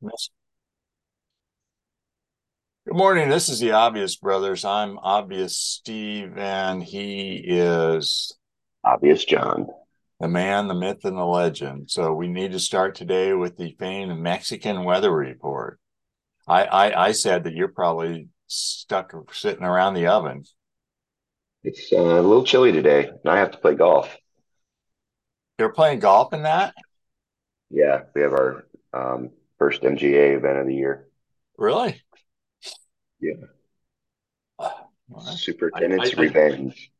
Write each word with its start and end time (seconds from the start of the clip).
Good 0.00 0.12
morning. 2.86 3.28
This 3.28 3.48
is 3.48 3.58
the 3.58 3.72
Obvious 3.72 4.14
Brothers. 4.14 4.64
I'm 4.64 4.96
Obvious 4.98 5.56
Steve, 5.56 6.38
and 6.38 6.80
he 6.80 7.42
is 7.44 8.32
Obvious 8.84 9.24
John. 9.24 9.66
the 10.20 10.28
man, 10.28 10.68
the 10.68 10.74
myth, 10.74 11.04
and 11.04 11.16
the 11.16 11.24
legend. 11.24 11.90
So 11.90 12.12
we 12.12 12.28
need 12.28 12.52
to 12.52 12.60
start 12.60 12.94
today 12.94 13.32
with 13.32 13.56
the 13.56 13.74
famed 13.78 14.20
Mexican 14.20 14.84
weather 14.84 15.12
report. 15.12 15.80
I, 16.46 16.64
I, 16.64 17.06
I 17.06 17.12
said 17.12 17.44
that 17.44 17.54
you're 17.54 17.68
probably 17.68 18.28
stuck 18.46 19.12
sitting 19.32 19.64
around 19.64 19.94
the 19.94 20.06
oven. 20.06 20.44
It's 21.64 21.92
uh, 21.92 21.96
a 21.96 22.22
little 22.22 22.44
chilly 22.44 22.70
today, 22.70 23.08
and 23.08 23.32
I 23.32 23.38
have 23.38 23.50
to 23.50 23.58
play 23.58 23.74
golf. 23.74 24.16
You're 25.58 25.72
playing 25.72 25.98
golf 25.98 26.32
in 26.32 26.44
that? 26.44 26.72
Yeah, 27.68 28.02
we 28.14 28.22
have 28.22 28.32
our 28.32 28.64
um, 28.92 29.30
first 29.58 29.82
MGA 29.82 30.36
event 30.36 30.58
of 30.58 30.66
the 30.66 30.74
year. 30.74 31.08
Really? 31.56 32.00
Yeah. 33.20 33.32
Uh, 34.58 34.70
well, 35.08 35.24
Superintendent's 35.26 36.14
I- 36.14 36.18
I- 36.18 36.20
revenge. 36.20 36.90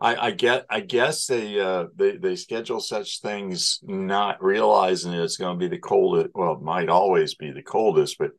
I, 0.00 0.26
I 0.28 0.30
get 0.30 0.64
I 0.70 0.78
guess 0.78 1.26
they 1.26 1.58
uh 1.58 1.86
they, 1.96 2.16
they 2.16 2.36
schedule 2.36 2.78
such 2.78 3.20
things 3.20 3.80
not 3.82 4.40
realizing 4.40 5.12
it's 5.12 5.36
going 5.36 5.58
to 5.58 5.58
be 5.58 5.66
the 5.68 5.80
coldest 5.80 6.30
well 6.36 6.52
it 6.52 6.62
might 6.62 6.88
always 6.88 7.34
be 7.34 7.50
the 7.50 7.64
coldest 7.64 8.16
but 8.16 8.30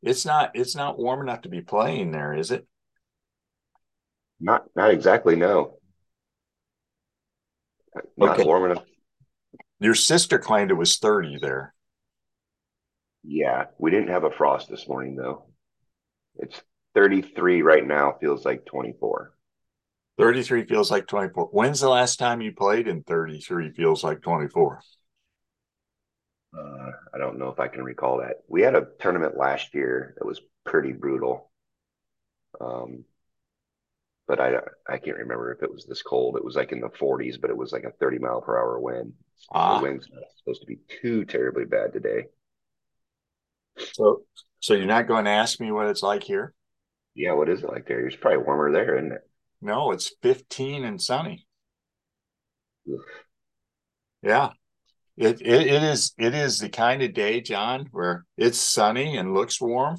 it's 0.00 0.24
not 0.24 0.52
it's 0.54 0.76
not 0.76 0.96
warm 0.96 1.20
enough 1.20 1.40
to 1.40 1.48
be 1.48 1.60
playing 1.60 2.12
there 2.12 2.34
is 2.34 2.52
it 2.52 2.68
Not 4.38 4.66
not 4.76 4.92
exactly, 4.92 5.34
no. 5.34 5.78
Not 8.16 8.34
Okay. 8.38 8.44
warm 8.44 8.70
enough. 8.70 8.84
your 9.80 9.96
sister 9.96 10.38
claimed 10.38 10.70
it 10.70 10.74
was 10.74 10.98
30 10.98 11.38
there 11.42 11.74
Yeah, 13.30 13.66
we 13.76 13.90
didn't 13.90 14.08
have 14.08 14.24
a 14.24 14.30
frost 14.30 14.70
this 14.70 14.88
morning 14.88 15.14
though. 15.14 15.44
It's 16.36 16.62
33 16.94 17.60
right 17.60 17.86
now, 17.86 18.16
feels 18.18 18.46
like 18.46 18.64
24. 18.64 19.34
33 20.16 20.64
feels 20.64 20.90
like 20.90 21.06
24 21.06 21.48
when's 21.52 21.80
the 21.80 21.90
last 21.90 22.18
time 22.18 22.40
you 22.40 22.52
played 22.52 22.88
in 22.88 23.02
33 23.02 23.70
feels 23.72 24.02
like 24.02 24.22
24 24.22 24.80
Uh, 26.56 26.90
I 27.14 27.18
don't 27.18 27.38
know 27.38 27.50
if 27.50 27.60
I 27.60 27.68
can 27.68 27.84
recall 27.84 28.18
that. 28.18 28.38
We 28.48 28.62
had 28.62 28.74
a 28.74 28.86
tournament 28.98 29.36
last 29.36 29.74
year 29.74 30.14
that 30.16 30.26
was 30.26 30.40
pretty 30.64 30.92
brutal. 30.92 31.50
Um, 32.58 33.04
but 34.26 34.40
I 34.40 34.54
I 34.88 34.96
can't 34.96 35.18
remember 35.18 35.52
if 35.52 35.62
it 35.62 35.70
was 35.70 35.84
this 35.84 36.00
cold. 36.00 36.36
It 36.36 36.44
was 36.44 36.56
like 36.56 36.72
in 36.72 36.80
the 36.80 36.88
40s, 36.88 37.36
but 37.36 37.50
it 37.50 37.56
was 37.56 37.72
like 37.72 37.84
a 37.84 37.92
30 37.92 38.18
mile 38.18 38.40
per 38.40 38.56
hour 38.56 38.80
wind. 38.80 39.12
Ah. 39.52 39.76
The 39.76 39.82
wind's 39.82 40.08
not 40.10 40.22
supposed 40.38 40.62
to 40.62 40.66
be 40.66 40.78
too 41.02 41.26
terribly 41.26 41.66
bad 41.66 41.92
today. 41.92 42.24
So 43.92 44.22
so 44.60 44.74
you're 44.74 44.86
not 44.86 45.06
going 45.06 45.24
to 45.24 45.30
ask 45.30 45.60
me 45.60 45.70
what 45.70 45.86
it's 45.88 46.02
like 46.02 46.22
here 46.22 46.54
Yeah, 47.14 47.32
what 47.32 47.48
is 47.48 47.62
it 47.62 47.68
like 47.68 47.86
there? 47.86 48.06
It's 48.06 48.16
probably 48.16 48.38
warmer 48.44 48.72
there, 48.72 48.96
isn't 48.98 49.12
it? 49.12 49.22
no 49.60 49.92
it's 49.92 50.12
15 50.20 50.84
and 50.84 51.00
sunny. 51.00 51.46
Yeah. 54.22 54.50
It, 55.16 55.40
it 55.42 55.66
it 55.68 55.82
is 55.82 56.14
it 56.18 56.34
is 56.34 56.58
the 56.60 56.68
kind 56.70 57.02
of 57.02 57.12
day, 57.14 57.40
John, 57.40 57.88
where 57.92 58.24
it's 58.36 58.58
sunny 58.58 59.16
and 59.16 59.34
looks 59.34 59.60
warm, 59.60 59.98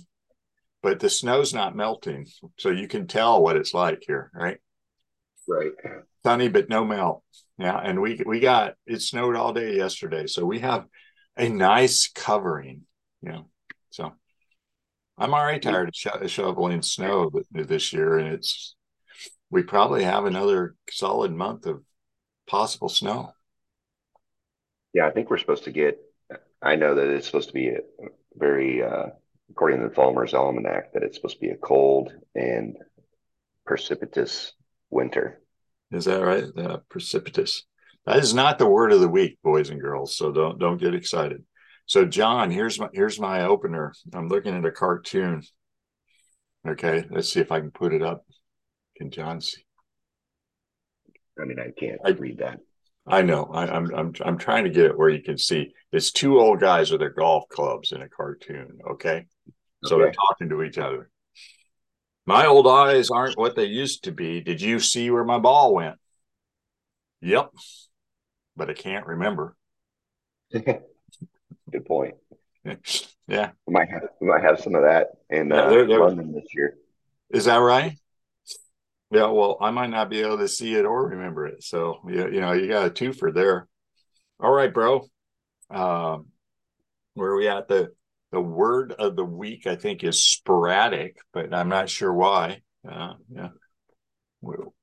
but 0.84 1.00
the 1.00 1.10
snow's 1.10 1.54
not 1.54 1.76
melting. 1.76 2.28
So 2.58 2.70
you 2.72 2.88
can 2.88 3.08
tell 3.08 3.42
what 3.44 3.58
it's 3.58 3.74
like 3.74 4.04
here, 4.08 4.32
right? 4.34 4.60
Right. 5.48 5.72
Sunny 6.24 6.48
but 6.50 6.70
no 6.70 6.86
melt. 6.86 7.24
Yeah, 7.58 7.78
and 7.78 8.02
we 8.02 8.22
we 8.26 8.40
got 8.40 8.76
it 8.86 9.02
snowed 9.02 9.36
all 9.36 9.54
day 9.54 9.76
yesterday. 9.76 10.28
So 10.28 10.46
we 10.46 10.60
have 10.60 10.86
a 11.38 11.50
nice 11.50 12.10
covering, 12.10 12.84
you 13.22 13.32
know. 13.32 13.50
So 13.90 14.14
I'm 15.18 15.34
already 15.34 15.60
tired 15.60 15.90
of 15.90 15.96
sho- 15.96 16.28
shoveling 16.28 16.82
snow 16.82 17.32
this 17.52 17.94
year 17.94 18.18
and 18.18 18.34
it's 18.34 18.76
we 19.52 19.64
probably 19.64 20.04
have 20.04 20.26
another 20.26 20.76
solid 20.90 21.34
month 21.34 21.66
of 21.66 21.82
possible 22.48 22.90
snow. 22.90 23.32
Yeah, 24.94 25.08
I 25.08 25.12
think 25.12 25.30
we're 25.30 25.38
supposed 25.38 25.66
to 25.66 25.72
get. 25.72 26.00
I 26.62 26.76
know 26.76 26.96
that 26.96 27.10
it's 27.10 27.26
supposed 27.26 27.50
to 27.50 27.54
be 27.54 27.70
a 27.70 27.80
very, 28.36 28.84
uh, 28.84 29.08
according 29.50 29.82
to 29.82 29.90
the 29.90 29.94
Farmer's 29.94 30.34
Almanac, 30.34 30.94
that 30.94 31.04
it's 31.04 31.16
supposed 31.16 31.36
to 31.36 31.42
be 31.42 31.52
a 31.52 31.58
cold 31.58 32.12
and 32.36 32.76
precipitous 33.66 34.54
winter. 34.90 35.42
Is 35.92 36.06
that 36.06 36.24
right? 36.24 36.46
Uh, 36.58 36.80
precipitous. 36.90 37.64
That 38.06 38.18
is 38.18 38.34
not 38.34 38.58
the 38.58 38.70
word 38.70 38.92
of 38.92 39.00
the 39.00 39.08
week, 39.08 39.38
boys 39.44 39.70
and 39.70 39.82
girls. 39.82 40.16
So 40.16 40.32
don't 40.32 40.60
don't 40.60 40.82
get 40.82 40.96
excited. 40.96 41.44
So 41.90 42.06
John, 42.06 42.52
here's 42.52 42.80
my 42.80 42.88
here's 42.94 43.20
my 43.20 43.46
opener. 43.46 43.94
I'm 44.14 44.28
looking 44.28 44.56
at 44.56 44.64
a 44.64 44.72
cartoon. 44.72 45.42
Okay, 46.68 47.04
let's 47.10 47.34
see 47.34 47.40
if 47.40 47.52
I 47.52 47.60
can 47.60 47.72
put 47.72 47.96
it 47.96 48.04
up. 48.04 48.24
Can 48.96 49.10
John 49.10 49.42
see? 49.42 49.66
I 51.42 51.46
mean, 51.46 51.58
I 51.60 51.72
can't 51.72 52.00
I- 52.06 52.12
read 52.12 52.38
that. 52.38 52.60
I 53.08 53.24
know. 53.24 53.46
I, 53.52 53.66
I'm 53.66 53.92
I'm 53.96 54.14
I'm 54.24 54.38
trying 54.38 54.66
to 54.66 54.70
get 54.70 54.86
it 54.86 54.98
where 54.98 55.10
you 55.10 55.24
can 55.24 55.40
see. 55.40 55.74
It's 55.92 56.12
two 56.12 56.40
old 56.40 56.60
guys 56.60 56.92
with 56.92 57.00
their 57.00 57.10
golf 57.10 57.46
clubs 57.50 57.92
in 57.92 58.04
a 58.04 58.08
cartoon. 58.08 58.78
Okay, 58.92 59.26
so 59.84 59.98
they're 59.98 60.12
talking 60.12 60.50
to 60.50 60.62
each 60.62 60.78
other. 60.78 61.10
My 62.28 62.46
old 62.46 62.68
eyes 62.68 63.10
aren't 63.10 63.36
what 63.36 63.56
they 63.56 63.66
used 63.66 64.04
to 64.04 64.12
be. 64.12 64.42
Did 64.42 64.62
you 64.62 64.80
see 64.80 65.10
where 65.10 65.26
my 65.26 65.40
ball 65.40 65.74
went? 65.74 65.96
Yep, 67.22 67.50
but 68.56 68.70
I 68.70 68.74
can't 68.74 69.08
remember. 69.08 69.56
Good 71.72 71.86
point. 71.86 72.16
yeah, 73.28 73.52
We 73.66 73.74
might 73.74 73.90
have 73.90 74.04
we 74.20 74.28
might 74.28 74.44
have 74.44 74.60
some 74.60 74.76
of 74.76 74.84
that 74.84 75.08
in 75.30 75.50
Yeah, 75.50 75.56
uh, 75.56 75.70
they're- 75.70 75.88
they're- 75.88 76.00
London 76.00 76.34
this 76.34 76.54
year. 76.54 76.76
is 77.30 77.46
that 77.46 77.58
right? 77.58 77.98
Yeah, 79.12 79.28
well, 79.28 79.58
I 79.60 79.72
might 79.72 79.90
not 79.90 80.10
be 80.10 80.22
able 80.22 80.38
to 80.38 80.48
see 80.48 80.76
it 80.76 80.86
or 80.86 81.08
remember 81.08 81.48
it. 81.48 81.64
So, 81.64 82.00
yeah, 82.08 82.28
you 82.28 82.42
know, 82.42 82.52
you 82.52 82.68
got 82.68 82.86
a 82.86 82.90
twofer 82.92 83.34
there. 83.34 83.68
All 84.40 84.52
right, 84.52 84.72
bro. 84.72 85.08
Um, 85.72 86.28
where 87.16 87.32
are 87.32 87.36
we 87.38 87.48
at? 87.48 87.68
The 87.68 87.92
the 88.32 88.40
word 88.42 88.92
of 88.92 89.16
the 89.16 89.26
week, 89.26 89.66
I 89.66 89.76
think, 89.76 90.04
is 90.04 90.22
sporadic, 90.22 91.18
but 91.34 91.52
I'm 91.56 91.70
not 91.70 91.90
sure 91.90 92.14
why. 92.14 92.62
Uh, 92.88 93.14
yeah. 93.34 93.50
Well, 94.42 94.76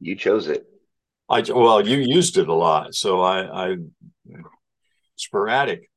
You 0.00 0.16
chose 0.16 0.48
it. 0.48 0.66
I 1.28 1.40
well, 1.48 1.86
you 1.86 1.98
used 1.98 2.36
it 2.36 2.48
a 2.48 2.54
lot, 2.54 2.94
so 2.96 3.20
I, 3.20 3.70
I 3.72 3.76
sporadic. 5.16 5.90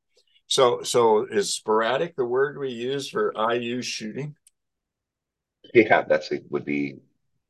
So, 0.48 0.82
so 0.84 1.26
is 1.26 1.54
sporadic 1.54 2.16
the 2.16 2.26
word 2.26 2.58
we 2.58 2.70
use 2.70 3.10
for 3.10 3.34
IU 3.36 3.82
shooting? 3.82 4.36
Yeah, 5.74 6.04
that's 6.04 6.32
it. 6.32 6.44
Would 6.50 6.66
be 6.66 6.96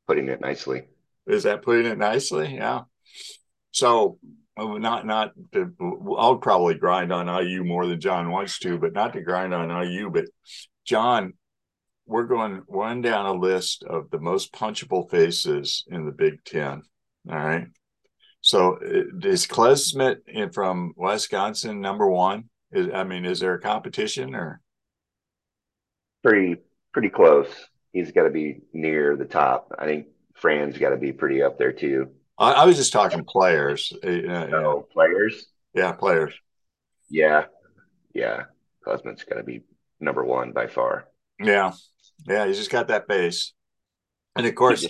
putting 0.08 0.30
it 0.30 0.42
nicely. 0.42 0.88
Is 1.28 1.44
that 1.44 1.62
putting 1.62 1.86
it 1.86 1.98
nicely? 1.98 2.56
Yeah. 2.56 2.82
So 3.72 4.18
oh, 4.58 4.78
not 4.78 5.06
not 5.06 5.34
to, 5.54 5.74
I'll 6.18 6.38
probably 6.38 6.76
grind 6.76 7.14
on 7.14 7.28
IU 7.28 7.64
more 7.64 7.86
than 7.86 8.02
John 8.02 8.32
wants 8.32 8.60
to, 8.60 8.78
but 8.78 8.94
not 8.94 9.14
to 9.14 9.22
grind 9.22 9.54
on 9.54 9.70
IU. 9.70 10.10
But 10.10 10.26
John, 10.86 11.34
we're 12.06 12.26
going 12.26 12.64
one 12.68 13.02
down 13.02 13.26
a 13.26 13.34
list 13.34 13.84
of 13.84 14.10
the 14.10 14.20
most 14.20 14.54
punchable 14.54 15.10
faces 15.10 15.84
in 15.88 16.06
the 16.06 16.12
Big 16.12 16.44
Ten. 16.44 16.82
All 17.30 17.36
right. 17.36 17.68
So 18.42 18.78
is 18.82 19.46
Klesmit 19.48 20.18
in, 20.28 20.52
from 20.52 20.94
Wisconsin 20.96 21.82
number 21.82 22.08
one? 22.08 22.46
Is, 22.72 22.88
I 22.94 23.04
mean, 23.04 23.26
is 23.26 23.40
there 23.40 23.54
a 23.56 23.62
competition 23.62 24.36
or? 24.36 24.62
Pretty 26.24 26.58
pretty 26.94 27.10
close. 27.10 27.48
He's 27.94 28.12
got 28.12 28.24
to 28.24 28.30
be 28.30 28.62
near 28.74 29.16
the 29.16 29.26
top. 29.26 29.72
I 29.78 29.86
think 29.86 30.08
Fran's 30.36 30.78
got 30.78 30.90
to 30.90 30.98
be 30.98 31.12
pretty 31.14 31.42
up 31.42 31.58
there 31.58 31.72
too. 31.72 32.12
I, 32.38 32.52
I 32.54 32.66
was 32.66 32.76
just 32.76 32.94
talking 32.94 33.24
players. 33.24 33.94
Uh, 34.04 34.08
uh, 34.10 34.50
Oh, 34.54 34.88
players. 34.92 35.48
yeah, 35.74 35.92
players. 35.94 36.34
Yeah, 37.10 37.46
yeah. 38.14 38.44
Cosman's 38.84 39.24
got 39.24 39.36
to 39.36 39.44
be 39.44 39.62
number 40.00 40.24
one 40.24 40.52
by 40.52 40.68
far. 40.68 41.08
Yeah, 41.40 41.72
yeah, 42.28 42.46
he's 42.48 42.58
just 42.58 42.72
got 42.72 42.88
that 42.90 43.08
base. 43.08 43.54
And 44.36 44.46
of 44.46 44.56
course, 44.56 44.86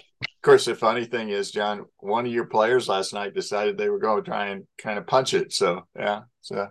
course, 0.47 0.65
the 0.65 0.75
funny 0.75 1.03
thing 1.03 1.29
is, 1.29 1.51
John, 1.51 1.85
one 1.97 2.25
of 2.25 2.31
your 2.31 2.45
players 2.45 2.87
last 2.87 3.13
night 3.13 3.35
decided 3.35 3.77
they 3.77 3.89
were 3.89 3.99
going 3.99 4.23
to 4.23 4.29
try 4.29 4.47
and 4.47 4.65
kind 4.77 4.97
of 4.97 5.05
punch 5.05 5.33
it. 5.33 5.51
So 5.51 5.85
yeah, 5.93 6.21
so 6.39 6.69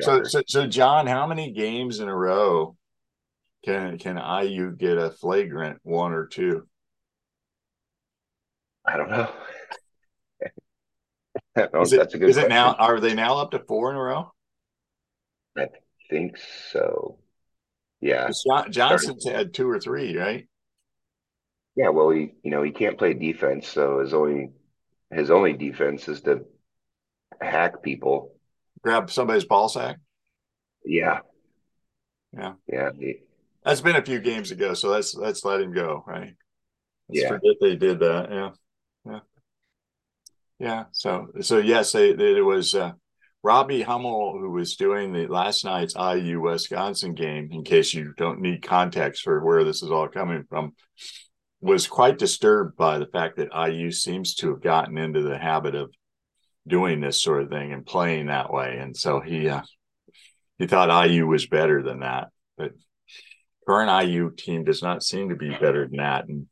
so 0.00 0.22
so, 0.24 0.42
so 0.46 0.66
John, 0.66 1.06
how 1.06 1.26
many 1.26 1.52
games 1.52 2.00
in 2.00 2.08
a 2.08 2.16
row 2.16 2.74
can 3.64 3.98
can 3.98 4.16
IU 4.16 4.74
get 4.74 4.96
a 4.96 5.10
flagrant 5.10 5.80
one 5.82 6.12
or 6.12 6.26
two? 6.26 6.66
I 8.86 8.96
don't 8.96 9.10
know. 9.10 9.30
Is 11.82 11.92
it, 11.92 11.98
that's 11.98 12.14
a 12.14 12.18
good 12.18 12.30
is 12.30 12.36
it 12.36 12.48
now? 12.48 12.74
Are 12.74 13.00
they 13.00 13.14
now 13.14 13.38
up 13.38 13.50
to 13.50 13.58
four 13.58 13.90
in 13.90 13.96
a 13.96 14.00
row? 14.00 14.32
I 15.56 15.66
think 16.08 16.38
so. 16.70 17.18
Yeah, 18.00 18.30
John, 18.46 18.70
Johnson's 18.70 19.28
had 19.28 19.52
two 19.52 19.68
or 19.68 19.80
three, 19.80 20.16
right? 20.16 20.47
Yeah, 21.78 21.90
well, 21.90 22.10
he, 22.10 22.32
you 22.42 22.50
know, 22.50 22.64
he 22.64 22.72
can't 22.72 22.98
play 22.98 23.14
defense, 23.14 23.68
so 23.68 24.00
his 24.00 24.12
only 24.12 24.50
his 25.12 25.30
only 25.30 25.52
defense 25.52 26.08
is 26.08 26.22
to 26.22 26.40
hack 27.40 27.84
people. 27.84 28.34
Grab 28.82 29.12
somebody's 29.12 29.44
ball 29.44 29.68
sack. 29.68 29.98
Yeah. 30.84 31.20
Yeah. 32.36 32.54
Yeah. 32.66 32.90
That's 33.64 33.80
been 33.80 33.94
a 33.94 34.04
few 34.04 34.18
games 34.18 34.50
ago, 34.50 34.74
so 34.74 34.88
let's 34.88 35.14
let's 35.14 35.44
let 35.44 35.60
him 35.60 35.72
go, 35.72 36.02
right? 36.04 36.34
Let's 37.08 37.22
yeah. 37.22 37.28
forget 37.28 37.54
they 37.60 37.76
did 37.76 38.00
that. 38.00 38.28
Yeah. 38.28 38.50
Yeah. 39.06 39.20
Yeah. 40.58 40.84
So 40.90 41.28
so 41.42 41.58
yes, 41.58 41.92
they, 41.92 42.12
they 42.12 42.38
it 42.38 42.44
was 42.44 42.74
uh, 42.74 42.90
Robbie 43.44 43.82
Hummel 43.82 44.36
who 44.36 44.50
was 44.50 44.74
doing 44.74 45.12
the 45.12 45.28
last 45.28 45.64
night's 45.64 45.94
IU 45.94 46.40
Wisconsin 46.40 47.14
game. 47.14 47.50
In 47.52 47.62
case 47.62 47.94
you 47.94 48.14
don't 48.16 48.40
need 48.40 48.66
context 48.66 49.22
for 49.22 49.44
where 49.44 49.62
this 49.62 49.84
is 49.84 49.92
all 49.92 50.08
coming 50.08 50.42
from, 50.48 50.74
was 51.60 51.86
quite 51.86 52.18
disturbed 52.18 52.76
by 52.76 52.98
the 52.98 53.06
fact 53.06 53.36
that 53.36 53.68
IU 53.68 53.90
seems 53.90 54.34
to 54.36 54.50
have 54.50 54.62
gotten 54.62 54.96
into 54.96 55.22
the 55.22 55.38
habit 55.38 55.74
of 55.74 55.92
doing 56.66 57.00
this 57.00 57.20
sort 57.20 57.42
of 57.42 57.48
thing 57.48 57.72
and 57.72 57.86
playing 57.86 58.26
that 58.26 58.52
way, 58.52 58.78
and 58.78 58.96
so 58.96 59.20
he 59.20 59.48
uh, 59.48 59.62
he 60.58 60.66
thought 60.66 61.08
IU 61.08 61.26
was 61.26 61.46
better 61.46 61.82
than 61.82 62.00
that, 62.00 62.28
but 62.56 62.72
current 63.66 64.08
IU 64.08 64.30
team 64.30 64.64
does 64.64 64.82
not 64.82 65.02
seem 65.02 65.30
to 65.30 65.36
be 65.36 65.50
better 65.50 65.86
than 65.86 65.96
that, 65.96 66.28
and 66.28 66.46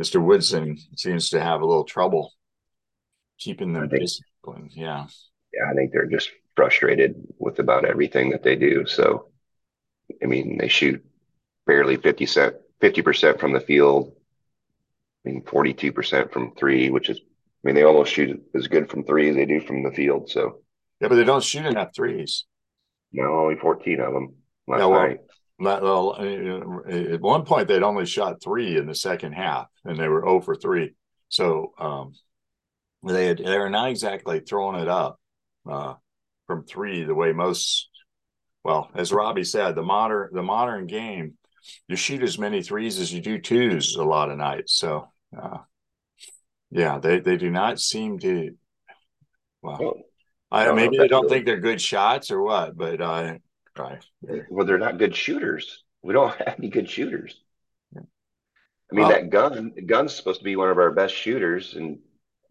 Mr. 0.00 0.22
Woodson 0.22 0.78
seems 0.96 1.30
to 1.30 1.40
have 1.40 1.60
a 1.60 1.66
little 1.66 1.84
trouble 1.84 2.32
keeping 3.38 3.72
them 3.72 3.88
think, 3.88 4.02
disciplined. 4.02 4.72
Yeah, 4.74 5.06
yeah, 5.52 5.70
I 5.70 5.74
think 5.74 5.92
they're 5.92 6.06
just 6.06 6.30
frustrated 6.54 7.14
with 7.38 7.58
about 7.58 7.84
everything 7.84 8.30
that 8.30 8.42
they 8.42 8.56
do. 8.56 8.86
So, 8.86 9.28
I 10.22 10.26
mean, 10.26 10.58
they 10.58 10.68
shoot 10.68 11.04
barely 11.66 11.96
50 11.96 13.02
percent 13.02 13.40
from 13.40 13.52
the 13.52 13.60
field. 13.60 14.12
I 15.26 15.30
mean, 15.30 15.42
42% 15.42 16.32
from 16.32 16.54
three, 16.54 16.90
which 16.90 17.08
is, 17.08 17.18
I 17.18 17.22
mean, 17.64 17.74
they 17.74 17.82
almost 17.82 18.12
shoot 18.12 18.40
as 18.54 18.68
good 18.68 18.88
from 18.88 19.04
three 19.04 19.30
as 19.30 19.36
they 19.36 19.46
do 19.46 19.60
from 19.60 19.82
the 19.82 19.90
field. 19.90 20.30
So, 20.30 20.60
yeah, 21.00 21.08
but 21.08 21.16
they 21.16 21.24
don't 21.24 21.42
shoot 21.42 21.66
enough 21.66 21.90
threes. 21.94 22.44
No, 23.12 23.40
only 23.40 23.56
14 23.56 24.00
of 24.00 24.12
them 24.12 24.34
last 24.68 24.80
yeah, 24.80 24.86
well, 24.86 25.00
night. 25.00 25.20
Not, 25.58 25.82
well, 25.82 26.16
at 26.88 27.20
one 27.20 27.44
point, 27.44 27.66
they'd 27.66 27.82
only 27.82 28.06
shot 28.06 28.42
three 28.42 28.76
in 28.76 28.86
the 28.86 28.94
second 28.94 29.32
half, 29.32 29.66
and 29.84 29.98
they 29.98 30.06
were 30.06 30.22
0 30.22 30.40
for 30.42 30.54
3. 30.54 30.94
So 31.28 31.72
um, 31.78 32.12
they 33.02 33.26
had, 33.26 33.38
they 33.38 33.58
were 33.58 33.70
not 33.70 33.90
exactly 33.90 34.40
throwing 34.40 34.80
it 34.80 34.88
up 34.88 35.18
uh, 35.68 35.94
from 36.46 36.64
three 36.64 37.04
the 37.04 37.14
way 37.14 37.32
most. 37.32 37.88
Well, 38.64 38.90
as 38.94 39.12
Robbie 39.12 39.44
said, 39.44 39.74
the 39.74 39.82
modern 39.82 40.30
the 40.32 40.42
modern 40.42 40.86
game, 40.86 41.34
you 41.88 41.96
shoot 41.96 42.22
as 42.22 42.38
many 42.38 42.62
threes 42.62 42.98
as 42.98 43.12
you 43.12 43.20
do 43.20 43.38
twos 43.38 43.96
a 43.96 44.04
lot 44.04 44.30
of 44.30 44.38
nights. 44.38 44.74
So, 44.74 45.08
uh, 45.40 45.58
yeah, 46.70 46.98
they 46.98 47.20
they 47.20 47.36
do 47.36 47.50
not 47.50 47.80
seem 47.80 48.18
to. 48.20 48.56
Well, 49.62 49.78
well 49.80 49.94
I, 50.50 50.72
maybe 50.72 50.98
they 50.98 51.08
don't 51.08 51.24
really... 51.24 51.36
think 51.36 51.46
they're 51.46 51.60
good 51.60 51.80
shots 51.80 52.30
or 52.30 52.42
what, 52.42 52.76
but 52.76 53.00
uh, 53.00 53.34
right. 53.78 54.04
Well, 54.50 54.66
they're 54.66 54.78
not 54.78 54.98
good 54.98 55.14
shooters. 55.14 55.84
We 56.02 56.12
don't 56.12 56.34
have 56.36 56.56
any 56.58 56.68
good 56.68 56.88
shooters. 56.88 57.40
I 58.90 58.94
mean, 58.94 59.06
well, 59.06 59.10
that 59.10 59.30
gun 59.30 59.72
gun's 59.86 60.14
supposed 60.14 60.40
to 60.40 60.44
be 60.44 60.56
one 60.56 60.70
of 60.70 60.78
our 60.78 60.92
best 60.92 61.14
shooters, 61.14 61.74
and 61.74 61.98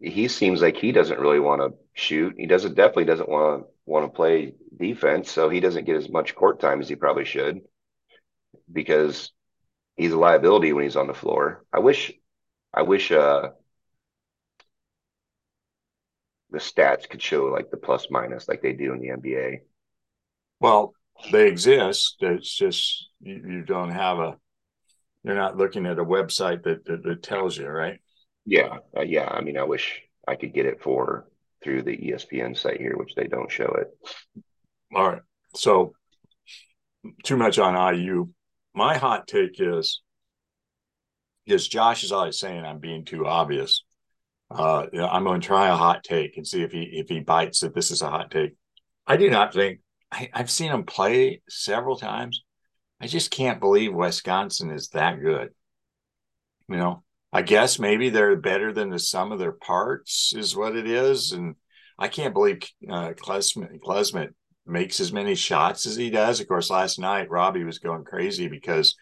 he 0.00 0.28
seems 0.28 0.60
like 0.60 0.76
he 0.76 0.92
doesn't 0.92 1.18
really 1.18 1.40
want 1.40 1.62
to 1.62 1.78
shoot. 1.94 2.34
He 2.36 2.46
doesn't 2.46 2.74
definitely 2.74 3.06
doesn't 3.06 3.28
want 3.28 3.62
to 3.62 3.68
want 3.86 4.04
to 4.04 4.14
play 4.14 4.52
defense, 4.78 5.30
so 5.30 5.48
he 5.48 5.60
doesn't 5.60 5.86
get 5.86 5.96
as 5.96 6.10
much 6.10 6.34
court 6.34 6.60
time 6.60 6.80
as 6.80 6.88
he 6.88 6.96
probably 6.96 7.24
should 7.24 7.60
because 8.70 9.30
he's 9.96 10.12
a 10.12 10.18
liability 10.18 10.72
when 10.72 10.84
he's 10.84 10.96
on 10.96 11.06
the 11.06 11.14
floor. 11.14 11.64
I 11.72 11.78
wish 11.78 12.12
I 12.72 12.82
wish 12.82 13.10
uh 13.10 13.50
the 16.50 16.58
stats 16.58 17.08
could 17.08 17.22
show 17.22 17.46
like 17.46 17.70
the 17.70 17.76
plus 17.76 18.06
minus 18.10 18.48
like 18.48 18.62
they 18.62 18.72
do 18.72 18.92
in 18.92 19.00
the 19.00 19.10
NBA. 19.10 19.62
Well, 20.60 20.94
they 21.32 21.48
exist. 21.48 22.16
It's 22.20 22.54
just 22.54 23.08
you, 23.20 23.42
you 23.46 23.62
don't 23.62 23.90
have 23.90 24.18
a. 24.18 24.36
You're 25.22 25.34
not 25.34 25.56
looking 25.56 25.86
at 25.86 25.98
a 25.98 26.04
website 26.04 26.62
that 26.64 26.84
that, 26.86 27.02
that 27.02 27.22
tells 27.22 27.58
you, 27.58 27.68
right? 27.68 28.00
Yeah, 28.44 28.78
uh, 28.96 29.02
yeah. 29.02 29.28
I 29.28 29.40
mean, 29.40 29.58
I 29.58 29.64
wish 29.64 30.00
I 30.26 30.36
could 30.36 30.54
get 30.54 30.66
it 30.66 30.82
for 30.82 31.26
through 31.62 31.82
the 31.82 31.96
ESPN 31.96 32.56
site 32.56 32.80
here, 32.80 32.96
which 32.96 33.14
they 33.16 33.26
don't 33.26 33.50
show 33.50 33.76
it. 33.80 34.42
All 34.94 35.10
right. 35.10 35.22
So 35.54 35.94
too 37.24 37.36
much 37.36 37.58
on 37.58 37.94
IU. 37.94 38.28
My 38.74 38.96
hot 38.96 39.26
take 39.26 39.60
is 39.60 40.02
is 41.46 41.68
Josh 41.68 42.02
is 42.02 42.12
always 42.12 42.38
saying 42.38 42.64
I'm 42.64 42.78
being 42.78 43.04
too 43.04 43.26
obvious. 43.26 43.84
Uh, 44.50 44.86
I'm 44.92 45.24
going 45.24 45.40
to 45.40 45.46
try 45.46 45.68
a 45.68 45.76
hot 45.76 46.04
take 46.04 46.36
and 46.36 46.46
see 46.46 46.62
if 46.62 46.72
he 46.72 46.82
if 46.82 47.08
he 47.08 47.20
bites 47.20 47.60
that 47.60 47.74
this 47.74 47.90
is 47.90 48.02
a 48.02 48.10
hot 48.10 48.30
take. 48.30 48.54
I 49.06 49.16
do 49.16 49.30
not 49.30 49.52
think 49.52 49.80
I, 50.12 50.28
I've 50.32 50.50
seen 50.50 50.70
him 50.70 50.84
play 50.84 51.42
several 51.48 51.96
times. 51.96 52.42
I 53.00 53.06
just 53.06 53.30
can't 53.30 53.60
believe 53.60 53.92
Wisconsin 53.92 54.70
is 54.70 54.88
that 54.88 55.20
good. 55.20 55.50
You 56.68 56.76
know, 56.76 57.04
I 57.32 57.42
guess 57.42 57.78
maybe 57.78 58.08
they're 58.08 58.36
better 58.36 58.72
than 58.72 58.90
the 58.90 58.98
sum 58.98 59.32
of 59.32 59.38
their 59.38 59.52
parts 59.52 60.32
is 60.34 60.56
what 60.56 60.76
it 60.76 60.86
is, 60.86 61.32
and 61.32 61.56
I 61.98 62.08
can't 62.08 62.34
believe 62.34 62.62
uh, 62.88 63.12
Klesmit, 63.12 63.80
Klesmit 63.80 64.28
makes 64.64 65.00
as 65.00 65.12
many 65.12 65.34
shots 65.34 65.86
as 65.86 65.96
he 65.96 66.10
does. 66.10 66.40
Of 66.40 66.48
course, 66.48 66.70
last 66.70 66.98
night 66.98 67.30
Robbie 67.30 67.64
was 67.64 67.78
going 67.78 68.04
crazy 68.04 68.48
because 68.48 68.96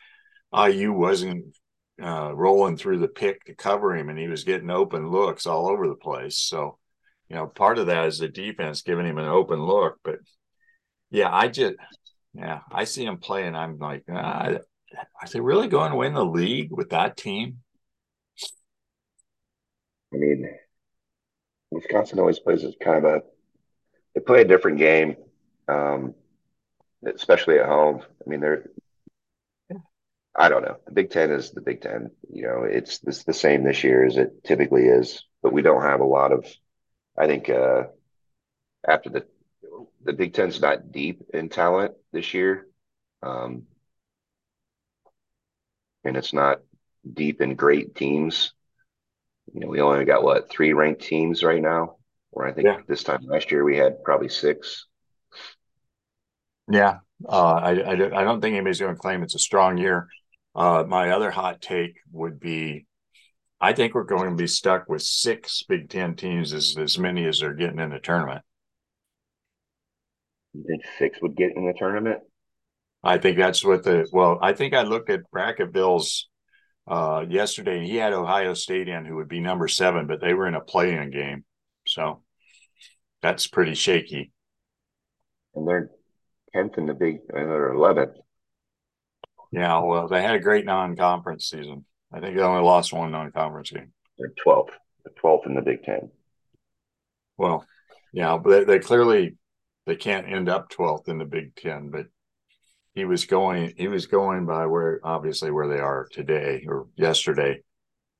IU 0.54 0.92
wasn't 0.92 1.56
uh, 2.02 2.32
rolling 2.34 2.76
through 2.76 2.98
the 2.98 3.08
pick 3.08 3.44
to 3.44 3.54
cover 3.54 3.96
him, 3.96 4.08
and 4.08 4.18
he 4.18 4.28
was 4.28 4.44
getting 4.44 4.70
open 4.70 5.10
looks 5.10 5.46
all 5.46 5.68
over 5.68 5.88
the 5.88 5.94
place. 5.94 6.38
So, 6.38 6.78
you 7.28 7.36
know, 7.36 7.46
part 7.46 7.78
of 7.78 7.86
that 7.86 8.06
is 8.06 8.18
the 8.18 8.28
defense 8.28 8.82
giving 8.82 9.06
him 9.06 9.18
an 9.18 9.26
open 9.26 9.62
look. 9.62 9.98
But 10.02 10.16
yeah, 11.10 11.32
I 11.32 11.48
just, 11.48 11.76
yeah, 12.34 12.60
I 12.70 12.84
see 12.84 13.04
him 13.04 13.18
playing. 13.18 13.54
I'm 13.54 13.78
like, 13.78 14.04
ah, 14.10 14.58
are 14.96 15.28
they 15.32 15.40
really 15.40 15.68
going 15.68 15.90
to 15.92 15.96
win 15.96 16.14
the 16.14 16.24
league 16.24 16.70
with 16.70 16.90
that 16.90 17.16
team? 17.16 17.58
I 20.12 20.16
mean, 20.16 20.48
Wisconsin 21.70 22.20
always 22.20 22.38
plays 22.38 22.64
as 22.64 22.74
kind 22.80 23.04
of 23.04 23.04
a, 23.04 23.22
they 24.14 24.20
play 24.20 24.42
a 24.42 24.46
different 24.46 24.78
game, 24.78 25.16
um, 25.68 26.14
especially 27.04 27.58
at 27.58 27.66
home. 27.66 28.02
I 28.02 28.30
mean, 28.30 28.40
they're 28.40 28.70
I 30.36 30.48
don't 30.48 30.62
know. 30.62 30.76
The 30.86 30.92
Big 30.92 31.10
Ten 31.10 31.30
is 31.30 31.52
the 31.52 31.60
Big 31.60 31.80
Ten. 31.80 32.10
You 32.32 32.42
know, 32.42 32.64
it's, 32.64 33.00
it's 33.06 33.24
the 33.24 33.32
same 33.32 33.62
this 33.62 33.84
year 33.84 34.04
as 34.04 34.16
it 34.16 34.42
typically 34.44 34.86
is, 34.86 35.24
but 35.42 35.52
we 35.52 35.62
don't 35.62 35.82
have 35.82 36.00
a 36.00 36.04
lot 36.04 36.32
of. 36.32 36.46
I 37.16 37.26
think 37.26 37.48
uh, 37.48 37.84
after 38.86 39.10
the 39.10 39.26
the 40.02 40.12
Big 40.12 40.34
Ten's 40.34 40.60
not 40.60 40.92
deep 40.92 41.22
in 41.32 41.48
talent 41.48 41.94
this 42.12 42.34
year, 42.34 42.66
um, 43.22 43.62
and 46.04 46.16
it's 46.16 46.32
not 46.32 46.60
deep 47.10 47.40
in 47.40 47.54
great 47.54 47.94
teams. 47.94 48.52
You 49.52 49.60
know, 49.60 49.68
we 49.68 49.80
only 49.80 50.04
got 50.04 50.24
what 50.24 50.50
three 50.50 50.72
ranked 50.72 51.02
teams 51.02 51.44
right 51.44 51.62
now. 51.62 51.96
Where 52.30 52.48
I 52.48 52.52
think 52.52 52.66
yeah. 52.66 52.80
this 52.88 53.04
time 53.04 53.20
last 53.22 53.52
year 53.52 53.62
we 53.62 53.76
had 53.76 54.02
probably 54.02 54.28
six. 54.28 54.86
Yeah, 56.68 56.98
uh, 57.28 57.54
I, 57.54 57.70
I, 57.80 57.92
I 57.92 58.24
don't 58.24 58.40
think 58.40 58.54
anybody's 58.54 58.80
going 58.80 58.94
to 58.94 59.00
claim 59.00 59.22
it's 59.22 59.36
a 59.36 59.38
strong 59.38 59.78
year. 59.78 60.08
Uh, 60.54 60.84
my 60.86 61.10
other 61.10 61.30
hot 61.30 61.60
take 61.60 61.96
would 62.12 62.38
be 62.38 62.86
I 63.64 63.72
think 63.72 63.94
we're 63.94 64.04
going 64.04 64.28
to 64.28 64.36
be 64.36 64.46
stuck 64.46 64.90
with 64.90 65.00
six 65.00 65.62
Big 65.66 65.88
Ten 65.88 66.16
teams, 66.16 66.52
as, 66.52 66.76
as 66.78 66.98
many 66.98 67.24
as 67.24 67.40
they're 67.40 67.54
getting 67.54 67.78
in 67.78 67.88
the 67.88 67.98
tournament. 67.98 68.42
You 70.52 70.64
think 70.68 70.82
six 70.98 71.18
would 71.22 71.34
get 71.34 71.56
in 71.56 71.64
the 71.64 71.72
tournament? 71.72 72.18
I 73.02 73.16
think 73.16 73.38
that's 73.38 73.64
what 73.64 73.82
the 73.82 74.06
well. 74.12 74.38
I 74.42 74.52
think 74.52 74.74
I 74.74 74.82
looked 74.82 75.08
at 75.08 75.30
Bracket 75.32 75.72
Bills 75.72 76.28
uh, 76.86 77.24
yesterday, 77.26 77.78
and 77.78 77.86
he 77.86 77.96
had 77.96 78.12
Ohio 78.12 78.52
State 78.52 78.88
in, 78.88 79.06
who 79.06 79.16
would 79.16 79.28
be 79.28 79.40
number 79.40 79.66
seven, 79.66 80.06
but 80.06 80.20
they 80.20 80.34
were 80.34 80.46
in 80.46 80.54
a 80.54 80.60
play-in 80.60 81.10
game, 81.10 81.44
so 81.86 82.22
that's 83.22 83.46
pretty 83.46 83.74
shaky. 83.74 84.30
And 85.54 85.66
they're 85.66 85.90
tenth 86.54 86.76
in 86.76 86.84
the 86.84 86.94
Big, 86.94 87.16
or 87.30 87.72
eleventh 87.72 88.16
yeah, 89.54 89.78
well, 89.78 90.08
they 90.08 90.20
had 90.20 90.34
a 90.34 90.40
great 90.40 90.66
non-conference 90.66 91.48
season. 91.48 91.84
I 92.12 92.18
think 92.18 92.36
they 92.36 92.42
only 92.42 92.62
lost 92.62 92.92
one 92.92 93.12
non-conference 93.12 93.70
game. 93.70 93.92
They're 94.18 94.32
12th, 94.44 94.70
the 95.04 95.10
12th 95.22 95.46
in 95.46 95.54
the 95.54 95.62
Big 95.62 95.84
Ten. 95.84 96.10
Well, 97.38 97.64
yeah, 98.12 98.36
but 98.36 98.50
they, 98.50 98.64
they 98.64 98.78
clearly 98.80 99.36
they 99.86 99.94
can't 99.94 100.28
end 100.28 100.48
up 100.48 100.72
12th 100.72 101.08
in 101.08 101.18
the 101.18 101.24
Big 101.24 101.54
Ten. 101.54 101.90
But 101.90 102.06
he 102.94 103.04
was 103.04 103.26
going 103.26 103.74
he 103.76 103.86
was 103.86 104.06
going 104.06 104.44
by 104.44 104.66
where 104.66 105.00
obviously 105.04 105.52
where 105.52 105.68
they 105.68 105.78
are 105.78 106.08
today 106.10 106.64
or 106.66 106.88
yesterday 106.96 107.60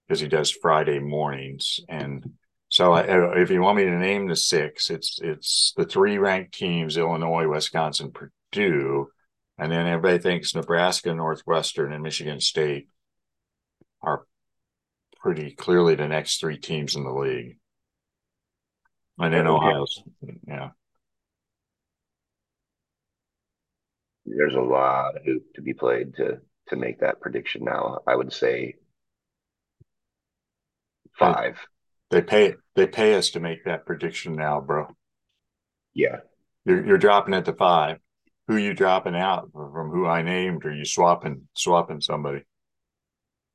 because 0.07 0.21
he 0.21 0.29
does 0.29 0.51
Friday 0.51 1.01
mornings 1.01 1.81
and. 1.89 2.25
So 2.71 2.97
if 2.97 3.51
you 3.51 3.61
want 3.61 3.77
me 3.77 3.85
to 3.85 3.99
name 3.99 4.27
the 4.27 4.35
six, 4.35 4.91
it's 4.91 5.21
it's 5.23 5.73
the 5.77 5.85
three 5.85 6.19
ranked 6.19 6.55
teams: 6.55 6.97
Illinois, 6.97 7.47
Wisconsin, 7.47 8.11
Purdue, 8.11 9.07
and 9.59 9.71
then 9.71 9.87
everybody 9.87 10.19
thinks 10.19 10.55
Nebraska, 10.55 11.15
Northwestern, 11.15 11.93
and 11.93 12.03
Michigan 12.03 12.41
State 12.41 12.89
are 14.03 14.27
pretty 15.21 15.53
clearly 15.53 15.95
the 15.95 16.09
next 16.09 16.41
three 16.41 16.59
teams 16.59 16.97
in 16.97 17.05
the 17.05 17.13
league. 17.13 17.59
And 19.19 19.33
then 19.33 19.47
oh, 19.47 19.57
Ohio, 19.57 19.87
yeah. 20.47 20.71
There's 24.27 24.55
a 24.55 24.61
lot 24.61 25.17
of 25.17 25.25
hoop 25.25 25.55
to 25.55 25.63
be 25.63 25.75
played 25.75 26.15
to 26.17 26.41
to 26.69 26.77
make 26.77 27.01
that 27.01 27.21
prediction 27.21 27.65
now. 27.65 28.01
I 28.07 28.17
would 28.17 28.33
say 28.33 28.75
five. 31.19 31.59
They 32.11 32.23
pay 32.23 32.55
they 32.75 32.87
pay 32.87 33.15
us 33.15 33.31
to 33.31 33.41
make 33.41 33.65
that 33.65 33.87
prediction 33.87 34.35
now, 34.35 34.61
bro. 34.61 34.89
Yeah. 35.95 36.21
You're 36.65 36.85
you're 36.85 36.99
dropping 36.99 37.35
it 37.35 37.45
to 37.45 37.53
five. 37.53 37.99
Who 38.49 38.57
you 38.57 38.75
dropping 38.75 39.17
out 39.17 39.51
from 39.53 39.91
who 39.91 40.07
I 40.07 40.23
named? 40.23 40.65
Or 40.65 40.75
you 40.75 40.85
swapping 40.85 41.49
swapping 41.55 42.01
somebody? 42.01 42.43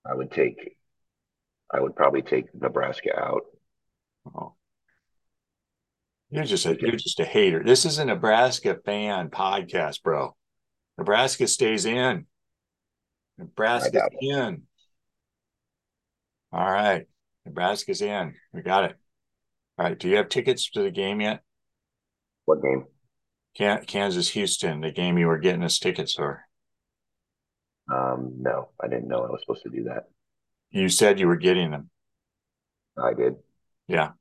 I 0.05 0.15
would 0.15 0.31
take 0.31 0.77
I 1.71 1.79
would 1.79 1.95
probably 1.95 2.21
take 2.21 2.45
Nebraska 2.53 3.17
out. 3.17 3.41
Oh. 4.35 4.55
You're 6.31 6.43
just 6.43 6.65
a 6.65 6.77
you're 6.79 6.91
just 6.91 7.19
a 7.19 7.25
hater. 7.25 7.63
This 7.63 7.85
is 7.85 7.97
a 7.97 8.05
Nebraska 8.05 8.77
fan 8.85 9.29
podcast, 9.29 10.01
bro. 10.03 10.35
Nebraska 10.97 11.47
stays 11.47 11.85
in. 11.85 12.25
Nebraska's 13.37 14.01
in. 14.21 14.63
All 16.51 16.71
right. 16.71 17.05
Nebraska's 17.45 18.01
in. 18.01 18.33
We 18.53 18.61
got 18.61 18.85
it. 18.85 18.95
All 19.77 19.85
right. 19.85 19.97
Do 19.97 20.09
you 20.09 20.17
have 20.17 20.29
tickets 20.29 20.69
to 20.71 20.83
the 20.83 20.91
game 20.91 21.21
yet? 21.21 21.41
What 22.45 22.61
game? 22.61 22.85
Kansas 23.55 24.29
Houston, 24.29 24.81
the 24.81 24.91
game 24.91 25.17
you 25.17 25.27
were 25.27 25.37
getting 25.37 25.63
us 25.63 25.79
tickets 25.79 26.13
for. 26.13 26.43
Um, 27.91 28.33
no, 28.37 28.69
I 28.81 28.87
didn't 28.87 29.07
know 29.07 29.23
I 29.23 29.31
was 29.31 29.41
supposed 29.41 29.63
to 29.63 29.69
do 29.69 29.83
that. 29.85 30.09
You 30.71 30.89
said 30.89 31.19
you 31.19 31.27
were 31.27 31.35
getting 31.35 31.71
them. 31.71 31.89
I 32.97 33.13
did. 33.13 33.35
Yeah. 33.87 34.11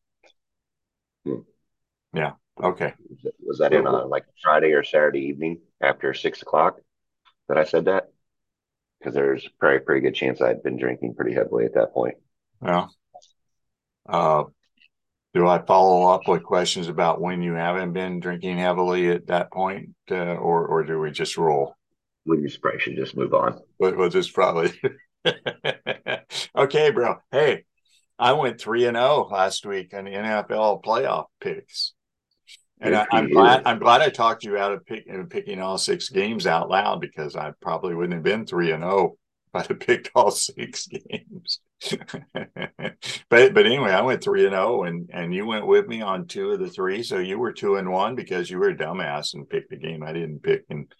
Hmm. 1.25 1.41
Yeah. 2.15 2.33
Okay. 2.63 2.95
Was 3.47 3.59
that 3.59 3.73
in 3.73 3.87
on 3.87 4.09
like 4.09 4.25
Friday 4.43 4.73
or 4.73 4.83
Saturday 4.83 5.21
evening 5.21 5.61
after 5.81 6.15
six 6.15 6.43
o'clock 6.43 6.81
that 7.49 7.59
I 7.59 7.65
said 7.65 7.85
that? 7.85 8.11
Because 8.99 9.15
there's 9.15 9.47
probably 9.61 9.77
a 9.77 9.81
pretty 9.81 10.01
good 10.01 10.15
chance 10.15 10.41
I'd 10.41 10.63
been 10.63 10.79
drinking 10.79 11.15
pretty 11.15 11.35
heavily 11.35 11.67
at 11.67 11.75
that 11.75 11.93
point. 11.93 12.17
Yeah. 12.65 12.87
Uh, 14.09 14.45
do 15.35 15.47
I 15.47 15.65
follow 15.65 16.11
up 16.11 16.27
with 16.27 16.43
questions 16.43 16.89
about 16.89 17.21
when 17.21 17.43
you 17.43 17.55
haven't 17.55 17.93
been 17.93 18.21
drinking 18.21 18.59
heavily 18.59 19.11
at 19.11 19.27
that 19.27 19.53
point, 19.53 19.91
uh, 20.11 20.15
or 20.35 20.67
or 20.67 20.85
do 20.85 20.99
we 20.99 21.11
just 21.11 21.37
roll? 21.37 21.75
We 22.25 22.43
just 22.43 22.61
probably 22.61 22.81
should 22.81 22.97
just 22.97 23.17
move 23.17 23.35
on. 23.35 23.61
We'll, 23.79 23.97
we'll 23.97 24.11
just 24.11 24.35
probably. 24.35 24.73
okay, 26.57 26.91
bro. 26.91 27.17
Hey, 27.31 27.65
I 28.19 28.33
went 28.33 28.61
three 28.61 28.87
and 28.87 28.97
zero 28.97 29.29
oh 29.29 29.29
last 29.31 29.65
week 29.67 29.95
on 29.95 30.05
the 30.05 30.13
NFL 30.13 30.83
playoff 30.83 31.27
picks. 31.41 31.95
And 32.81 32.95
I, 32.95 33.07
am 33.13 33.31
glad 33.31 33.63
I'm 33.67 33.79
glad 33.79 34.03
I 34.03 34.09
talked 34.09 34.45
you 34.45 34.57
out 34.57 34.73
of 34.73 34.87
pick, 34.87 35.05
picking 35.31 35.61
all 35.61 35.79
six 35.79 36.09
games 36.09 36.47
out 36.47 36.69
loud 36.69 37.01
because 37.01 37.35
I 37.35 37.53
probably 37.61 37.95
wouldn't 37.95 38.15
have 38.15 38.23
been 38.23 38.47
three 38.47 38.71
and 38.71 38.83
zero 38.83 38.95
oh 38.95 39.19
if 39.49 39.61
I'd 39.63 39.67
have 39.67 39.81
picked 39.81 40.11
all 40.15 40.31
six 40.31 40.87
games. 41.11 41.61
but 42.33 43.55
but 43.55 43.67
anyway, 43.67 43.91
I 43.91 44.01
went 44.01 44.23
three 44.23 44.45
and 44.45 44.53
zero, 44.53 44.81
oh 44.81 44.83
and 44.85 45.09
and 45.13 45.35
you 45.35 45.47
went 45.47 45.67
with 45.67 45.87
me 45.87 46.03
on 46.03 46.27
two 46.27 46.51
of 46.51 46.61
the 46.61 46.69
three, 46.69 47.03
so 47.03 47.19
you 47.19 47.39
were 47.39 47.53
two 47.53 47.77
and 47.77 47.91
one 47.91 48.15
because 48.17 48.51
you 48.51 48.59
were 48.59 48.71
a 48.71 48.77
dumbass 48.77 49.35
and 49.35 49.49
picked 49.49 49.71
the 49.71 49.77
game 49.77 50.03
I 50.03 50.13
didn't 50.13 50.43
pick 50.43 50.65
and 50.71 50.93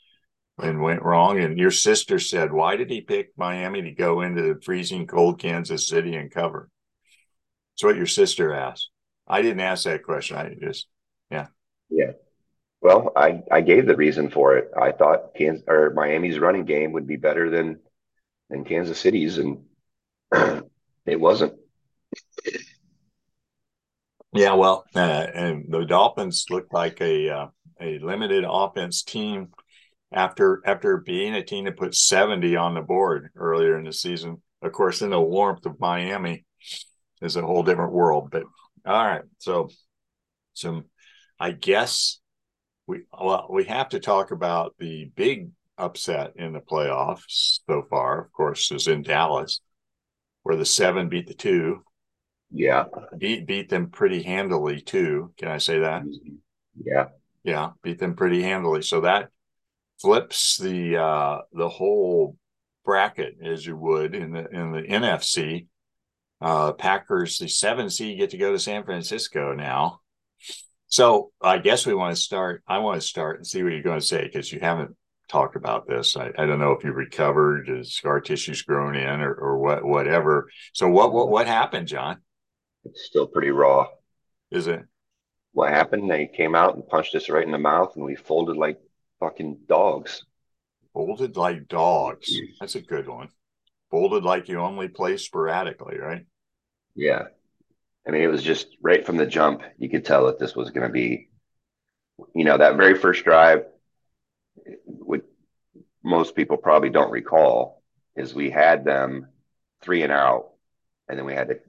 and 0.59 0.83
went 0.83 1.03
wrong. 1.03 1.39
And 1.41 1.59
your 1.59 1.71
sister 1.71 2.19
said, 2.19 2.53
"Why 2.53 2.77
did 2.77 2.91
he 2.91 3.01
pick 3.01 3.33
Miami 3.37 3.83
to 3.83 3.91
go 3.91 4.21
into 4.21 4.43
the 4.43 4.61
freezing 4.61 5.07
cold 5.07 5.41
Kansas 5.41 5.89
City 5.89 6.15
and 6.15 6.31
cover?" 6.31 6.69
That's 7.75 7.85
what 7.85 7.97
your 7.97 8.07
sister 8.07 8.53
asked. 8.53 8.91
I 9.27 9.43
didn't 9.43 9.61
ask 9.61 9.85
that 9.85 10.05
question. 10.05 10.37
I 10.37 10.55
just 10.61 10.87
yeah. 11.31 11.49
Yeah. 11.91 12.13
Well, 12.81 13.13
I, 13.17 13.43
I 13.51 13.61
gave 13.61 13.87
the 13.87 13.97
reason 13.97 14.31
for 14.31 14.57
it. 14.57 14.71
I 14.81 14.93
thought 14.93 15.35
Kansas 15.35 15.65
or 15.67 15.93
Miami's 15.95 16.39
running 16.39 16.65
game 16.65 16.93
would 16.93 17.07
be 17.07 17.17
better 17.17 17.51
than 17.51 17.81
than 18.51 18.65
Kansas 18.65 18.99
City's, 18.99 19.39
and 19.39 19.65
it 21.09 21.21
wasn't. 21.21 21.55
Yeah, 24.35 24.55
well, 24.55 24.85
uh, 24.95 24.99
and 24.99 25.65
the 25.69 25.85
Dolphins 25.85 26.45
looked 26.50 26.73
like 26.73 27.00
a 27.00 27.31
uh, 27.31 27.47
a 27.81 27.99
limited 27.99 28.45
offense 28.47 29.03
team 29.03 29.49
after 30.12 30.62
after 30.67 30.99
being 30.99 31.35
a 31.35 31.43
team 31.43 31.65
that 31.65 31.77
put 31.77 31.95
70 31.95 32.57
on 32.57 32.75
the 32.75 32.83
board 32.83 33.31
earlier 33.37 33.79
in 33.79 33.85
the 33.85 33.93
season. 33.93 34.43
Of 34.62 34.73
course, 34.73 35.03
in 35.03 35.11
the 35.11 35.21
warmth 35.21 35.65
of 35.67 35.81
Miami 35.81 36.45
is 37.23 37.37
a 37.37 37.43
whole 37.43 37.62
different 37.62 37.93
world. 37.93 38.31
But 38.31 38.45
all 38.87 39.07
right, 39.07 39.23
so 39.38 39.71
some 40.55 40.85
I 41.41 41.53
guess 41.53 42.21
we 42.87 43.03
well 43.19 43.47
we 43.50 43.65
have 43.65 43.91
to 43.91 44.00
talk 44.00 44.31
about 44.31 44.75
the 44.79 45.11
big 45.17 45.50
upset 45.79 46.33
in 46.37 46.53
the 46.53 46.61
playoffs 46.61 47.61
so 47.69 47.87
far. 47.88 48.21
Of 48.21 48.33
course, 48.33 48.71
is 48.73 48.88
in 48.88 49.03
Dallas, 49.03 49.61
where 50.49 50.57
the 50.57 50.64
seven 50.64 51.11
beat 51.11 51.26
the 51.26 51.35
two. 51.35 51.85
Yeah, 52.50 52.87
beat 53.19 53.47
beat 53.47 53.69
them 53.69 53.90
pretty 53.90 54.23
handily 54.23 54.81
too. 54.81 55.35
Can 55.37 55.49
I 55.49 55.59
say 55.59 55.81
that? 55.81 56.05
Yeah, 56.83 57.09
yeah, 57.45 57.73
beat 57.83 57.99
them 57.99 58.14
pretty 58.14 58.43
handily. 58.43 58.81
So 58.81 59.02
that 59.02 59.28
flips 60.00 60.57
the 60.57 60.97
uh 60.97 61.40
the 61.52 61.69
whole 61.69 62.38
bracket 62.83 63.37
as 63.45 63.67
you 63.67 63.76
would 63.76 64.14
in 64.14 64.33
the 64.33 64.49
in 64.49 64.73
the 64.73 64.81
NFC. 64.81 65.67
Uh 66.40 66.73
Packers, 66.73 67.37
the 67.37 67.49
seven 67.49 67.90
seed, 67.90 68.19
get 68.19 68.31
to 68.31 68.38
go 68.38 68.50
to 68.50 68.59
San 68.59 68.85
Francisco 68.85 69.52
now. 69.52 70.00
So 70.87 71.31
I 71.43 71.59
guess 71.59 71.85
we 71.85 71.93
want 71.93 72.17
to 72.17 72.23
start. 72.23 72.62
I 72.67 72.78
want 72.78 72.99
to 72.99 73.07
start 73.07 73.37
and 73.37 73.47
see 73.47 73.62
what 73.62 73.75
you're 73.75 73.83
going 73.83 74.00
to 74.00 74.07
say 74.07 74.25
because 74.25 74.50
you 74.50 74.61
haven't 74.61 74.97
talked 75.29 75.57
about 75.57 75.87
this. 75.87 76.17
I, 76.17 76.31
I 76.39 76.47
don't 76.47 76.59
know 76.59 76.73
if 76.73 76.85
you 76.85 76.93
recovered, 76.93 77.69
is 77.69 77.95
scar 77.95 78.21
tissue's 78.21 78.63
grown 78.63 78.97
in, 78.97 79.21
or, 79.21 79.35
or 79.35 79.59
what, 79.59 79.85
whatever. 79.85 80.49
So 80.73 80.89
what, 80.89 81.13
what, 81.13 81.29
what 81.29 81.47
happened, 81.47 81.89
John? 81.89 82.19
It's 82.85 83.05
still 83.05 83.27
pretty 83.27 83.51
raw. 83.51 83.89
Is 84.51 84.67
it? 84.67 84.83
What 85.53 85.71
happened? 85.71 86.11
They 86.11 86.27
came 86.27 86.55
out 86.55 86.75
and 86.75 86.87
punched 86.87 87.15
us 87.15 87.29
right 87.29 87.45
in 87.45 87.53
the 87.53 87.59
mouth, 87.59 87.93
and 87.97 88.05
we 88.05 88.17
folded 88.17 88.57
like 88.57 88.79
fucking 89.21 89.59
dogs. 89.69 90.25
Folded 90.95 91.37
like 91.37 91.69
dogs. 91.69 92.35
That's 92.61 92.75
a 92.75 92.81
good 92.81 93.09
one. 93.09 93.29
Folded 93.91 94.25
like 94.25 94.49
you 94.49 94.61
only 94.61 94.89
play 94.89 95.17
sporadically, 95.17 95.99
right? 95.99 96.25
Yeah. 96.95 97.25
I 98.07 98.11
mean, 98.11 98.23
it 98.23 98.29
was 98.29 98.43
just 98.43 98.69
right 98.83 99.05
from 99.05 99.17
the 99.17 99.27
jump. 99.27 99.63
You 99.79 99.91
could 99.91 100.05
tell 100.05 100.27
that 100.27 100.39
this 100.39 100.57
was 100.57 100.71
going 100.71 100.87
to 100.87 100.93
be, 100.93 101.29
you 102.35 102.45
know, 102.45 102.57
that 102.57 102.77
very 102.77 102.97
first 102.97 103.25
drive, 103.25 103.65
what 104.85 105.23
most 106.03 106.35
people 106.35 106.57
probably 106.57 106.91
don't 106.91 107.11
recall 107.11 107.83
is 108.17 108.35
we 108.35 108.50
had 108.50 108.85
them 108.85 109.29
three 109.83 110.03
and 110.03 110.12
out, 110.12 110.50
and 111.09 111.19
then 111.19 111.27
we 111.27 111.35
had 111.35 111.49
to 111.49 111.61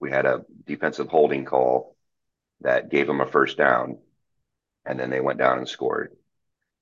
we 0.00 0.10
had 0.10 0.26
a 0.26 0.44
defensive 0.66 1.08
holding 1.08 1.44
call 1.44 1.96
that 2.60 2.90
gave 2.90 3.06
them 3.06 3.20
a 3.20 3.26
first 3.26 3.56
down, 3.56 3.98
and 4.84 4.98
then 4.98 5.10
they 5.10 5.20
went 5.20 5.38
down 5.38 5.58
and 5.58 5.68
scored. 5.68 6.16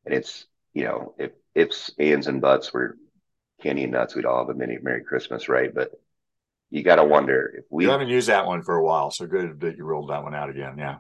And 0.04 0.14
it's 0.14 0.46
you 0.75 0.85
know 0.85 1.14
if 1.18 1.32
ifs 1.54 1.90
ands 1.99 2.26
and 2.26 2.40
buts 2.40 2.73
were 2.73 2.96
candy 3.62 3.85
and 3.85 3.92
nuts, 3.92 4.14
we'd 4.14 4.26
all 4.26 4.46
have 4.46 4.54
a 4.54 4.58
mini 4.58 4.78
Merry 4.80 5.02
Christmas, 5.02 5.49
right? 5.49 5.75
But 5.75 5.92
you 6.70 6.82
got 6.82 6.96
to 6.96 7.04
wonder 7.04 7.54
if 7.58 7.64
we 7.70 7.85
you 7.85 7.90
haven't 7.90 8.08
used 8.08 8.28
that 8.28 8.46
one 8.46 8.62
for 8.62 8.76
a 8.76 8.85
while, 8.85 9.11
so 9.11 9.26
good 9.26 9.61
that 9.61 9.76
you 9.76 9.85
rolled 9.85 10.11
that 10.11 10.23
one 10.23 10.35
out 10.35 10.50
again. 10.50 10.76
Yeah. 10.78 10.99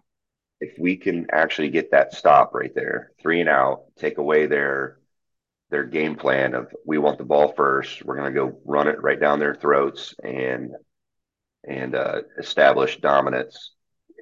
If 0.60 0.78
we 0.78 0.96
can 0.96 1.26
actually 1.32 1.68
get 1.70 1.90
that 1.90 2.14
stop 2.14 2.54
right 2.54 2.74
there, 2.74 3.12
three 3.20 3.40
and 3.40 3.48
out, 3.48 3.84
take 3.96 4.18
away 4.18 4.46
their 4.46 4.98
their 5.70 5.84
game 5.84 6.14
plan 6.14 6.54
of 6.54 6.72
we 6.86 6.96
want 6.98 7.18
the 7.18 7.24
ball 7.24 7.52
first, 7.52 8.04
we're 8.04 8.16
going 8.16 8.32
to 8.32 8.40
go 8.40 8.60
run 8.64 8.88
it 8.88 9.02
right 9.02 9.20
down 9.20 9.38
their 9.38 9.54
throats 9.54 10.14
and 10.22 10.72
and 11.66 11.94
uh, 11.94 12.22
establish 12.38 12.98
dominance. 13.00 13.72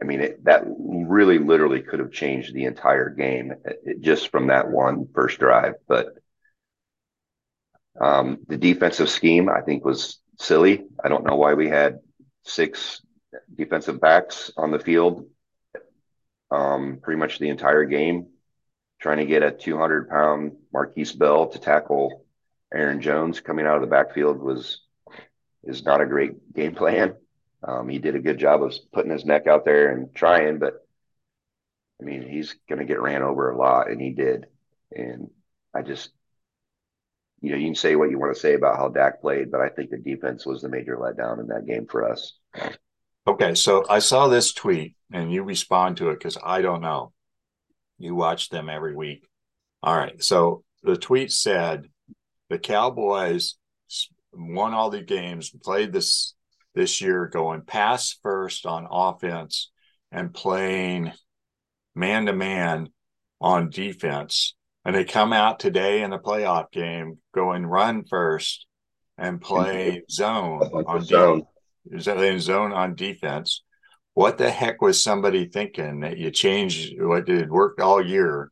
I 0.03 0.07
mean, 0.07 0.21
it, 0.21 0.45
that 0.45 0.65
really 0.67 1.39
literally 1.39 1.83
could 1.83 2.01
have 2.01 2.11
changed 2.11 2.55
the 2.55 2.65
entire 2.65 3.11
game 3.11 3.53
it, 3.65 4.01
just 4.01 4.31
from 4.31 4.49
that 4.49 4.69
one 4.71 5.07
first 5.15 5.39
drive. 5.39 5.75
But 5.87 6.09
um, 8.01 8.39
the 8.49 8.57
defensive 8.57 9.09
scheme, 9.09 9.49
I 9.49 9.61
think, 9.61 9.85
was 9.85 10.19
silly. 10.39 10.85
I 11.03 11.09
don't 11.09 11.25
know 11.25 11.37
why 11.37 11.55
we 11.55 11.69
had 11.69 12.01
six 12.43 13.03
defensive 13.55 14.01
backs 14.01 14.51
on 14.57 14.71
the 14.71 14.79
field 14.79 15.27
um, 16.55 16.99
pretty 17.03 17.19
much 17.19 17.39
the 17.39 17.49
entire 17.49 17.85
game, 17.85 18.27
trying 19.01 19.19
to 19.19 19.27
get 19.27 19.43
a 19.43 19.51
200 19.51 20.09
pound 20.09 20.53
Markquese 20.73 21.19
Bell 21.19 21.49
to 21.49 21.59
tackle 21.59 22.25
Aaron 22.73 23.01
Jones 23.01 23.41
coming 23.41 23.67
out 23.67 23.77
of 23.77 23.81
the 23.81 23.89
backfield 23.89 24.41
was 24.41 24.81
is 25.65 25.85
not 25.85 26.01
a 26.01 26.07
great 26.07 26.53
game 26.55 26.75
plan. 26.75 27.15
Um, 27.67 27.89
he 27.89 27.99
did 27.99 28.15
a 28.15 28.21
good 28.21 28.39
job 28.39 28.63
of 28.63 28.75
putting 28.93 29.11
his 29.11 29.25
neck 29.25 29.47
out 29.47 29.65
there 29.65 29.91
and 29.91 30.15
trying, 30.15 30.59
but 30.59 30.87
I 32.01 32.05
mean, 32.05 32.29
he's 32.29 32.55
going 32.69 32.81
to 32.81 32.85
get 32.85 33.01
ran 33.01 33.23
over 33.23 33.51
a 33.51 33.57
lot, 33.57 33.91
and 33.91 34.01
he 34.01 34.11
did. 34.11 34.47
And 34.95 35.31
I 35.75 35.83
just 35.83 36.11
you 37.41 37.51
know, 37.51 37.59
you 37.59 37.67
can 37.67 37.75
say 37.75 37.95
what 37.95 38.11
you 38.11 38.19
want 38.19 38.35
to 38.35 38.41
say 38.41 38.55
about 38.55 38.77
how 38.77 38.89
Dak 38.89 39.21
played, 39.21 39.51
but 39.51 39.61
I 39.61 39.69
think 39.69 39.91
the 39.91 39.99
defense 39.99 40.47
was 40.47 40.63
the 40.63 40.69
major 40.71 40.97
letdown 40.97 41.41
in 41.41 41.49
that 41.49 41.67
game 41.67 41.87
for 41.87 42.11
us. 42.11 42.33
Okay, 43.27 43.55
so 43.55 43.85
I 43.89 44.01
saw 44.01 44.29
this 44.29 44.53
tweet 44.53 44.97
and 45.13 45.33
you 45.33 45.43
respond 45.43 45.97
to 45.97 46.11
it 46.11 46.19
because 46.19 46.37
I 46.45 46.61
don't 46.61 46.83
know. 46.83 47.13
You 47.99 48.15
watch 48.15 48.51
them 48.51 48.69
every 48.69 48.95
week. 48.95 49.27
All 49.83 49.97
right. 49.97 50.23
So 50.23 50.63
the 50.83 50.97
tweet 50.97 51.33
said 51.33 51.87
the 52.51 52.59
Cowboys 52.59 53.55
won 54.33 54.75
all 54.75 54.91
the 54.91 55.01
games, 55.01 55.51
played 55.63 55.93
this 55.93 56.35
this 56.75 57.01
year, 57.01 57.29
going 57.29 57.63
pass 57.63 58.19
first 58.23 58.67
on 58.67 58.87
offense 58.91 59.71
and 60.11 60.35
playing 60.35 61.13
man 61.95 62.27
to 62.27 62.33
man 62.33 62.89
on 63.41 63.71
defense. 63.71 64.55
And 64.85 64.95
they 64.95 65.05
come 65.05 65.33
out 65.33 65.61
today 65.61 66.03
in 66.03 66.11
the 66.11 66.19
playoff 66.19 66.71
game 66.73 67.19
going 67.35 67.65
run 67.65 68.05
first 68.05 68.67
and 69.17 69.41
play 69.41 70.03
zone 70.11 70.61
on 70.87 71.03
zone. 71.03 71.47
De- 71.91 72.39
zone 72.41 72.73
on 72.73 72.95
defense. 72.95 73.63
What 74.15 74.39
the 74.39 74.51
heck 74.51 74.81
was 74.81 75.03
somebody 75.03 75.47
thinking 75.47 76.01
that 76.01 76.19
you 76.19 76.31
changed 76.31 76.95
what 77.01 77.27
did 77.27 77.51
work 77.51 77.81
all 77.81 78.05
year 78.05 78.51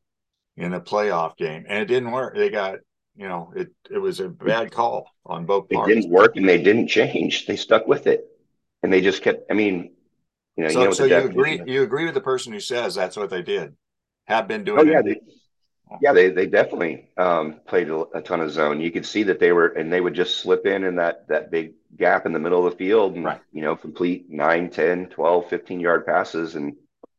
in 0.56 0.74
a 0.74 0.80
playoff 0.80 1.36
game 1.36 1.64
and 1.68 1.78
it 1.78 1.86
didn't 1.86 2.10
work? 2.10 2.34
They 2.36 2.50
got 2.50 2.76
you 3.14 3.28
know 3.28 3.52
it 3.54 3.68
it 3.90 3.98
was 3.98 4.20
a 4.20 4.28
bad 4.28 4.72
call 4.72 5.08
on 5.24 5.46
both. 5.46 5.66
It 5.70 5.86
didn't 5.86 6.10
work 6.10 6.36
and 6.36 6.48
they 6.48 6.62
didn't 6.62 6.88
change. 6.88 7.46
They 7.46 7.56
stuck 7.56 7.86
with 7.86 8.06
it 8.06 8.24
and 8.82 8.92
they 8.92 9.00
just 9.00 9.22
kept. 9.22 9.50
I 9.50 9.54
mean, 9.54 9.92
you 10.56 10.64
know, 10.64 10.70
so, 10.70 10.78
you, 10.80 10.84
know 10.86 10.92
so 10.92 11.04
you 11.04 11.16
agree 11.16 11.62
you 11.66 11.82
agree 11.82 12.04
with 12.04 12.14
the 12.14 12.20
person 12.20 12.52
who 12.52 12.60
says 12.60 12.94
that's 12.94 13.16
what 13.16 13.30
they 13.30 13.42
did 13.42 13.74
have 14.26 14.48
been 14.48 14.62
oh, 14.62 14.64
doing. 14.64 14.88
Oh 14.88 14.90
yeah, 14.90 15.02
they, 15.02 15.20
yeah, 16.00 16.12
they 16.12 16.30
they 16.30 16.46
definitely 16.46 17.08
um, 17.16 17.60
played 17.66 17.88
a, 17.88 18.04
a, 18.14 18.22
ton 18.22 18.40
of 18.40 18.50
zone. 18.50 18.80
You 18.80 18.90
could 18.90 19.06
see 19.06 19.24
that 19.24 19.40
they 19.40 19.52
were, 19.52 19.68
and 19.68 19.92
they 19.92 20.00
would 20.00 20.14
just 20.14 20.40
slip 20.40 20.66
in 20.66 20.84
in 20.84 20.96
that 20.96 21.28
that 21.28 21.50
big 21.50 21.74
gap 21.96 22.26
in 22.26 22.32
the 22.32 22.38
middle 22.38 22.66
of 22.66 22.72
the 22.72 22.78
field, 22.78 23.16
and 23.16 23.24
right. 23.24 23.40
you 23.52 23.62
know, 23.62 23.76
complete 23.76 24.30
9, 24.30 24.70
10, 24.70 25.08
12, 25.08 25.48
15 25.48 25.80
yard 25.80 26.06
passes, 26.06 26.54
and 26.54 26.74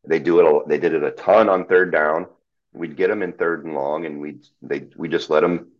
they 0.06 0.20
do 0.20 0.40
it. 0.40 0.68
They 0.68 0.78
did 0.78 0.94
it 0.94 1.04
a 1.04 1.12
ton 1.12 1.50
on 1.50 1.66
third 1.66 1.92
down. 1.92 2.28
We'd 2.74 2.98
get 2.98 3.10
them 3.10 3.24
in 3.24 3.34
third 3.34 3.66
and 3.66 3.76
long, 3.76 4.06
and 4.06 4.20
we'd 4.20 4.46
they 4.62 4.88
we 4.96 5.10
just 5.10 5.30
let 5.30 5.42
them 5.42 5.72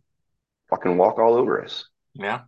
fucking 0.70 0.96
walk 0.96 1.18
all 1.18 1.34
over 1.34 1.62
us. 1.62 1.88
Yeah. 2.14 2.42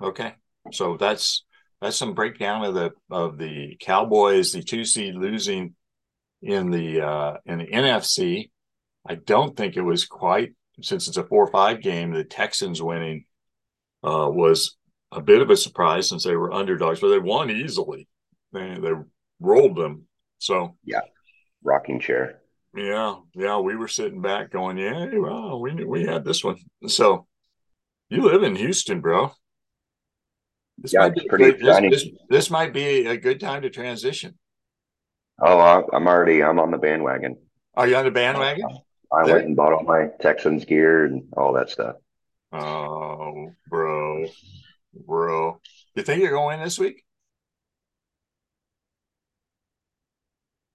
Okay. 0.00 0.34
So 0.72 0.96
that's 0.96 1.44
that's 1.80 1.96
some 1.96 2.14
breakdown 2.14 2.64
of 2.64 2.74
the 2.74 2.92
of 3.10 3.38
the 3.38 3.76
Cowboys, 3.80 4.52
the 4.52 4.62
two 4.62 4.84
seed 4.84 5.14
losing 5.14 5.74
in 6.40 6.70
the 6.70 7.00
uh, 7.00 7.36
in 7.44 7.58
the 7.58 7.66
NFC. 7.66 8.50
I 9.06 9.16
don't 9.16 9.56
think 9.56 9.76
it 9.76 9.82
was 9.82 10.04
quite 10.04 10.54
since 10.80 11.08
it's 11.08 11.16
a 11.16 11.24
four 11.24 11.44
or 11.44 11.50
five 11.50 11.82
game. 11.82 12.12
The 12.12 12.24
Texans 12.24 12.80
winning 12.80 13.24
uh, 14.02 14.28
was 14.30 14.76
a 15.10 15.20
bit 15.20 15.42
of 15.42 15.50
a 15.50 15.56
surprise 15.56 16.08
since 16.08 16.24
they 16.24 16.36
were 16.36 16.52
underdogs, 16.52 17.00
but 17.00 17.08
they 17.08 17.18
won 17.18 17.50
easily. 17.50 18.08
They 18.52 18.76
they 18.80 18.92
rolled 19.40 19.76
them. 19.76 20.06
So 20.38 20.76
yeah, 20.84 21.00
rocking 21.62 22.00
chair. 22.00 22.40
Yeah, 22.74 23.16
yeah, 23.34 23.58
we 23.58 23.76
were 23.76 23.88
sitting 23.88 24.22
back 24.22 24.50
going, 24.50 24.78
yeah, 24.78 25.06
well, 25.14 25.60
we 25.60 25.84
we 25.84 26.06
had 26.06 26.24
this 26.24 26.42
one. 26.42 26.56
So 26.86 27.26
you 28.08 28.22
live 28.22 28.42
in 28.42 28.56
Houston, 28.56 29.00
bro. 29.00 29.32
This 30.78 30.94
yeah, 30.94 31.06
it's 31.06 31.24
pretty 31.28 31.44
good, 31.44 31.54
exciting. 31.56 31.90
This, 31.90 32.04
this, 32.04 32.12
this, 32.30 32.50
might 32.50 32.72
be 32.72 33.06
a 33.06 33.16
good 33.16 33.40
time 33.40 33.62
to 33.62 33.70
transition. 33.70 34.38
Oh, 35.40 35.84
I'm 35.92 36.06
already. 36.06 36.42
I'm 36.42 36.58
on 36.58 36.70
the 36.70 36.78
bandwagon. 36.78 37.36
Are 37.74 37.86
you 37.86 37.96
on 37.96 38.04
the 38.04 38.10
bandwagon? 38.10 38.66
I 39.12 39.26
there? 39.26 39.34
went 39.36 39.46
and 39.46 39.56
bought 39.56 39.72
all 39.72 39.84
my 39.84 40.08
Texans 40.20 40.64
gear 40.64 41.04
and 41.04 41.24
all 41.36 41.52
that 41.54 41.70
stuff. 41.70 41.96
Oh, 42.52 43.50
bro, 43.68 44.26
bro, 45.06 45.60
you 45.94 46.02
think 46.02 46.22
you're 46.22 46.30
going 46.30 46.60
this 46.60 46.78
week? 46.78 47.04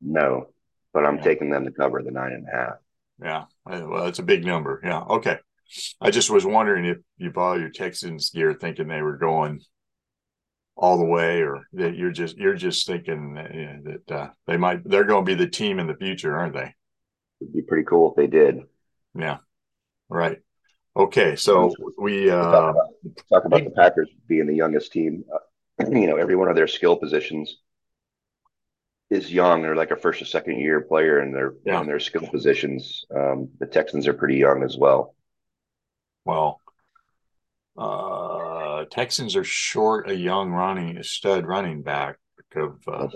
No, 0.02 0.50
but 0.94 1.06
I'm 1.06 1.18
yeah. 1.18 1.24
taking 1.24 1.50
them 1.50 1.66
to 1.66 1.72
cover 1.72 2.02
the 2.04 2.12
nine 2.12 2.34
and 2.34 2.48
a 2.48 2.56
half. 2.56 2.76
Yeah, 3.22 3.46
well, 3.66 4.06
it's 4.08 4.20
a 4.20 4.24
big 4.24 4.46
number. 4.46 4.80
Yeah, 4.84 5.02
okay. 5.02 5.38
I 6.00 6.12
just 6.12 6.30
was 6.30 6.46
wondering 6.46 6.86
if 6.86 6.98
you 7.18 7.32
bought 7.32 7.60
your 7.60 7.70
Texans 7.70 8.30
gear 8.30 8.54
thinking 8.54 8.88
they 8.88 9.02
were 9.02 9.18
going 9.18 9.62
all 10.76 10.98
the 10.98 11.06
way, 11.06 11.42
or 11.42 11.68
that 11.74 11.96
you're 11.96 12.12
just 12.12 12.38
you're 12.38 12.56
just 12.56 12.86
thinking 12.86 13.34
that, 13.34 14.04
that 14.06 14.16
uh, 14.16 14.30
they 14.46 14.58
might 14.58 14.88
they're 14.88 15.04
going 15.04 15.26
to 15.26 15.30
be 15.30 15.36
the 15.36 15.50
team 15.50 15.80
in 15.80 15.88
the 15.88 15.96
future, 15.96 16.38
aren't 16.38 16.54
they? 16.54 16.74
It'd 17.42 17.54
be 17.54 17.62
pretty 17.62 17.84
cool 17.84 18.12
if 18.12 18.16
they 18.16 18.28
did. 18.28 18.62
Yeah. 19.18 19.38
Right. 20.10 20.40
Okay. 20.96 21.36
So 21.36 21.72
we 21.98 22.30
uh, 22.30 22.42
talk 22.42 22.76
about, 22.76 22.86
talk 23.30 23.46
about 23.46 23.64
the 23.64 23.70
Packers 23.72 24.10
being 24.28 24.48
the 24.48 24.56
youngest 24.56 24.92
team. 24.92 25.24
Uh, 25.34 25.86
you 25.92 26.08
know, 26.08 26.18
every 26.18 26.36
one 26.36 26.50
of 26.50 26.56
their 26.56 26.68
skill 26.68 26.96
positions 26.96 27.58
is 29.10 29.32
young. 29.32 29.62
They're 29.62 29.76
like 29.76 29.92
a 29.92 29.96
first 29.96 30.22
or 30.22 30.26
second 30.26 30.60
year 30.60 30.82
player 30.82 31.22
in 31.22 31.32
their 31.32 31.54
yeah. 31.66 31.80
in 31.82 31.88
their 31.88 32.00
skill 32.00 32.28
positions. 32.28 33.06
Um, 33.16 33.50
the 33.60 33.68
Texans 33.68 34.08
are 34.08 34.14
pretty 34.14 34.38
young 34.38 34.64
as 34.64 34.78
well. 34.78 35.16
Well, 36.26 36.60
uh, 37.78 38.86
Texans 38.90 39.36
are 39.36 39.44
short 39.44 40.10
a 40.10 40.16
young 40.16 40.52
running 40.52 40.98
a 40.98 41.04
stud 41.04 41.46
running 41.46 41.84
back 41.84 42.18
of 42.56 42.80
uh, 42.88 43.08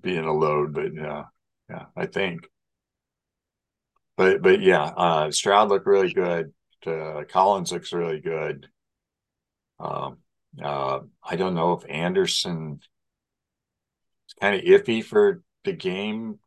being 0.00 0.24
a 0.24 0.32
load, 0.32 0.72
but 0.72 0.94
yeah, 0.94 1.24
yeah, 1.68 1.86
I 1.96 2.06
think. 2.06 2.48
But 4.18 4.42
but 4.42 4.60
yeah, 4.60 4.82
uh, 4.82 5.30
Stroud 5.30 5.68
looked 5.68 5.86
really 5.86 6.12
good. 6.12 6.52
Uh, 6.84 7.22
Collins 7.28 7.70
looks 7.70 7.92
really 7.92 8.20
good. 8.20 8.68
Um, 9.78 10.18
uh, 10.62 11.00
I 11.22 11.36
don't 11.36 11.54
know 11.54 11.72
if 11.74 11.88
Anderson 11.88 12.80
is 14.28 14.34
kind 14.40 14.56
of 14.56 14.62
iffy 14.62 15.04
for 15.04 15.42
the 15.64 15.72
game. 15.72 16.40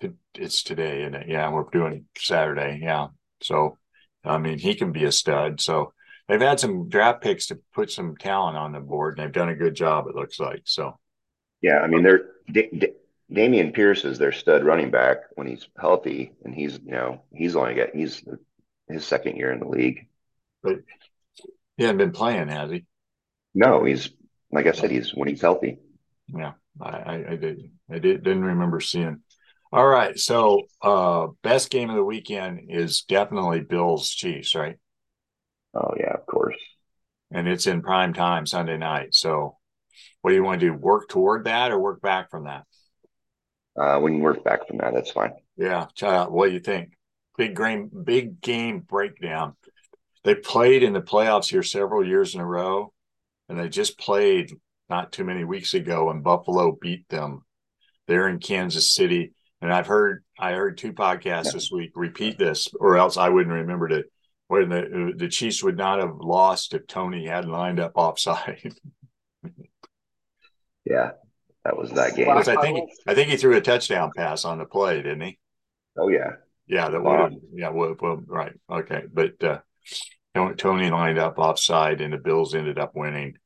To, 0.00 0.14
it's 0.34 0.62
today, 0.62 1.02
and 1.02 1.24
yeah, 1.28 1.50
we're 1.50 1.64
doing 1.72 2.04
Saturday. 2.16 2.80
Yeah, 2.82 3.08
so 3.42 3.78
I 4.22 4.36
mean 4.36 4.58
he 4.58 4.74
can 4.74 4.92
be 4.92 5.04
a 5.04 5.12
stud. 5.12 5.62
So 5.62 5.94
they've 6.28 6.40
had 6.40 6.60
some 6.60 6.90
draft 6.90 7.22
picks 7.22 7.46
to 7.46 7.58
put 7.74 7.90
some 7.90 8.16
talent 8.18 8.58
on 8.58 8.72
the 8.72 8.80
board, 8.80 9.16
and 9.16 9.24
they've 9.24 9.32
done 9.32 9.48
a 9.48 9.54
good 9.56 9.74
job. 9.74 10.08
It 10.08 10.14
looks 10.14 10.38
like 10.38 10.62
so. 10.64 10.98
Yeah, 11.62 11.78
I 11.78 11.86
mean 11.86 12.02
they're 12.02 12.28
Dameon 13.32 13.72
Pierce 13.72 14.04
is 14.04 14.18
their 14.18 14.32
stud 14.32 14.64
running 14.64 14.90
back 14.90 15.18
when 15.34 15.46
he's 15.46 15.66
healthy, 15.78 16.32
and 16.44 16.54
he's 16.54 16.78
you 16.84 16.92
know 16.92 17.22
he's 17.32 17.56
only 17.56 17.74
got 17.74 17.94
he's 17.94 18.22
his 18.88 19.06
second 19.06 19.36
year 19.36 19.52
in 19.52 19.60
the 19.60 19.68
league. 19.68 20.06
But 20.62 20.80
he 21.76 21.84
hasn't 21.84 21.98
been 21.98 22.12
playing, 22.12 22.48
has 22.48 22.70
he? 22.70 22.84
No, 23.54 23.84
he's 23.84 24.10
like 24.50 24.66
I 24.66 24.72
said, 24.72 24.90
he's 24.90 25.14
when 25.14 25.28
he's 25.28 25.40
healthy. 25.40 25.78
Yeah, 26.28 26.52
I, 26.80 26.88
I, 26.88 27.14
I 27.30 27.36
did 27.36 27.70
I 27.90 27.98
did, 27.98 28.22
didn't 28.22 28.44
remember 28.44 28.80
seeing. 28.80 29.20
All 29.72 29.86
right, 29.86 30.18
so 30.18 30.62
uh 30.82 31.28
best 31.42 31.70
game 31.70 31.88
of 31.88 31.96
the 31.96 32.04
weekend 32.04 32.70
is 32.70 33.02
definitely 33.02 33.60
Bills 33.60 34.10
Chiefs, 34.10 34.54
right? 34.54 34.76
Oh 35.74 35.94
yeah, 35.98 36.12
of 36.12 36.26
course. 36.26 36.56
And 37.30 37.48
it's 37.48 37.66
in 37.66 37.80
prime 37.80 38.12
time 38.12 38.46
Sunday 38.46 38.76
night. 38.76 39.14
So 39.14 39.56
what 40.20 40.30
do 40.30 40.36
you 40.36 40.44
want 40.44 40.60
to 40.60 40.66
do? 40.66 40.74
Work 40.74 41.08
toward 41.08 41.44
that 41.46 41.70
or 41.70 41.78
work 41.78 42.02
back 42.02 42.30
from 42.30 42.44
that? 42.44 42.64
Uh, 43.80 43.98
we 44.02 44.10
can 44.10 44.20
work 44.20 44.44
back 44.44 44.66
from 44.66 44.78
that. 44.78 44.94
That's 44.94 45.10
fine. 45.10 45.32
Yeah. 45.56 45.86
child, 45.94 46.32
What 46.32 46.48
do 46.48 46.52
you 46.52 46.60
think? 46.60 46.92
Big 47.36 47.56
game, 47.56 47.90
big 48.04 48.40
game 48.40 48.80
breakdown. 48.80 49.54
They 50.24 50.34
played 50.34 50.82
in 50.82 50.92
the 50.92 51.00
playoffs 51.00 51.50
here 51.50 51.62
several 51.62 52.06
years 52.06 52.34
in 52.34 52.40
a 52.40 52.46
row, 52.46 52.92
and 53.48 53.58
they 53.58 53.68
just 53.68 53.98
played 53.98 54.52
not 54.88 55.10
too 55.12 55.24
many 55.24 55.44
weeks 55.44 55.74
ago, 55.74 56.10
and 56.10 56.22
Buffalo 56.22 56.76
beat 56.80 57.08
them. 57.08 57.44
They're 58.06 58.28
in 58.28 58.38
Kansas 58.38 58.92
City, 58.92 59.32
and 59.60 59.72
I've 59.72 59.86
heard 59.86 60.22
I 60.38 60.52
heard 60.52 60.76
two 60.76 60.92
podcasts 60.92 61.46
yeah. 61.46 61.52
this 61.52 61.70
week 61.72 61.92
repeat 61.94 62.38
this, 62.38 62.68
or 62.78 62.98
else 62.98 63.16
I 63.16 63.30
wouldn't 63.30 63.54
remember 63.54 63.88
it 63.88 64.06
when 64.48 64.68
the 64.68 65.12
the 65.16 65.28
Chiefs 65.28 65.64
would 65.64 65.78
not 65.78 65.98
have 65.98 66.16
lost 66.20 66.74
if 66.74 66.86
Toney 66.86 67.26
had 67.26 67.46
lined 67.46 67.80
up 67.80 67.92
offside. 67.94 68.74
yeah, 70.84 71.12
that 71.64 71.76
was 71.76 71.90
that 71.92 72.16
game. 72.16 72.30
I 72.30 72.42
think 72.42 72.90
I 73.06 73.14
think 73.14 73.30
he 73.30 73.36
threw 73.36 73.56
a 73.56 73.60
touchdown 73.60 74.10
pass 74.16 74.44
on 74.44 74.58
the 74.58 74.64
play, 74.64 74.96
didn't 74.96 75.20
he? 75.20 75.38
Oh 75.96 76.08
yeah, 76.08 76.32
yeah. 76.66 76.88
That 76.88 77.02
wow. 77.02 77.24
would 77.24 77.40
yeah. 77.54 77.70
Well, 77.70 77.94
well, 78.00 78.22
right. 78.26 78.52
Okay, 78.70 79.04
but 79.12 79.42
uh, 79.42 79.58
Toney 80.56 80.90
lined 80.90 81.18
up 81.18 81.38
offside, 81.38 82.00
and 82.00 82.12
the 82.12 82.18
Bills 82.18 82.54
ended 82.54 82.78
up 82.78 82.92
winning. 82.94 83.36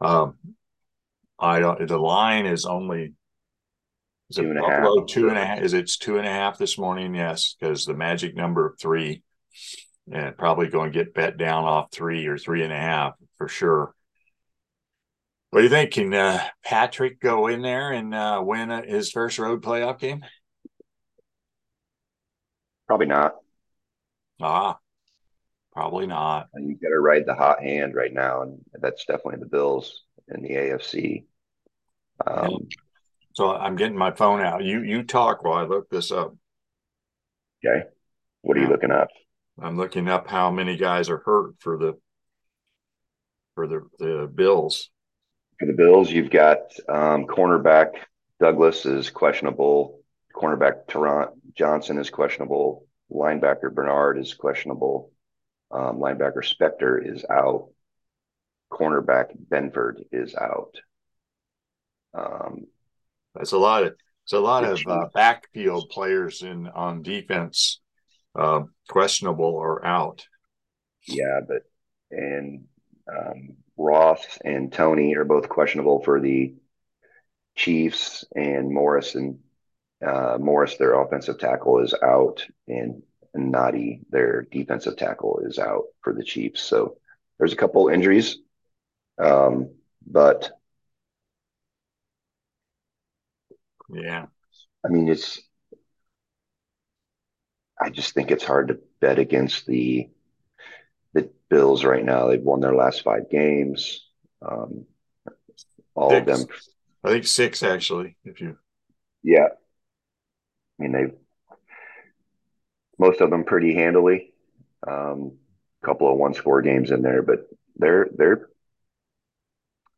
Um, 0.00 0.34
I 1.38 1.60
don't. 1.60 1.86
The 1.86 1.98
line 1.98 2.46
is 2.46 2.64
only 2.64 3.14
is 4.30 4.36
two 4.36 4.50
it 4.50 4.60
Buffalo 4.60 5.00
half. 5.00 5.08
two 5.08 5.28
and 5.28 5.38
a 5.38 5.44
half? 5.44 5.60
Is 5.60 5.74
it 5.74 5.90
two 6.00 6.18
and 6.18 6.26
a 6.26 6.30
half 6.30 6.58
this 6.58 6.78
morning? 6.78 7.14
Yes, 7.14 7.56
because 7.58 7.84
the 7.84 7.94
magic 7.94 8.34
number 8.34 8.66
of 8.66 8.78
three 8.80 9.22
and 10.10 10.36
probably 10.36 10.68
going 10.68 10.92
to 10.92 10.98
get 10.98 11.14
bet 11.14 11.36
down 11.36 11.64
off 11.64 11.90
three 11.90 12.26
or 12.26 12.38
three 12.38 12.62
and 12.62 12.72
a 12.72 12.78
half 12.78 13.14
for 13.38 13.48
sure. 13.48 13.94
What 15.56 15.62
do 15.62 15.68
you 15.68 15.70
think? 15.70 15.92
Can 15.92 16.12
uh, 16.12 16.38
Patrick 16.62 17.18
go 17.18 17.46
in 17.46 17.62
there 17.62 17.90
and 17.90 18.14
uh, 18.14 18.42
win 18.44 18.70
uh, 18.70 18.82
his 18.82 19.10
first 19.10 19.38
road 19.38 19.62
playoff 19.62 19.98
game? 19.98 20.22
Probably 22.86 23.06
not. 23.06 23.36
Ah, 24.38 24.76
probably 25.72 26.06
not. 26.06 26.48
You 26.54 26.74
got 26.74 26.90
to 26.90 27.00
ride 27.00 27.24
the 27.24 27.34
hot 27.34 27.62
hand 27.62 27.94
right 27.94 28.12
now, 28.12 28.42
and 28.42 28.58
that's 28.82 29.06
definitely 29.06 29.40
the 29.40 29.46
Bills 29.46 30.02
in 30.28 30.42
the 30.42 30.50
AFC. 30.50 31.24
Um, 32.26 32.68
so 33.32 33.50
I'm 33.50 33.76
getting 33.76 33.96
my 33.96 34.10
phone 34.10 34.42
out. 34.42 34.62
You 34.62 34.82
you 34.82 35.04
talk 35.04 35.42
while 35.42 35.56
I 35.56 35.62
look 35.62 35.88
this 35.88 36.12
up. 36.12 36.36
Okay. 37.64 37.86
What 38.42 38.58
are 38.58 38.60
you 38.60 38.68
looking 38.68 38.90
up? 38.90 39.08
I'm 39.58 39.78
looking 39.78 40.06
up 40.06 40.28
how 40.28 40.50
many 40.50 40.76
guys 40.76 41.08
are 41.08 41.22
hurt 41.24 41.54
for 41.60 41.78
the 41.78 41.94
for 43.54 43.66
the 43.66 43.88
the 43.98 44.30
Bills. 44.34 44.90
For 45.58 45.66
the 45.66 45.72
Bills, 45.72 46.10
you've 46.10 46.30
got 46.30 46.58
um, 46.88 47.26
cornerback 47.26 47.92
Douglas 48.38 48.84
is 48.84 49.08
questionable. 49.10 50.00
Cornerback 50.34 50.86
Taron 50.86 51.30
Johnson 51.56 51.98
is 51.98 52.10
questionable. 52.10 52.86
Linebacker 53.10 53.72
Bernard 53.72 54.18
is 54.18 54.34
questionable. 54.34 55.10
Um, 55.70 55.98
linebacker 55.98 56.44
Spector 56.44 56.98
is 57.04 57.24
out. 57.30 57.68
Cornerback 58.70 59.28
Benford 59.48 60.02
is 60.12 60.34
out. 60.34 60.74
Um, 62.12 62.66
That's 63.34 63.52
a 63.52 63.58
lot 63.58 63.84
of 63.84 63.94
it's 64.24 64.32
a 64.32 64.40
lot 64.40 64.64
of 64.64 64.80
uh, 64.86 65.06
backfield 65.14 65.88
players 65.88 66.42
in 66.42 66.66
on 66.66 67.02
defense 67.02 67.80
uh, 68.34 68.62
questionable 68.88 69.44
or 69.44 69.86
out. 69.86 70.26
Yeah, 71.06 71.40
but 71.46 71.62
and 72.10 72.64
um, 73.08 73.56
Ross 73.76 74.38
and 74.44 74.72
Toney 74.72 75.14
are 75.16 75.24
both 75.24 75.48
questionable 75.48 76.02
for 76.02 76.20
the 76.20 76.54
Chiefs, 77.54 78.24
and 78.34 78.70
Morris 78.70 79.14
and 79.14 79.38
uh, 80.06 80.36
Morris, 80.38 80.76
their 80.76 81.00
offensive 81.00 81.38
tackle, 81.38 81.80
is 81.80 81.94
out, 82.02 82.46
and 82.68 83.02
Nnadi, 83.36 84.00
their 84.10 84.42
defensive 84.42 84.96
tackle, 84.96 85.40
is 85.44 85.58
out 85.58 85.84
for 86.02 86.12
the 86.12 86.24
Chiefs. 86.24 86.62
So 86.62 86.98
there's 87.38 87.52
a 87.52 87.56
couple 87.56 87.88
injuries, 87.88 88.38
um, 89.18 89.70
but 90.06 90.50
yeah, 93.88 94.26
I 94.84 94.88
mean 94.88 95.08
it's. 95.08 95.40
I 97.80 97.90
just 97.90 98.14
think 98.14 98.30
it's 98.30 98.44
hard 98.44 98.68
to 98.68 98.78
bet 99.00 99.18
against 99.18 99.66
the 99.66 100.08
Bills 101.48 101.84
right 101.84 102.04
now. 102.04 102.28
They've 102.28 102.42
won 102.42 102.60
their 102.60 102.74
last 102.74 103.02
five 103.02 103.30
games. 103.30 104.04
Um, 104.42 104.86
all 105.94 106.10
six. 106.10 106.20
of 106.20 106.26
them. 106.26 106.56
I 107.04 107.10
think 107.10 107.26
six 107.26 107.62
actually. 107.62 108.16
If 108.24 108.40
you. 108.40 108.58
Yeah. 109.22 109.48
I 110.78 110.82
mean 110.82 110.92
they've 110.92 111.14
Most 112.98 113.20
of 113.20 113.30
them 113.30 113.44
pretty 113.44 113.74
handily. 113.74 114.32
Um, 114.86 115.38
a 115.82 115.86
couple 115.86 116.10
of 116.10 116.18
one 116.18 116.34
score 116.34 116.62
games 116.62 116.90
in 116.90 117.02
there, 117.02 117.22
but 117.22 117.48
they're 117.76 118.08
they're. 118.16 118.48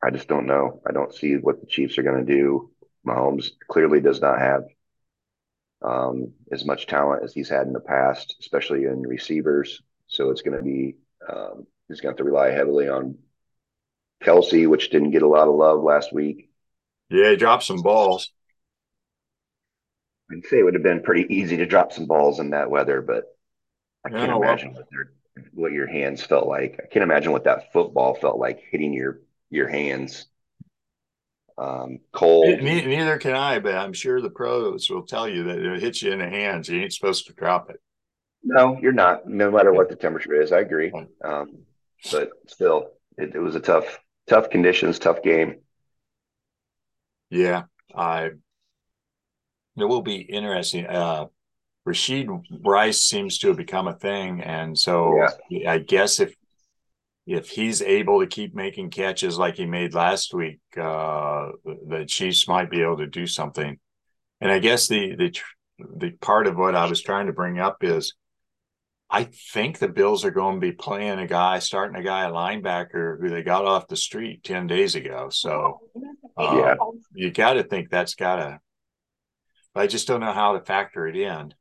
I 0.02 0.10
just 0.10 0.28
don't 0.28 0.46
know. 0.46 0.80
I 0.86 0.92
don't 0.92 1.14
see 1.14 1.34
what 1.34 1.60
the 1.60 1.66
Chiefs 1.66 1.98
are 1.98 2.04
going 2.04 2.24
to 2.24 2.32
do. 2.32 2.70
Mahomes 3.06 3.50
clearly 3.68 4.00
does 4.00 4.20
not 4.20 4.38
have 4.38 4.64
um, 5.82 6.32
as 6.52 6.64
much 6.64 6.86
talent 6.86 7.24
as 7.24 7.32
he's 7.32 7.48
had 7.48 7.66
in 7.66 7.72
the 7.72 7.80
past, 7.80 8.36
especially 8.40 8.84
in 8.84 9.02
receivers. 9.02 9.82
So 10.06 10.30
it's 10.30 10.42
going 10.42 10.56
to 10.56 10.62
be 10.62 10.96
um, 11.26 11.66
he's 11.88 12.00
going 12.00 12.14
to 12.14 12.20
have 12.20 12.24
to 12.26 12.30
rely 12.30 12.50
heavily 12.50 12.88
on 12.88 13.16
Kelce, 14.22 14.68
which 14.68 14.90
didn't 14.90 15.12
get 15.12 15.22
a 15.22 15.28
lot 15.28 15.48
of 15.48 15.54
love 15.54 15.82
last 15.82 16.12
week. 16.12 16.50
Yeah, 17.10 17.30
he 17.30 17.36
dropped 17.36 17.64
some 17.64 17.82
balls. 17.82 18.30
I'd 20.30 20.44
say 20.46 20.58
it 20.58 20.62
would 20.62 20.74
have 20.74 20.82
been 20.82 21.02
pretty 21.02 21.32
easy 21.34 21.56
to 21.58 21.66
drop 21.66 21.92
some 21.92 22.06
balls 22.06 22.38
in 22.38 22.50
that 22.50 22.70
weather, 22.70 23.00
but 23.00 23.24
I 24.04 24.10
can't 24.10 24.32
imagine 24.32 24.74
what, 24.74 24.86
what 25.52 25.72
your 25.72 25.86
hands 25.86 26.22
felt 26.22 26.46
like. 26.46 26.78
I 26.82 26.86
can't 26.92 27.02
imagine 27.02 27.32
what 27.32 27.44
that 27.44 27.72
football 27.72 28.14
felt 28.14 28.38
like 28.38 28.60
hitting 28.70 28.92
your 28.92 29.20
your 29.50 29.68
hands. 29.68 30.26
Um, 31.56 32.00
cold. 32.12 32.60
Neither 32.62 33.18
can 33.18 33.34
I, 33.34 33.58
but 33.58 33.74
I'm 33.74 33.92
sure 33.92 34.20
the 34.20 34.30
pros 34.30 34.88
will 34.90 35.02
tell 35.02 35.28
you 35.28 35.44
that 35.44 35.58
if 35.58 35.78
it 35.78 35.82
hits 35.82 36.02
you 36.02 36.12
in 36.12 36.18
the 36.18 36.28
hands. 36.28 36.68
You 36.68 36.80
ain't 36.80 36.92
supposed 36.92 37.26
to 37.26 37.32
drop 37.32 37.70
it. 37.70 37.80
No, 38.42 38.78
you're 38.80 38.92
not. 38.92 39.26
No 39.26 39.50
matter 39.50 39.72
what 39.72 39.88
the 39.88 39.96
temperature 39.96 40.40
is, 40.40 40.52
I 40.52 40.60
agree. 40.60 40.92
Um, 41.24 41.58
but 42.12 42.30
still, 42.46 42.92
it, 43.16 43.34
it 43.34 43.40
was 43.40 43.56
a 43.56 43.60
tough, 43.60 43.98
tough 44.28 44.50
conditions, 44.50 44.98
tough 44.98 45.22
game. 45.22 45.56
Yeah, 47.30 47.64
I. 47.94 48.30
It 49.76 49.84
will 49.84 50.02
be 50.02 50.16
interesting. 50.16 50.86
Uh, 50.86 51.26
Rashee 51.86 52.28
Rice 52.64 53.02
seems 53.02 53.38
to 53.38 53.48
have 53.48 53.56
become 53.56 53.88
a 53.88 53.94
thing, 53.94 54.40
and 54.40 54.78
so 54.78 55.26
yeah. 55.50 55.72
I 55.72 55.78
guess 55.78 56.20
if 56.20 56.34
if 57.26 57.50
he's 57.50 57.82
able 57.82 58.20
to 58.20 58.26
keep 58.26 58.54
making 58.54 58.90
catches 58.90 59.38
like 59.38 59.56
he 59.56 59.66
made 59.66 59.94
last 59.94 60.32
week, 60.32 60.60
uh, 60.76 61.50
the 61.64 62.06
Chiefs 62.08 62.48
might 62.48 62.70
be 62.70 62.80
able 62.80 62.96
to 62.98 63.06
do 63.06 63.26
something. 63.26 63.78
And 64.40 64.50
I 64.50 64.58
guess 64.58 64.88
the 64.88 65.14
the 65.16 65.38
the 65.96 66.10
part 66.20 66.46
of 66.46 66.56
what 66.56 66.74
I 66.74 66.86
was 66.86 67.02
trying 67.02 67.26
to 67.26 67.32
bring 67.32 67.58
up 67.58 67.84
is 67.84 68.14
I 69.10 69.24
think 69.24 69.78
the 69.78 69.88
Bills 69.88 70.24
are 70.24 70.30
going 70.30 70.56
to 70.56 70.60
be 70.60 70.72
playing 70.72 71.18
a 71.18 71.26
guy, 71.26 71.60
starting 71.60 71.96
a 71.96 72.02
guy, 72.02 72.24
a 72.24 72.30
linebacker 72.30 73.18
who 73.18 73.30
they 73.30 73.42
got 73.42 73.64
off 73.64 73.88
the 73.88 73.96
street 73.96 74.44
10 74.44 74.66
days 74.66 74.94
ago. 74.94 75.28
So 75.30 75.80
um, 76.36 76.58
yeah. 76.58 76.74
you 77.14 77.30
got 77.30 77.54
to 77.54 77.62
think 77.62 77.88
that's 77.88 78.14
got 78.14 78.36
to, 78.36 78.60
I 79.74 79.86
just 79.86 80.08
don't 80.08 80.20
know 80.20 80.32
how 80.32 80.52
to 80.52 80.64
factor 80.64 81.06
it 81.06 81.16
in. 81.16 81.54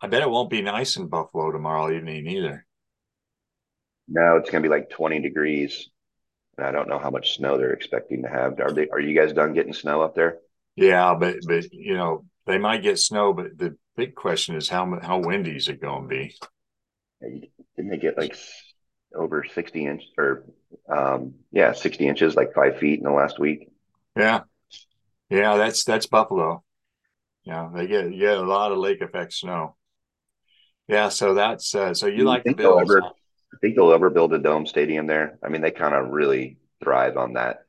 I 0.00 0.08
bet 0.08 0.22
it 0.22 0.28
won't 0.28 0.50
be 0.50 0.60
nice 0.60 0.96
in 0.96 1.08
Buffalo 1.08 1.50
tomorrow 1.50 1.90
evening 1.90 2.26
either. 2.26 2.66
No, 4.06 4.36
it's 4.36 4.50
going 4.50 4.62
to 4.62 4.68
be 4.68 4.74
like 4.74 4.90
20 4.90 5.20
degrees. 5.20 5.88
And 6.58 6.66
I 6.66 6.70
don't 6.70 6.88
know 6.88 6.98
how 6.98 7.10
much 7.10 7.36
snow 7.36 7.56
they're 7.56 7.72
expecting 7.72 8.22
to 8.22 8.28
have. 8.28 8.60
Are 8.60 8.72
they, 8.72 8.88
are 8.88 9.00
you 9.00 9.18
guys 9.18 9.32
done 9.32 9.54
getting 9.54 9.72
snow 9.72 10.02
up 10.02 10.14
there? 10.14 10.38
Yeah, 10.74 11.14
but, 11.18 11.36
but, 11.46 11.72
you 11.72 11.94
know, 11.94 12.26
they 12.46 12.58
might 12.58 12.82
get 12.82 12.98
snow, 12.98 13.32
but 13.32 13.58
the 13.58 13.76
big 13.96 14.14
question 14.14 14.54
is 14.56 14.68
how 14.68 14.98
how 15.02 15.18
windy 15.18 15.56
is 15.56 15.68
it 15.68 15.80
going 15.80 16.02
to 16.02 16.08
be? 16.08 16.34
Didn't 17.20 17.90
they 17.90 17.98
get 17.98 18.16
like 18.16 18.36
over 19.14 19.44
sixty 19.44 19.86
inch 19.86 20.02
or 20.16 20.44
um, 20.88 21.34
yeah, 21.50 21.72
sixty 21.72 22.06
inches, 22.06 22.36
like 22.36 22.54
five 22.54 22.78
feet 22.78 22.98
in 22.98 23.04
the 23.04 23.10
last 23.10 23.38
week? 23.38 23.68
Yeah, 24.16 24.42
yeah, 25.28 25.56
that's 25.56 25.84
that's 25.84 26.06
Buffalo. 26.06 26.62
Yeah, 27.44 27.70
they 27.74 27.86
get 27.86 28.12
you 28.12 28.20
get 28.20 28.38
a 28.38 28.42
lot 28.42 28.72
of 28.72 28.78
lake 28.78 29.00
effect 29.00 29.32
snow. 29.32 29.76
Yeah, 30.88 31.08
so 31.08 31.34
that's 31.34 31.74
uh, 31.74 31.94
so 31.94 32.06
you, 32.06 32.18
you 32.18 32.24
like 32.24 32.44
the 32.44 32.54
Bills? 32.54 32.82
Ever, 32.82 33.02
I 33.02 33.56
think 33.60 33.74
they'll 33.74 33.92
ever 33.92 34.10
build 34.10 34.32
a 34.32 34.38
dome 34.38 34.66
stadium 34.66 35.06
there. 35.06 35.38
I 35.42 35.48
mean, 35.48 35.62
they 35.62 35.72
kind 35.72 35.94
of 35.94 36.10
really 36.10 36.58
thrive 36.82 37.16
on 37.16 37.32
that 37.32 37.64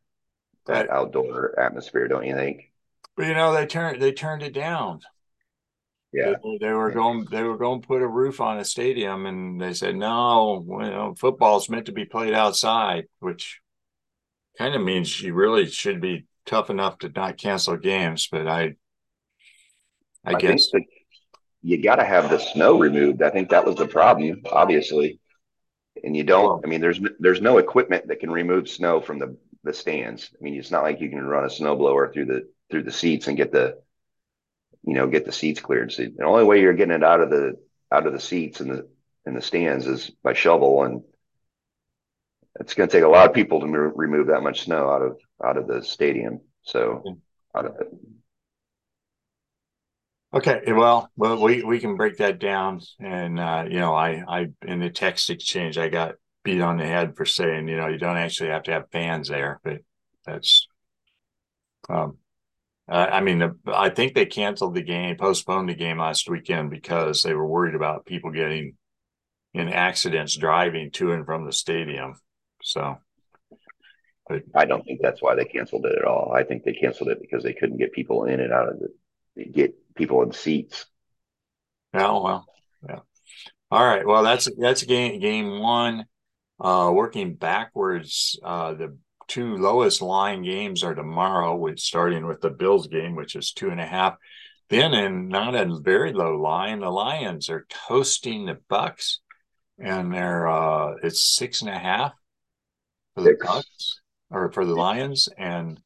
that, 0.68 0.88
that 0.88 0.90
outdoor 0.90 1.60
atmosphere, 1.60 2.08
don't 2.08 2.26
you 2.26 2.36
think? 2.36 2.72
But 3.18 3.26
you 3.26 3.34
know, 3.34 3.52
they 3.52 3.66
turned 3.66 4.00
they 4.02 4.12
turned 4.12 4.44
it 4.44 4.54
down. 4.54 5.02
Yeah, 6.14 6.36
they, 6.42 6.58
they, 6.62 6.72
were 6.72 6.92
going 6.92 7.28
they 7.30 7.44
were 7.44 7.58
going 7.58 7.82
to 7.82 7.88
put 7.88 8.02
a 8.02 8.08
roof 8.08 8.40
on 8.40 8.60
a 8.60 8.66
stadium, 8.66 9.26
and 9.26 9.60
they 9.60 9.74
said 9.74 9.96
no. 9.96 10.64
You 10.70 10.90
know, 10.90 11.16
football's 11.18 11.70
meant 11.70 11.88
to 11.88 11.92
be 11.92 12.06
played 12.06 12.34
outside, 12.34 13.06
which 13.20 13.60
kind 14.58 14.76
of 14.76 14.82
means 14.84 15.20
you 15.20 15.34
really 15.34 15.68
should 15.68 16.00
be 16.00 16.26
tough 16.46 16.70
enough 16.70 17.00
to 17.00 17.10
not 17.10 17.38
cancel 17.38 17.76
games. 17.76 18.30
But 18.32 18.48
I, 18.48 18.76
I, 20.24 20.34
I 20.34 20.34
guess 20.36 20.70
you 21.64 21.82
got 21.82 21.96
to 21.96 22.06
have 22.06 22.30
the 22.30 22.40
snow 22.40 22.80
removed. 22.80 23.24
I 23.24 23.32
think 23.32 23.50
that 23.50 23.66
was 23.66 23.76
the 23.76 23.88
problem, 23.88 24.44
obviously. 24.52 25.20
And 26.04 26.16
you 26.16 26.24
don't. 26.24 26.64
I 26.64 26.70
mean, 26.70 26.82
there's 26.82 27.02
there's 27.20 27.42
no 27.42 27.58
equipment 27.58 28.08
that 28.08 28.20
can 28.20 28.30
remove 28.30 28.70
snow 28.70 29.02
from 29.02 29.18
the 29.18 29.36
the 29.64 29.74
stands. 29.74 30.30
I 30.40 30.44
mean, 30.44 30.54
it's 30.54 30.72
not 30.72 30.84
like 30.84 31.02
you 31.02 31.10
can 31.10 31.26
run 31.26 31.44
a 31.44 31.48
snowblower 31.48 32.14
through 32.14 32.28
the 32.28 32.48
through 32.70 32.84
the 32.84 32.92
seats 32.92 33.28
and 33.28 33.38
get 33.38 33.52
the 33.52 33.78
you 34.88 34.94
know, 34.94 35.08
get 35.08 35.26
the 35.26 35.34
seats 35.34 35.60
cleared. 35.60 35.92
So 35.92 36.04
the 36.04 36.24
only 36.24 36.46
way 36.46 36.62
you're 36.62 36.74
getting 36.74 36.96
it 36.96 37.04
out 37.04 37.20
of 37.20 37.30
the 37.30 37.58
out 37.92 38.08
of 38.08 38.14
the 38.14 38.20
seats 38.20 38.62
and 38.62 38.72
the 38.72 38.90
in 39.26 39.34
the 39.34 39.42
stands 39.42 39.86
is 39.86 40.10
by 40.24 40.34
shovel, 40.34 40.84
and 40.84 41.04
it's 42.60 42.74
going 42.74 42.88
to 42.88 42.96
take 42.96 43.04
a 43.04 43.10
lot 43.10 43.28
of 43.28 43.36
people 43.36 43.60
to 43.60 43.68
remove 43.68 44.28
that 44.28 44.44
much 44.44 44.62
snow 44.62 44.90
out 44.90 45.02
of 45.02 45.18
out 45.44 45.58
of 45.58 45.68
the 45.68 45.84
stadium. 45.84 46.40
So 46.62 47.20
out 47.54 47.66
of 47.66 47.76
it. 47.82 47.88
Okay, 50.34 50.62
well, 50.72 51.12
well, 51.18 51.42
we 51.42 51.64
we 51.64 51.80
can 51.80 51.98
break 51.98 52.18
that 52.18 52.40
down, 52.40 52.80
and 53.00 53.40
uh, 53.40 53.66
you 53.70 53.80
know, 53.80 53.94
I 53.94 54.24
I 54.26 54.48
in 54.66 54.80
the 54.80 54.90
text 54.90 55.30
exchange, 55.30 55.78
I 55.78 55.90
got 55.90 56.16
beat 56.44 56.62
on 56.62 56.78
the 56.78 56.86
head 56.86 57.18
for 57.18 57.26
saying, 57.26 57.68
you 57.68 57.76
know, 57.76 57.88
you 57.88 57.98
don't 57.98 58.16
actually 58.18 58.52
have 58.52 58.64
to 58.64 58.72
have 58.72 58.90
fans 58.92 59.28
there, 59.28 59.60
but 59.66 59.80
that's 60.26 60.68
um, 61.90 62.18
uh, 62.90 63.08
I 63.12 63.22
mean, 63.22 63.52
I 63.68 63.90
think 63.90 64.14
they 64.14 64.26
canceled 64.26 64.76
the 64.76 64.82
game, 64.82 65.18
postponed 65.18 65.70
the 65.70 65.76
game 65.76 66.00
last 66.00 66.30
weekend 66.30 66.70
because 66.70 67.22
they 67.22 67.34
were 67.34 67.46
worried 67.46 67.76
about 67.76 68.06
people 68.06 68.32
getting 68.32 68.76
in 69.54 69.70
accidents 69.70 70.38
driving 70.38 70.92
to 70.92 71.12
and 71.12 71.26
from 71.26 71.46
the 71.46 71.52
stadium. 71.52 72.16
So, 72.64 72.98
but, 74.28 74.44
I 74.56 74.66
don't 74.66 74.84
think 74.84 75.02
that's 75.02 75.22
why 75.22 75.36
they 75.36 75.46
canceled 75.46 75.86
it 75.86 75.98
at 75.98 76.06
all. 76.06 76.32
I 76.34 76.44
think 76.44 76.64
they 76.64 76.74
canceled 76.74 77.10
it 77.10 77.20
because 77.20 77.44
they 77.44 77.54
couldn't 77.54 77.78
get 77.78 77.92
people 77.92 78.26
in 78.26 78.40
and 78.40 78.54
out 78.54 78.70
of 78.70 78.80
the 78.80 79.46
get 79.46 79.76
people 79.96 80.24
in 80.24 80.32
seats. 80.32 80.86
Oh 81.94 82.24
well, 82.24 82.46
yeah. 82.88 83.00
All 83.70 83.86
right. 83.86 84.06
Well, 84.06 84.24
that's 84.24 84.50
that's 84.58 84.84
game 84.84 85.20
game 85.20 85.60
one. 85.60 86.06
Uh, 86.60 86.90
working 86.92 87.36
backwards, 87.36 88.40
uh, 88.44 88.74
the 88.74 88.98
two 89.28 89.58
lowest 89.58 90.02
line 90.02 90.44
games 90.44 90.84
are 90.84 90.96
tomorrow, 90.96 91.56
with 91.56 91.80
starting 91.80 92.26
with 92.26 92.42
the 92.42 92.50
Bills 92.50 92.88
game, 92.88 93.16
which 93.16 93.36
is 93.36 93.52
two 93.52 93.70
and 93.70 93.82
a 93.82 93.86
half. 93.86 94.18
then 94.70 94.94
in 94.94 95.28
not 95.30 95.56
a 95.56 95.80
very 95.80 96.14
low 96.14 96.36
line, 96.36 96.80
the 96.82 96.90
Lions 96.90 97.50
are 97.50 97.66
toasting 97.70 98.46
the 98.46 98.58
Bucks, 98.70 99.20
and 99.80 100.14
they're 100.14 100.48
uh, 100.48 100.96
it's 101.04 101.36
six 101.36 101.62
and 101.62 101.70
a 101.70 101.78
half 101.78 102.14
for 103.16 103.22
the 103.22 103.30
six. 103.30 103.46
Bucks 103.46 104.02
or 104.30 104.52
for 104.52 104.66
the 104.66 104.76
Lions, 104.76 105.30
and 105.38 105.80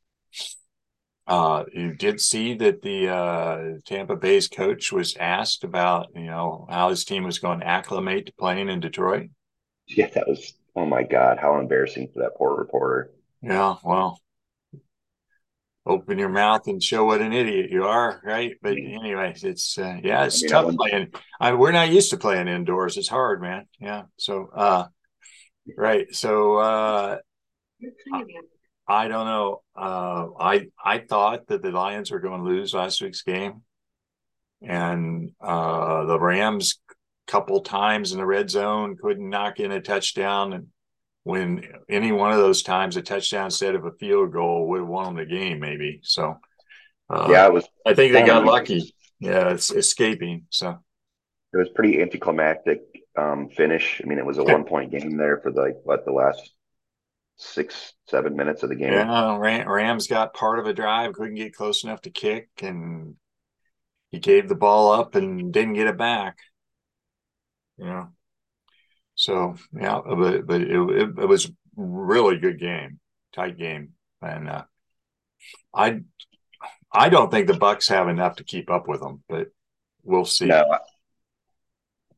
uh, 1.27 1.63
you 1.73 1.93
did 1.93 2.19
see 2.19 2.56
that 2.56 2.82
the 2.82 3.08
uh, 3.08 3.60
Tampa 3.86 4.15
Bay's 4.15 4.47
coach 4.47 4.91
was 4.91 5.15
asked 5.17 5.63
about 5.63 6.08
you 6.15 6.25
know 6.25 6.67
how 6.69 6.89
his 6.89 7.06
team 7.06 7.23
was 7.23 7.39
going 7.39 7.60
to 7.60 7.67
acclimate 7.67 8.27
to 8.27 8.34
playing 8.34 8.69
in 8.69 8.80
Detroit. 8.80 9.30
Yeah, 9.88 10.08
that 10.13 10.27
was 10.27 10.54
oh 10.75 10.86
my 10.86 11.04
god, 11.04 11.38
how 11.39 11.60
embarrassing 11.60 12.10
for 12.13 12.19
that 12.19 12.36
poor 12.38 12.56
reporter. 12.56 13.12
Yeah, 13.41 13.75
well, 13.84 14.19
open 15.86 16.19
your 16.19 16.30
mouth 16.30 16.67
and 16.67 16.82
show 16.82 17.06
what 17.06 17.21
an 17.21 17.34
idiot 17.34 17.71
you 17.71 17.86
are, 17.86 18.21
right? 18.23 18.56
But 18.62 18.77
anyway, 18.77 19.34
it's 19.41 19.77
uh, 19.77 19.97
yeah, 20.04 20.25
it's 20.25 20.43
I 20.43 20.45
mean, 20.45 20.49
tough 20.49 20.75
playing. 20.75 21.08
I, 21.39 21.54
we're 21.54 21.71
not 21.71 21.89
used 21.89 22.12
to 22.12 22.17
playing 22.17 22.47
indoors. 22.47 22.97
It's 22.97 23.08
hard, 23.08 23.41
man. 23.41 23.65
Yeah. 23.80 24.04
So, 24.17 24.49
uh, 24.56 24.88
right. 25.77 26.13
So, 26.13 26.58
uh, 26.58 27.17
I 28.88 29.08
don't 29.08 29.25
know. 29.25 29.62
Uh, 29.75 30.27
I 30.39 30.67
I 30.84 30.99
thought 30.99 31.47
that 31.47 31.62
the 31.62 31.71
Lions 31.71 32.12
were 32.12 32.19
going 32.19 32.43
to 32.43 32.49
lose 32.49 32.73
last 32.73 33.01
week's 33.01 33.23
game, 33.23 33.62
and 34.62 35.32
uh, 35.41 36.06
the 36.06 36.19
Rams 36.19 36.80
couple 37.27 37.62
times 37.62 38.12
in 38.12 38.17
the 38.17 38.25
red 38.25 38.49
zone 38.49 38.97
couldn't 39.01 39.30
knock 39.30 39.62
in 39.62 39.71
a 39.71 39.80
touchdown 39.80 40.51
and 40.51 40.67
when 41.23 41.63
any 41.89 42.12
one 42.12 42.31
of 42.31 42.38
those 42.38 42.63
times 42.63 42.97
a 42.97 43.01
touchdown 43.01 43.45
instead 43.45 43.75
of 43.75 43.86
a 43.86 43.91
field 43.91 44.31
goal 44.31 44.67
would 44.69 44.79
have 44.79 44.88
won 44.88 45.05
them 45.05 45.15
the 45.15 45.25
game, 45.25 45.60
maybe. 45.60 45.99
So, 46.03 46.38
uh, 47.10 47.27
yeah, 47.29 47.45
it 47.45 47.53
was. 47.53 47.67
I 47.86 47.93
think 47.93 48.13
they 48.13 48.25
got 48.25 48.45
lucky. 48.45 48.95
Yeah, 49.19 49.49
it's 49.49 49.71
escaping. 49.71 50.47
So 50.49 50.79
it 51.53 51.57
was 51.57 51.69
pretty 51.69 52.01
anticlimactic 52.01 52.81
um, 53.17 53.49
finish. 53.49 54.01
I 54.03 54.07
mean, 54.07 54.17
it 54.17 54.25
was 54.25 54.39
a 54.39 54.43
one 54.43 54.63
point 54.63 54.91
game 54.91 55.17
there 55.17 55.39
for 55.41 55.51
the, 55.51 55.62
like 55.62 55.77
what 55.84 56.05
the 56.05 56.12
last 56.12 56.51
six 57.38 57.93
seven 58.07 58.36
minutes 58.36 58.63
of 58.63 58.69
the 58.69 58.75
game. 58.75 58.93
Yeah, 58.93 59.38
Rams 59.38 60.07
got 60.07 60.34
part 60.34 60.60
of 60.60 60.65
a 60.65 60.73
drive, 60.73 61.13
couldn't 61.13 61.36
get 61.36 61.55
close 61.55 61.84
enough 61.84 62.01
to 62.01 62.10
kick, 62.10 62.49
and 62.62 63.15
he 64.10 64.19
gave 64.19 64.49
the 64.49 64.55
ball 64.55 64.91
up 64.91 65.15
and 65.15 65.53
didn't 65.53 65.73
get 65.73 65.88
it 65.88 65.97
back. 65.97 66.38
You 67.77 67.86
know. 67.86 68.10
So 69.21 69.53
yeah, 69.79 70.01
but 70.03 70.47
but 70.47 70.62
it, 70.62 70.71
it, 70.71 71.10
it 71.19 71.27
was 71.27 71.51
really 71.75 72.39
good 72.39 72.60
game, 72.60 72.99
tight 73.34 73.55
game, 73.55 73.89
and 74.19 74.49
uh, 74.49 74.63
I 75.75 76.01
I 76.91 77.10
don't 77.10 77.29
think 77.29 77.45
the 77.45 77.53
Bucks 77.53 77.88
have 77.89 78.07
enough 78.07 78.38
to 78.38 78.43
keep 78.43 78.71
up 78.71 78.88
with 78.88 78.99
them, 78.99 79.21
but 79.29 79.49
we'll 80.01 80.25
see. 80.25 80.45
No, 80.45 80.63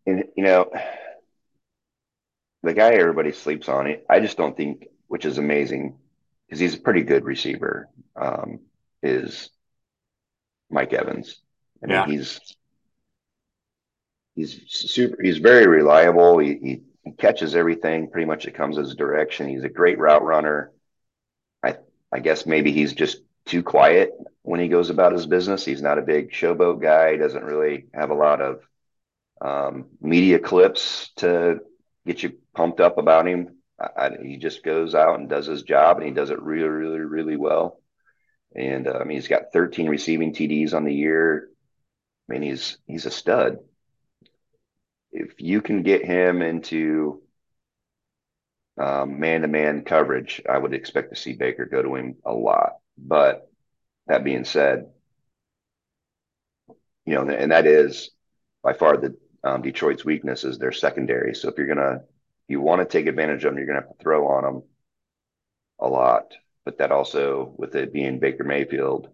and, 0.05 0.23
you 0.37 0.45
know, 0.45 0.71
the 2.61 2.73
guy 2.73 2.93
everybody 2.93 3.33
sleeps 3.33 3.67
on 3.67 3.87
it. 3.87 4.05
I 4.09 4.21
just 4.21 4.37
don't 4.37 4.55
think, 4.55 4.87
which 5.07 5.25
is 5.25 5.37
amazing, 5.37 5.97
because 6.47 6.61
he's 6.61 6.75
a 6.75 6.79
pretty 6.79 7.01
good 7.01 7.25
receiver. 7.25 7.89
Um, 8.15 8.61
is 9.01 9.49
Mike 10.69 10.93
Evans? 10.93 11.41
I 11.83 11.87
mean, 11.87 11.95
yeah. 11.95 12.05
he's 12.05 12.39
he's 14.35 14.61
super. 14.67 15.21
He's 15.21 15.39
very 15.39 15.67
reliable. 15.67 16.39
He, 16.39 16.55
he 16.63 16.81
he 17.03 17.11
catches 17.11 17.55
everything 17.55 18.09
pretty 18.09 18.25
much 18.25 18.45
that 18.45 18.53
comes 18.55 18.77
his 18.77 18.95
direction. 18.95 19.47
He's 19.49 19.63
a 19.63 19.69
great 19.69 19.99
route 19.99 20.23
runner. 20.23 20.71
I 21.63 21.77
I 22.11 22.19
guess 22.19 22.45
maybe 22.45 22.71
he's 22.71 22.93
just 22.93 23.17
too 23.45 23.63
quiet 23.63 24.11
when 24.41 24.59
he 24.59 24.67
goes 24.67 24.89
about 24.89 25.13
his 25.13 25.25
business. 25.25 25.65
He's 25.65 25.81
not 25.81 25.97
a 25.97 26.03
big 26.03 26.31
showboat 26.31 26.81
guy. 26.81 27.11
He 27.11 27.17
doesn't 27.17 27.43
really 27.43 27.87
have 27.93 28.09
a 28.09 28.15
lot 28.15 28.41
of 28.41 28.61
um, 29.41 29.85
media 30.01 30.39
clips 30.39 31.11
to 31.17 31.59
get 32.05 32.23
you 32.23 32.33
pumped 32.55 32.79
up 32.79 32.97
about 32.97 33.27
him. 33.27 33.57
I, 33.79 33.89
I, 33.97 34.11
he 34.23 34.37
just 34.37 34.63
goes 34.63 34.95
out 34.95 35.19
and 35.19 35.29
does 35.29 35.47
his 35.47 35.63
job, 35.63 35.97
and 35.97 36.05
he 36.05 36.13
does 36.13 36.29
it 36.29 36.41
really, 36.41 36.69
really, 36.69 36.99
really 36.99 37.35
well. 37.35 37.81
And 38.55 38.87
uh, 38.87 38.99
I 39.01 39.03
mean, 39.03 39.17
he's 39.17 39.27
got 39.27 39.51
13 39.51 39.89
receiving 39.89 40.33
TDs 40.33 40.73
on 40.73 40.85
the 40.85 40.93
year. 40.93 41.49
I 42.29 42.33
mean, 42.33 42.43
he's 42.43 42.77
he's 42.87 43.05
a 43.05 43.11
stud 43.11 43.59
if 45.13 45.39
you 45.39 45.61
can 45.61 45.83
get 45.83 46.05
him 46.05 46.41
into 46.41 47.21
man 48.77 49.41
to 49.41 49.47
man 49.47 49.83
coverage, 49.83 50.41
I 50.49 50.57
would 50.57 50.73
expect 50.73 51.09
to 51.09 51.15
see 51.19 51.33
Baker 51.33 51.65
go 51.65 51.81
to 51.81 51.95
him 51.95 52.15
a 52.25 52.33
lot. 52.33 52.73
But 52.97 53.49
that 54.07 54.23
being 54.23 54.45
said, 54.45 54.87
you 57.05 57.15
know, 57.15 57.21
and 57.29 57.51
that 57.51 57.65
is 57.65 58.11
by 58.63 58.73
far 58.73 58.97
the 58.97 59.15
um, 59.43 59.61
Detroit's 59.61 60.05
weakness 60.05 60.43
is 60.43 60.57
their 60.57 60.71
secondary. 60.71 61.35
So 61.35 61.49
if 61.49 61.57
you're 61.57 61.67
gonna, 61.67 62.01
you 62.47 62.61
want 62.61 62.79
to 62.81 62.85
take 62.85 63.07
advantage 63.07 63.43
of 63.43 63.51
them, 63.51 63.57
you're 63.57 63.67
gonna 63.67 63.81
have 63.81 63.97
to 63.97 64.03
throw 64.03 64.27
on 64.27 64.43
them 64.43 64.63
a 65.79 65.87
lot. 65.87 66.33
But 66.65 66.77
that 66.77 66.91
also, 66.91 67.53
with 67.57 67.75
it 67.75 67.91
being 67.93 68.19
Baker 68.19 68.43
Mayfield, 68.43 69.09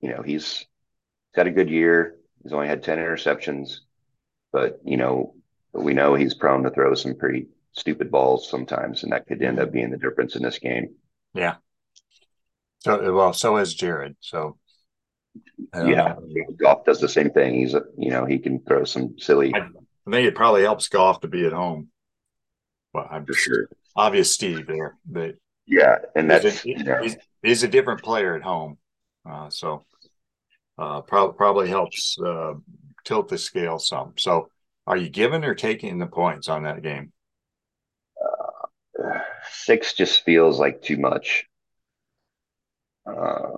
you 0.00 0.10
know, 0.10 0.22
he's, 0.22 0.58
he's 0.58 0.66
had 1.36 1.46
a 1.46 1.52
good 1.52 1.70
year. 1.70 2.16
He's 2.42 2.52
only 2.52 2.68
had 2.68 2.82
ten 2.82 2.98
interceptions, 2.98 3.80
but 4.52 4.80
you 4.84 4.96
know, 4.96 5.34
but 5.72 5.82
we 5.82 5.94
know 5.94 6.14
he's 6.14 6.34
prone 6.34 6.62
to 6.64 6.70
throw 6.70 6.94
some 6.94 7.16
pretty 7.16 7.46
stupid 7.72 8.10
balls 8.10 8.48
sometimes, 8.48 9.02
and 9.02 9.12
that 9.12 9.26
could 9.26 9.42
end 9.42 9.58
up 9.58 9.72
being 9.72 9.90
the 9.90 9.96
difference 9.96 10.36
in 10.36 10.42
this 10.42 10.58
game. 10.58 10.94
Yeah. 11.34 11.56
So 12.80 13.12
well, 13.12 13.32
so 13.32 13.56
is 13.58 13.74
Jared. 13.74 14.16
So 14.20 14.56
yeah, 15.74 16.14
Goff 16.56 16.84
does 16.84 17.00
the 17.00 17.08
same 17.08 17.30
thing. 17.30 17.54
He's 17.54 17.74
a, 17.74 17.82
you 17.96 18.10
know 18.10 18.24
he 18.24 18.38
can 18.38 18.60
throw 18.60 18.84
some 18.84 19.16
silly. 19.18 19.52
I, 19.54 19.68
think 20.10 20.26
it 20.26 20.34
probably 20.34 20.62
helps 20.62 20.88
Goff 20.88 21.20
to 21.20 21.28
be 21.28 21.44
at 21.46 21.52
home. 21.52 21.88
Well, 22.92 23.06
I'm 23.10 23.26
for 23.26 23.34
sure 23.34 23.68
obvious 23.94 24.32
Steve 24.32 24.66
there, 24.66 24.96
but 25.04 25.36
yeah, 25.66 25.98
and 26.16 26.30
that's 26.30 26.62
he's 26.62 26.64
a, 26.64 26.68
you 26.78 26.84
know, 26.84 27.02
he's, 27.02 27.16
he's, 27.42 27.62
a 27.62 27.68
different 27.68 28.02
player 28.02 28.34
at 28.34 28.42
home, 28.42 28.78
uh, 29.28 29.50
so 29.50 29.84
uh, 30.78 31.02
pro- 31.02 31.32
probably 31.32 31.68
helps 31.68 32.18
uh, 32.18 32.54
tilt 33.04 33.28
the 33.28 33.38
scale 33.38 33.78
some. 33.78 34.14
So 34.16 34.48
are 34.90 34.96
you 34.96 35.08
giving 35.08 35.44
or 35.44 35.54
taking 35.54 36.00
the 36.00 36.06
points 36.06 36.48
on 36.48 36.64
that 36.64 36.82
game? 36.82 37.12
Uh, 38.98 39.20
six 39.52 39.94
just 39.94 40.24
feels 40.24 40.58
like 40.58 40.82
too 40.82 40.96
much. 40.96 41.46
Uh, 43.06 43.52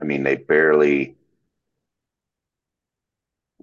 I 0.00 0.04
mean, 0.04 0.24
they 0.24 0.34
barely, 0.36 1.16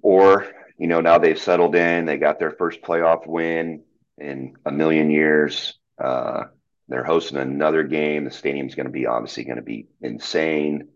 or, 0.02 0.46
you 0.78 0.86
know, 0.86 1.00
now 1.00 1.18
they've 1.18 1.38
settled 1.38 1.74
in, 1.74 2.06
they 2.06 2.16
got 2.16 2.38
their 2.38 2.50
first 2.50 2.80
playoff 2.80 3.26
win 3.26 3.82
in 4.18 4.56
a 4.64 4.72
million 4.72 5.10
years. 5.10 5.74
Uh, 6.02 6.44
they're 6.88 7.04
hosting 7.04 7.38
another 7.38 7.82
game. 7.82 8.24
The 8.24 8.30
stadium's 8.30 8.74
going 8.74 8.86
to 8.86 8.92
be 8.92 9.06
obviously 9.06 9.44
going 9.44 9.56
to 9.56 9.62
be 9.62 9.88
insane 10.00 10.88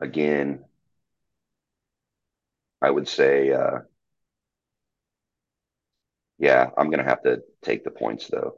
again. 0.00 0.64
I 2.80 2.90
would 2.90 3.08
say, 3.08 3.52
uh, 3.52 3.80
yeah, 6.38 6.68
I'm 6.76 6.90
going 6.90 7.02
to 7.02 7.08
have 7.08 7.22
to 7.22 7.42
take 7.62 7.84
the 7.84 7.90
points 7.90 8.28
though. 8.28 8.56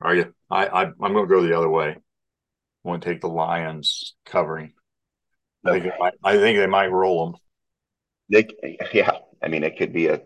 Are 0.00 0.14
you? 0.14 0.34
I, 0.50 0.66
I 0.66 0.82
am 0.84 0.94
going 0.98 1.14
to 1.14 1.26
go 1.26 1.42
the 1.42 1.56
other 1.56 1.68
way. 1.68 1.90
I'm 1.90 2.00
going 2.84 3.00
to 3.00 3.08
take 3.08 3.20
the 3.20 3.28
Lions 3.28 4.14
covering. 4.24 4.72
I 5.64 5.80
think 5.80 5.92
might, 5.98 6.14
I 6.22 6.36
think 6.36 6.58
they 6.58 6.66
might 6.66 6.92
roll 6.92 7.26
them. 7.26 7.40
They, 8.30 8.78
yeah, 8.92 9.10
I 9.42 9.48
mean, 9.48 9.64
it 9.64 9.76
could 9.76 9.92
be 9.92 10.06
a 10.06 10.22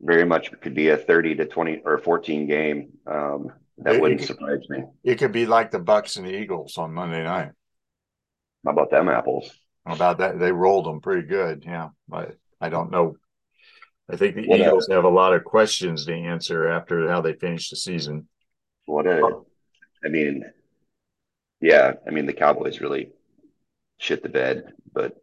very 0.00 0.24
much 0.24 0.50
could 0.60 0.74
be 0.74 0.88
a 0.88 0.96
30 0.96 1.36
to 1.36 1.46
20 1.46 1.82
or 1.84 1.98
14 1.98 2.46
game. 2.46 2.92
Um, 3.06 3.52
that 3.78 3.96
it, 3.96 4.00
wouldn't 4.00 4.22
it, 4.22 4.26
surprise 4.26 4.68
me. 4.68 4.84
It 5.04 5.16
could 5.16 5.32
be 5.32 5.46
like 5.46 5.70
the 5.70 5.78
Bucks 5.78 6.16
and 6.16 6.26
the 6.26 6.34
Eagles 6.34 6.78
on 6.78 6.94
Monday 6.94 7.22
night. 7.22 7.50
How 8.64 8.72
about 8.72 8.90
them 8.90 9.08
apples? 9.08 9.50
How 9.86 9.94
about 9.94 10.18
that? 10.18 10.38
They 10.38 10.52
rolled 10.52 10.86
them 10.86 11.00
pretty 11.00 11.26
good. 11.26 11.64
Yeah, 11.66 11.90
but 12.08 12.36
I 12.60 12.70
don't 12.70 12.90
know 12.90 13.16
I 14.10 14.16
think 14.16 14.36
the 14.36 14.46
what 14.46 14.60
Eagles 14.60 14.88
a, 14.88 14.94
have 14.94 15.04
a 15.04 15.08
lot 15.08 15.34
of 15.34 15.44
questions 15.44 16.06
to 16.06 16.14
answer 16.14 16.68
after 16.68 17.08
how 17.08 17.20
they 17.20 17.32
finished 17.32 17.70
the 17.70 17.76
season. 17.76 18.28
What 18.86 19.06
a, 19.06 19.40
I 20.04 20.08
mean, 20.08 20.44
yeah, 21.60 21.94
I 22.06 22.10
mean 22.10 22.26
the 22.26 22.32
Cowboys 22.32 22.80
really 22.80 23.10
shit 23.98 24.22
the 24.22 24.28
bed, 24.28 24.72
but 24.92 25.16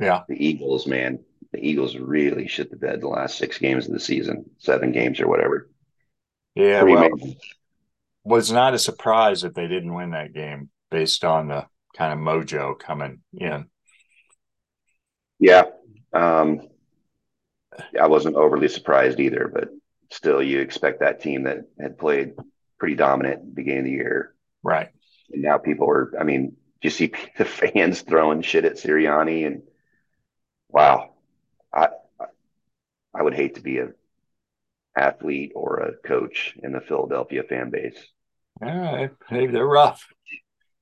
yeah, 0.00 0.22
the 0.28 0.42
Eagles, 0.42 0.86
man, 0.86 1.18
the 1.52 1.66
Eagles 1.66 1.96
really 1.96 2.48
shit 2.48 2.70
the 2.70 2.76
bed 2.76 3.00
the 3.00 3.08
last 3.08 3.36
six 3.36 3.58
games 3.58 3.86
of 3.86 3.92
the 3.92 4.00
season, 4.00 4.46
seven 4.58 4.92
games 4.92 5.20
or 5.20 5.28
whatever. 5.28 5.68
Yeah, 6.54 6.80
Pretty 6.80 6.94
well, 6.94 7.06
amazing. 7.12 7.36
was 8.24 8.50
not 8.50 8.72
a 8.72 8.78
surprise 8.78 9.42
that 9.42 9.54
they 9.54 9.66
didn't 9.68 9.94
win 9.94 10.12
that 10.12 10.32
game 10.32 10.70
based 10.90 11.22
on 11.22 11.48
the 11.48 11.66
kind 11.94 12.12
of 12.12 12.18
mojo 12.18 12.78
coming 12.78 13.20
in. 13.34 13.66
Yeah. 15.38 15.64
Um, 16.12 16.62
I 18.00 18.06
wasn't 18.06 18.36
overly 18.36 18.68
surprised 18.68 19.20
either, 19.20 19.50
but 19.52 19.68
still, 20.10 20.42
you 20.42 20.60
expect 20.60 21.00
that 21.00 21.20
team 21.20 21.44
that 21.44 21.64
had 21.80 21.98
played 21.98 22.34
pretty 22.78 22.94
dominant 22.94 23.54
beginning 23.54 23.80
of 23.80 23.84
the 23.86 23.90
year, 23.92 24.34
right? 24.62 24.90
And 25.32 25.42
now 25.42 25.58
people 25.58 25.88
are. 25.90 26.12
I 26.18 26.24
mean, 26.24 26.56
you 26.82 26.90
see 26.90 27.12
the 27.38 27.44
fans 27.44 28.02
throwing 28.02 28.42
shit 28.42 28.64
at 28.64 28.76
Sirianni, 28.76 29.46
and 29.46 29.62
Wow, 30.68 31.14
I 31.72 31.88
I 33.14 33.22
would 33.22 33.34
hate 33.34 33.54
to 33.54 33.60
be 33.60 33.78
a 33.78 33.92
athlete 34.96 35.52
or 35.54 35.78
a 35.78 35.96
coach 36.06 36.56
in 36.62 36.72
the 36.72 36.80
Philadelphia 36.80 37.42
fan 37.44 37.70
base. 37.70 37.98
Yeah, 38.60 39.08
hey, 39.28 39.46
they're 39.46 39.66
rough. 39.66 40.06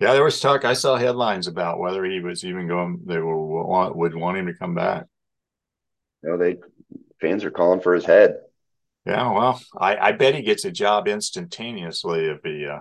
Yeah, 0.01 0.13
there 0.13 0.25
was 0.25 0.41
talk. 0.41 0.65
I 0.65 0.75
saw 0.75 0.97
headlines 0.97 1.47
about 1.47 1.79
whether 1.79 2.05
he 2.05 2.21
was 2.21 2.45
even 2.45 2.67
going. 2.67 3.03
They 3.07 3.19
were 3.19 3.65
want, 3.65 3.97
would 3.97 4.15
want 4.15 4.39
him 4.39 4.47
to 4.47 4.55
come 4.55 4.75
back. 4.75 5.07
You 6.25 6.31
know, 6.31 6.39
they 6.39 6.57
fans 7.21 7.45
are 7.45 7.51
calling 7.51 7.81
for 7.81 7.95
his 7.95 8.07
head. 8.07 8.37
Yeah, 9.05 9.31
well, 9.33 9.61
I, 9.79 9.97
I 9.97 10.13
bet 10.13 10.35
he 10.35 10.41
gets 10.41 10.65
a 10.65 10.71
job 10.71 11.07
instantaneously 11.07 12.25
if 12.27 12.41
he 12.43 12.67
uh, 12.67 12.81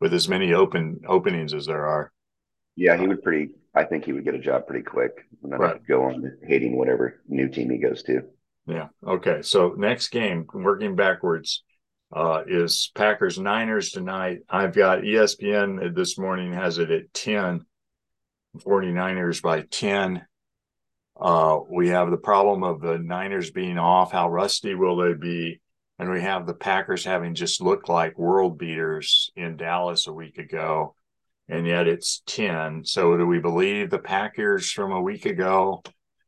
with 0.00 0.12
as 0.12 0.28
many 0.28 0.52
open 0.52 1.00
openings 1.08 1.54
as 1.54 1.64
there 1.64 1.86
are. 1.86 2.12
Yeah, 2.76 2.98
he 2.98 3.08
would 3.08 3.22
pretty. 3.22 3.54
I 3.74 3.84
think 3.84 4.04
he 4.04 4.12
would 4.12 4.24
get 4.24 4.34
a 4.34 4.38
job 4.38 4.66
pretty 4.66 4.84
quick, 4.84 5.26
and 5.42 5.50
then 5.50 5.58
right. 5.58 5.86
go 5.86 6.04
on 6.04 6.38
hating 6.46 6.76
whatever 6.76 7.22
new 7.26 7.48
team 7.48 7.70
he 7.70 7.78
goes 7.78 8.02
to. 8.04 8.22
Yeah. 8.66 8.88
Okay. 9.06 9.40
So 9.40 9.74
next 9.78 10.08
game, 10.08 10.46
working 10.52 10.94
backwards, 10.94 11.64
uh, 12.12 12.42
is 12.46 12.90
Packers 12.94 13.38
Niners 13.38 13.90
tonight. 13.90 14.40
I've 14.48 14.74
got 14.74 15.00
ESPN 15.00 15.94
this 15.94 16.18
morning 16.18 16.52
has 16.52 16.78
it 16.78 16.90
at 16.90 17.14
10, 17.14 17.64
49ers 18.58 19.42
by 19.42 19.62
10. 19.62 20.26
Uh, 21.20 21.58
we 21.68 21.88
have 21.88 22.10
the 22.10 22.16
problem 22.16 22.62
of 22.62 22.80
the 22.80 22.98
Niners 22.98 23.50
being 23.50 23.78
off. 23.78 24.12
How 24.12 24.30
rusty 24.30 24.74
will 24.74 24.96
they 24.96 25.14
be? 25.14 25.60
And 25.98 26.10
we 26.10 26.20
have 26.20 26.46
the 26.46 26.54
Packers 26.54 27.04
having 27.04 27.34
just 27.34 27.60
looked 27.60 27.88
like 27.88 28.16
world 28.18 28.56
beaters 28.56 29.30
in 29.34 29.56
Dallas 29.56 30.06
a 30.06 30.12
week 30.12 30.38
ago. 30.38 30.94
And 31.48 31.66
yet 31.66 31.88
it's 31.88 32.22
10. 32.26 32.84
So 32.84 33.16
do 33.16 33.26
we 33.26 33.40
believe 33.40 33.90
the 33.90 33.98
Packers 33.98 34.70
from 34.70 34.92
a 34.92 35.00
week 35.00 35.26
ago? 35.26 35.82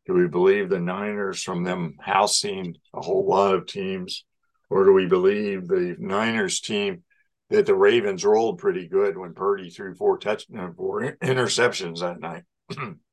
Do 0.07 0.15
we 0.15 0.27
believe 0.27 0.69
the 0.69 0.81
Niners 0.81 1.43
from 1.43 1.63
them 1.63 1.97
housing 2.01 2.75
a 2.93 3.01
whole 3.01 3.29
lot 3.29 3.55
of 3.55 3.67
teams? 3.67 4.25
Or 4.71 4.85
do 4.85 4.93
we 4.93 5.07
believe 5.07 5.69
the 5.69 5.95
Niners 6.01 6.61
team 6.61 7.05
that 7.51 7.67
the 7.67 7.75
Ravens 7.75 8.25
rolled 8.25 8.59
pretty 8.59 8.89
good 8.89 9.17
when 9.17 9.35
Purdy 9.35 9.71
threw 9.71 9.95
four 9.95 10.19
touch 10.19 10.47
uh, 10.57 10.71
four 10.77 11.17
interceptions 11.23 12.01
that 12.01 12.19
night? 12.19 12.43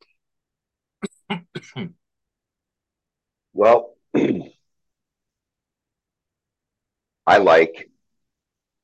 well, 3.54 3.96
I 7.26 7.38
like 7.38 7.90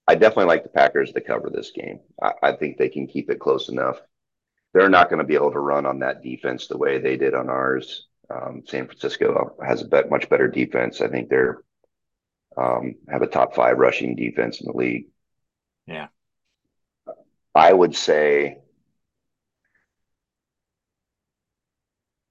I 0.08 0.16
definitely 0.16 0.46
like 0.46 0.64
the 0.64 0.70
Packers 0.70 1.12
to 1.14 1.22
cover 1.22 1.50
this 1.50 1.72
game. 1.72 2.00
I, 2.22 2.34
I 2.44 2.52
think 2.54 2.78
they 2.78 2.90
can 2.90 3.08
keep 3.08 3.30
it 3.30 3.40
close 3.40 3.70
enough. 3.70 4.00
They're 4.74 4.90
not 4.90 5.10
going 5.10 5.20
to 5.20 5.26
be 5.26 5.36
able 5.36 5.52
to 5.52 5.60
run 5.60 5.86
on 5.86 6.00
that 6.00 6.24
defense 6.24 6.68
the 6.68 6.78
way 6.78 6.98
they 7.00 7.16
did 7.16 7.34
on 7.34 7.50
ours. 7.50 8.08
Um, 8.30 8.64
San 8.68 8.88
Francisco 8.88 9.56
has 9.66 9.82
a 9.82 9.86
bet, 9.86 10.10
much 10.10 10.30
better 10.30 10.48
defense. 10.48 11.00
I 11.00 11.08
think 11.08 11.30
they're 11.30 11.62
um, 12.58 12.96
have 13.10 13.22
a 13.22 13.28
top 13.28 13.56
five 13.56 13.78
rushing 13.78 14.16
defense 14.16 14.62
in 14.62 14.68
the 14.68 14.78
league. 14.78 15.08
Yeah. 15.88 16.08
I 17.56 17.72
would 17.72 17.96
say, 17.96 18.58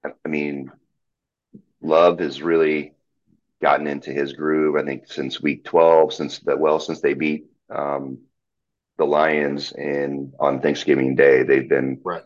I 0.05 0.27
mean, 0.27 0.71
Love 1.81 2.19
has 2.19 2.41
really 2.41 2.93
gotten 3.61 3.87
into 3.87 4.11
his 4.11 4.33
groove. 4.33 4.75
I 4.75 4.83
think 4.83 5.07
since 5.11 5.41
week 5.41 5.63
12, 5.63 6.13
since 6.13 6.39
that, 6.39 6.59
well, 6.59 6.79
since 6.79 7.01
they 7.01 7.13
beat 7.13 7.45
um, 7.69 8.19
the 8.97 9.05
Lions 9.05 9.71
and 9.71 10.33
on 10.39 10.61
Thanksgiving 10.61 11.15
Day, 11.15 11.43
they've 11.43 11.69
been 11.69 12.01
right. 12.03 12.23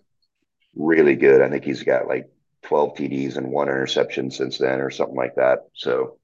really 0.75 1.15
good. 1.15 1.41
I 1.41 1.49
think 1.49 1.63
he's 1.63 1.83
got 1.83 2.07
like 2.07 2.29
12 2.63 2.95
TDs 2.95 3.37
and 3.37 3.51
one 3.51 3.67
interception 3.67 4.31
since 4.31 4.57
then, 4.57 4.81
or 4.81 4.89
something 4.89 5.15
like 5.15 5.35
that. 5.35 5.67
So 5.73 6.17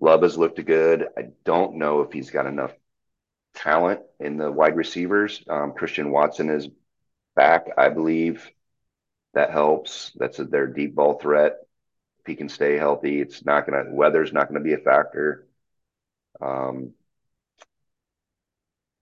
Love 0.00 0.22
has 0.22 0.36
looked 0.38 0.64
good. 0.64 1.06
I 1.16 1.28
don't 1.44 1.76
know 1.76 2.00
if 2.00 2.12
he's 2.12 2.30
got 2.30 2.46
enough 2.46 2.72
talent 3.54 4.00
in 4.18 4.36
the 4.36 4.50
wide 4.50 4.76
receivers. 4.76 5.42
Um, 5.48 5.72
Christian 5.72 6.10
Watson 6.10 6.48
is 6.50 6.68
back, 7.36 7.68
I 7.76 7.90
believe. 7.90 8.48
That 9.34 9.50
helps. 9.50 10.12
That's 10.16 10.38
a, 10.38 10.44
their 10.44 10.66
deep 10.66 10.94
ball 10.94 11.18
threat. 11.18 11.56
If 12.20 12.26
he 12.26 12.34
can 12.34 12.48
stay 12.48 12.76
healthy, 12.76 13.20
it's 13.20 13.44
not 13.44 13.66
going 13.66 13.84
to, 13.84 13.92
weather's 13.92 14.32
not 14.32 14.48
going 14.48 14.60
to 14.60 14.64
be 14.64 14.74
a 14.74 14.78
factor. 14.78 15.46
Um, 16.40 16.92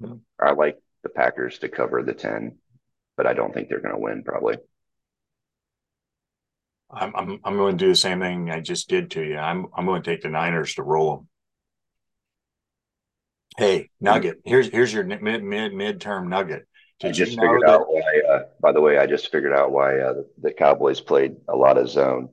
yeah. 0.01 0.15
I 0.41 0.53
like 0.53 0.79
the 1.03 1.09
Packers 1.09 1.59
to 1.61 1.69
cover 1.69 2.03
the 2.03 2.15
10, 2.15 2.59
but 3.17 3.27
I 3.27 3.35
don't 3.35 3.53
think 3.53 3.69
they're 3.69 3.81
going 3.81 3.95
to 3.95 4.01
win 4.01 4.23
probably. 4.23 4.59
I'm, 6.91 7.15
I'm 7.15 7.41
I'm 7.45 7.57
going 7.57 7.77
to 7.77 7.85
do 7.85 7.91
the 7.91 7.97
same 7.97 8.21
thing 8.21 8.51
I 8.51 8.61
just 8.61 8.89
did 8.89 9.11
to 9.13 9.23
you. 9.23 9.37
I'm 9.37 9.67
I'm 9.77 9.85
going 9.85 10.03
to 10.03 10.11
take 10.11 10.23
the 10.23 10.31
Niners 10.31 10.75
to 10.75 10.83
roll 10.83 11.17
them. 11.17 11.29
Hey, 13.59 13.91
Nugget, 14.01 14.41
here's 14.45 14.69
here's 14.69 14.93
your 14.93 15.05
mid 15.05 15.23
mid 15.43 15.73
midterm 15.73 16.29
Nugget. 16.29 16.68
Did 17.01 17.11
I 17.11 17.13
just 17.13 17.39
figured 17.39 17.63
that- 17.63 17.71
out 17.71 17.87
why. 17.89 18.23
Uh, 18.29 18.43
by 18.61 18.73
the 18.73 18.81
way, 18.81 18.99
I 18.99 19.07
just 19.07 19.31
figured 19.31 19.53
out 19.53 19.71
why 19.71 20.01
uh, 20.01 20.15
the, 20.15 20.29
the 20.39 20.53
Cowboys 20.53 21.01
played 21.01 21.37
a 21.49 21.57
lot 21.57 21.79
of 21.79 21.89
zone 21.89 22.31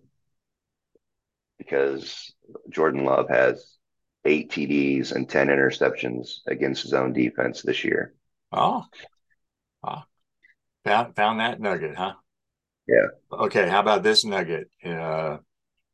because 1.58 2.34
Jordan 2.70 3.06
Love 3.06 3.30
has 3.30 3.78
eight 4.26 4.52
TDs 4.52 5.12
and 5.12 5.30
ten 5.30 5.48
interceptions 5.48 6.40
against 6.48 6.88
zone 6.88 7.14
defense 7.14 7.62
this 7.62 7.84
year. 7.84 8.14
Oh, 8.52 8.86
oh. 9.84 10.04
found 10.84 11.16
found 11.16 11.40
that 11.40 11.60
nugget, 11.60 11.96
huh? 11.96 12.14
Yeah. 12.88 13.08
Okay. 13.32 13.70
How 13.70 13.80
about 13.80 14.04
this 14.04 14.26
nugget? 14.26 14.70
Uh, 14.84 15.38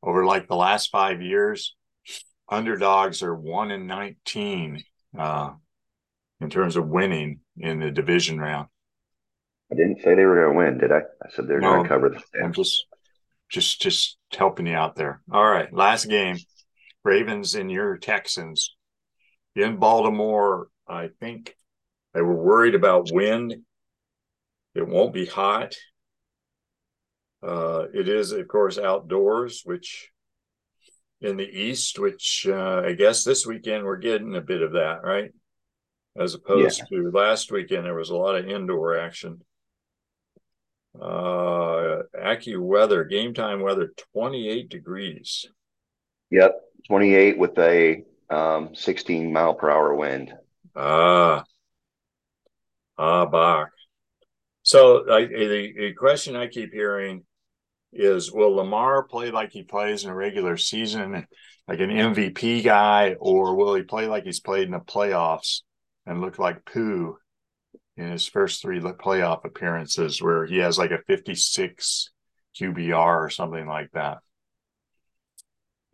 over 0.03 0.25
like 0.25 0.47
the 0.47 0.55
last 0.55 0.91
five 0.91 1.21
years, 1.21 1.75
underdogs 2.49 3.23
are 3.23 3.36
one 3.36 3.71
in 3.71 3.88
19 3.88 4.84
uh, 5.17 5.51
in 6.39 6.49
terms 6.49 6.75
of 6.75 6.88
winning 6.88 7.39
in 7.62 7.80
the 7.80 7.91
division 7.91 8.39
round. 8.39 8.67
I 9.71 9.76
didn't 9.76 10.02
say 10.02 10.15
they 10.15 10.26
were 10.26 10.43
going 10.43 10.54
to 10.54 10.58
win, 10.58 10.78
did 10.80 10.91
I? 10.91 11.00
I 11.24 11.30
said 11.34 11.47
they're 11.47 11.62
no, 11.62 11.71
going 11.71 11.84
to 11.84 11.89
cover 11.89 12.10
the. 12.10 12.21
I'm 12.43 12.52
just, 12.52 12.86
just, 13.50 13.82
just 13.82 14.17
helping 14.38 14.67
you 14.67 14.76
out 14.76 14.95
there. 14.95 15.21
All 15.32 15.47
right. 15.47 15.71
Last 15.74 16.06
game 16.06 16.38
Ravens 17.04 17.56
and 17.56 17.71
your 17.71 17.97
Texans. 17.97 18.76
In 19.56 19.78
Baltimore, 19.78 20.67
I 20.88 21.10
think 21.19 21.56
they 22.13 22.21
were 22.21 22.36
worried 22.36 22.76
about 22.76 23.12
wind. 23.12 23.56
It 24.76 24.88
won't 24.88 25.13
be 25.13 25.26
hot. 25.26 25.76
Uh, 27.43 27.86
it 27.93 28.08
is, 28.08 28.32
of 28.32 28.47
course, 28.47 28.78
outdoors, 28.78 29.63
which 29.65 30.10
in 31.19 31.38
the 31.38 31.50
East, 31.50 32.00
which 32.00 32.47
uh, 32.50 32.84
I 32.86 32.93
guess 32.93 33.24
this 33.24 33.45
weekend 33.45 33.84
we're 33.84 33.97
getting 33.97 34.36
a 34.36 34.41
bit 34.41 34.62
of 34.62 34.74
that, 34.74 35.04
right? 35.04 35.32
As 36.17 36.34
opposed 36.34 36.84
yeah. 36.91 36.97
to 36.97 37.12
last 37.12 37.52
weekend, 37.52 37.86
there 37.86 37.95
was 37.95 38.10
a 38.10 38.15
lot 38.15 38.36
of 38.36 38.47
indoor 38.47 38.97
action. 38.97 39.41
Uh, 41.00 42.04
AccuWeather, 42.17 43.10
game 43.10 43.34
time 43.34 43.62
weather, 43.62 43.93
28 44.13 44.67
degrees. 44.67 45.45
Yep, 46.30 46.60
28 46.88 47.38
with 47.38 47.58
a 47.60 48.04
um, 48.30 48.76
16 48.76 49.32
mile 49.32 49.54
per 49.54 49.69
hour 49.69 49.95
wind. 49.95 50.34
Ah, 50.76 51.45
ah, 52.97 53.26
Bach. 53.26 53.69
So 54.63 55.10
I, 55.10 55.26
the, 55.26 55.74
the 55.78 55.93
question 55.93 56.36
I 56.36 56.47
keep 56.47 56.74
hearing 56.74 57.24
is 57.93 58.32
will 58.32 58.56
Lamar 58.56 59.04
play 59.04 59.32
like 59.32 59.52
he 59.52 59.63
plays 59.63 60.04
in 60.04 60.10
a 60.10 60.15
regular 60.15 60.58
season, 60.58 61.26
like 61.67 61.80
an 61.80 61.89
MVP 61.89 62.63
guy, 62.65 63.15
or 63.17 63.56
will 63.56 63.76
he 63.76 63.84
play 63.84 64.08
like 64.08 64.26
he's 64.26 64.41
played 64.41 64.65
in 64.65 64.71
the 64.71 64.80
playoffs 64.80 65.62
and 66.12 66.21
look 66.21 66.38
like 66.38 66.65
poo 66.65 67.17
in 67.95 68.12
his 68.12 68.28
first 68.28 68.62
three 68.62 68.80
playoff 68.80 69.45
appearances, 69.45 70.21
where 70.21 70.45
he 70.45 70.58
has 70.58 70.78
like 70.78 70.91
a 70.91 71.02
56 71.08 72.10
QBR 72.59 73.26
or 73.26 73.30
something 73.30 73.66
like 73.66 73.89
that? 73.93 74.20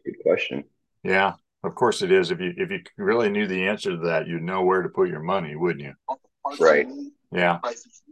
Good 0.03 0.15
question. 0.23 0.63
Yeah, 1.03 1.33
of 1.63 1.75
course 1.75 2.01
it 2.01 2.11
is. 2.11 2.31
If 2.31 2.39
you 2.39 2.53
if 2.57 2.71
you 2.71 2.79
really 2.97 3.29
knew 3.29 3.47
the 3.47 3.67
answer 3.67 3.91
to 3.91 3.97
that, 4.07 4.27
you'd 4.27 4.41
know 4.41 4.63
where 4.63 4.81
to 4.81 4.89
put 4.89 5.09
your 5.09 5.21
money, 5.21 5.55
wouldn't 5.55 5.85
you? 5.85 5.93
Right. 6.59 6.87
Yeah. 7.31 7.59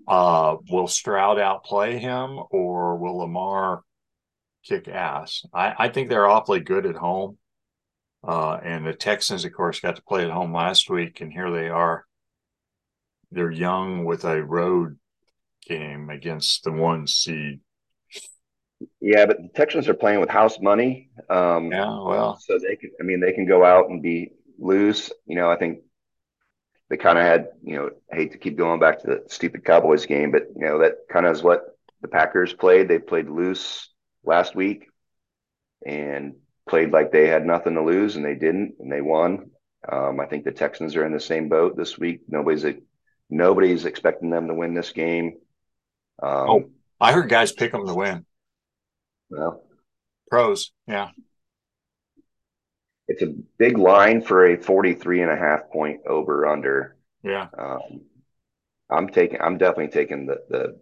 Uh, 0.08 0.58
will 0.70 0.88
Stroud 0.88 1.40
outplay 1.40 1.98
him 1.98 2.40
or 2.52 2.98
will 2.98 3.18
Lamar 3.18 3.82
kick 4.64 4.88
ass? 4.88 5.44
I, 5.54 5.74
I 5.78 5.90
think 5.90 6.10
they're 6.10 6.28
awfully 6.28 6.60
good 6.60 6.86
at 6.86 6.96
home. 6.96 7.38
Uh, 8.26 8.60
and 8.64 8.86
the 8.86 8.94
Texans, 8.94 9.46
of 9.46 9.54
course, 9.54 9.80
got 9.80 9.96
to 9.98 10.02
play 10.02 10.24
at 10.24 10.32
home 10.32 10.54
last 10.54 10.90
week, 10.90 11.22
and 11.22 11.32
here 11.32 11.52
they 11.52 11.70
are. 11.70 12.06
They're 13.32 13.52
young 13.52 14.06
with 14.06 14.26
a 14.26 14.44
road 14.44 14.98
game 15.68 16.10
against 16.10 16.64
the 16.64 16.72
one 16.72 17.06
seed. 17.06 17.60
Yeah, 19.00 19.26
but 19.26 19.38
the 19.38 19.50
Texans 19.56 19.88
are 19.88 19.94
playing 19.94 20.20
with 20.20 20.30
house 20.30 20.60
money. 20.60 21.10
Um, 21.30 21.72
yeah, 21.72 21.86
well, 21.86 22.38
so 22.38 22.58
they 22.58 22.76
can. 22.76 22.92
I 23.00 23.04
mean, 23.04 23.20
they 23.20 23.34
can 23.34 23.46
go 23.46 23.64
out 23.64 23.90
and 23.90 24.02
be 24.02 24.32
loose. 24.58 25.12
You 25.26 25.36
know, 25.36 25.50
I 25.50 25.58
think 25.58 25.80
they 26.90 26.98
kind 26.98 27.18
of 27.18 27.24
had, 27.24 27.48
you 27.64 27.76
know, 27.76 27.90
I 28.12 28.16
hate 28.16 28.32
to 28.32 28.38
keep 28.38 28.58
going 28.58 28.80
back 28.80 29.00
to 29.02 29.08
the 29.08 29.24
stupid 29.28 29.64
Cowboys 29.64 30.06
game, 30.06 30.32
but 30.32 30.48
you 30.56 30.66
know 30.66 30.80
that 30.80 30.94
kind 31.10 31.26
of 31.26 31.34
is 31.34 31.44
what 31.44 31.78
the 32.02 32.08
Packers 32.08 32.54
played. 32.54 32.88
They 32.88 33.00
played 33.00 33.30
loose 33.30 33.90
last 34.24 34.56
week 34.56 34.88
and 35.86 36.36
played 36.68 36.92
like 36.92 37.12
they 37.12 37.28
had 37.28 37.46
nothing 37.46 37.76
to 37.76 37.84
lose, 37.84 38.16
and 38.16 38.26
they 38.26 38.36
didn't, 38.36 38.76
and 38.80 38.92
they 38.92 39.02
won. 39.02 39.52
Um, 39.90 40.20
I 40.20 40.26
think 40.26 40.44
the 40.44 40.52
Texans 40.52 40.96
are 40.96 41.06
in 41.06 41.14
the 41.14 41.20
same 41.20 41.50
boat 41.50 41.78
this 41.78 41.98
week. 41.98 42.22
Nobody's 42.28 42.66
nobody's 43.30 43.86
expecting 43.86 44.30
them 44.30 44.48
to 44.48 44.54
win 44.54 44.74
this 44.74 44.92
game. 44.92 45.38
Um, 46.22 46.50
oh, 46.50 46.70
I 47.00 47.12
heard 47.12 47.30
guys 47.30 47.52
pick 47.52 47.72
them 47.72 47.86
to 47.86 47.94
win. 47.94 48.26
Well, 49.30 49.64
pros, 50.30 50.72
yeah. 50.88 51.10
It's 53.08 53.22
a 53.22 53.36
big 53.60 53.78
line 53.78 54.22
for 54.22 54.46
a 54.46 54.58
43 54.58 55.22
and 55.22 55.32
a 55.32 55.36
half 55.36 55.70
point 55.72 56.02
over 56.08 56.48
under. 56.48 56.96
Yeah. 57.24 57.48
Um, 57.56 58.02
I'm 58.90 59.10
taking. 59.10 59.42
I'm 59.42 59.58
definitely 59.58 59.90
taking 59.90 60.26
the 60.26 60.38
the 60.50 60.80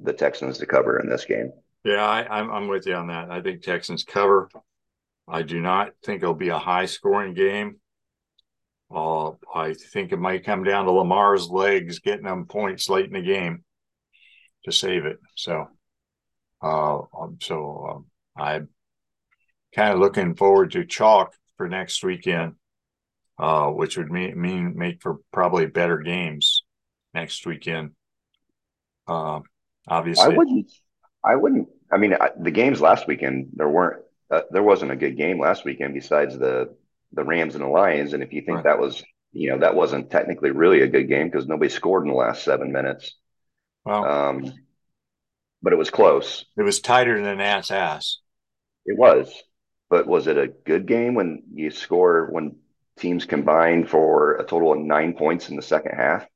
the 0.00 0.12
Texans 0.12 0.58
to 0.58 0.66
cover 0.66 0.98
in 0.98 1.08
this 1.08 1.24
game. 1.24 1.52
Yeah, 1.84 2.04
I, 2.06 2.38
I'm 2.38 2.50
I'm 2.50 2.68
with 2.68 2.86
you 2.86 2.94
on 2.94 3.08
that. 3.08 3.30
I 3.30 3.40
think 3.40 3.62
Texans 3.62 4.04
cover. 4.04 4.48
I 5.28 5.42
do 5.42 5.60
not 5.60 5.90
think 6.04 6.22
it'll 6.22 6.34
be 6.34 6.48
a 6.48 6.58
high 6.58 6.86
scoring 6.86 7.34
game. 7.34 7.76
Uh, 8.94 9.30
I 9.54 9.74
think 9.74 10.12
it 10.12 10.18
might 10.18 10.44
come 10.44 10.64
down 10.64 10.84
to 10.84 10.92
Lamar's 10.92 11.48
legs 11.48 12.00
getting 12.00 12.26
them 12.26 12.46
points 12.46 12.88
late 12.88 13.06
in 13.06 13.12
the 13.12 13.22
game 13.22 13.64
to 14.64 14.72
save 14.72 15.06
it. 15.06 15.18
So, 15.34 15.66
uh, 16.62 16.98
um, 17.18 17.38
so 17.40 17.86
um, 17.90 18.06
I'm 18.36 18.68
kind 19.74 19.94
of 19.94 19.98
looking 19.98 20.34
forward 20.34 20.72
to 20.72 20.84
chalk 20.84 21.34
for 21.56 21.68
next 21.68 22.04
weekend, 22.04 22.54
uh, 23.38 23.68
which 23.68 23.96
would 23.96 24.10
mean, 24.10 24.40
mean 24.40 24.76
make 24.76 25.00
for 25.00 25.18
probably 25.32 25.66
better 25.66 25.98
games 25.98 26.64
next 27.14 27.46
weekend. 27.46 27.92
Uh, 29.08 29.40
obviously, 29.88 30.34
I 30.34 30.36
wouldn't. 30.36 30.70
I 31.24 31.36
wouldn't. 31.36 31.68
I 31.90 31.98
mean, 31.98 32.14
I, 32.14 32.30
the 32.38 32.50
games 32.50 32.80
last 32.80 33.06
weekend 33.06 33.50
there 33.54 33.68
weren't. 33.68 34.02
Uh, 34.30 34.42
there 34.50 34.62
wasn't 34.62 34.92
a 34.92 34.96
good 34.96 35.16
game 35.16 35.38
last 35.38 35.64
weekend 35.64 35.94
besides 35.94 36.38
the 36.38 36.74
the 37.12 37.24
Rams 37.24 37.54
and 37.54 37.62
the 37.62 37.68
Lions. 37.68 38.14
And 38.14 38.22
if 38.22 38.32
you 38.32 38.40
think 38.40 38.56
right. 38.56 38.64
that 38.64 38.78
was, 38.78 39.02
you 39.32 39.50
know, 39.50 39.58
that 39.58 39.74
wasn't 39.74 40.10
technically 40.10 40.50
really 40.50 40.80
a 40.80 40.88
good 40.88 41.08
game 41.08 41.28
because 41.28 41.46
nobody 41.46 41.68
scored 41.68 42.04
in 42.04 42.08
the 42.08 42.16
last 42.16 42.42
seven 42.42 42.72
minutes. 42.72 43.14
Wow. 43.84 44.30
Um, 44.30 44.52
but 45.62 45.72
it 45.72 45.76
was 45.76 45.90
close. 45.90 46.44
It 46.56 46.62
was 46.62 46.80
tighter 46.80 47.16
than 47.16 47.26
an 47.26 47.40
ass 47.40 47.70
ass. 47.70 48.18
It 48.86 48.98
was. 48.98 49.32
But 49.90 50.06
was 50.06 50.26
it 50.26 50.38
a 50.38 50.48
good 50.48 50.86
game 50.86 51.14
when 51.14 51.42
you 51.52 51.70
score 51.70 52.28
when 52.30 52.56
teams 52.98 53.26
combined 53.26 53.90
for 53.90 54.36
a 54.36 54.44
total 54.44 54.72
of 54.72 54.78
nine 54.78 55.12
points 55.12 55.50
in 55.50 55.56
the 55.56 55.62
second 55.62 55.92
half? 55.94 56.26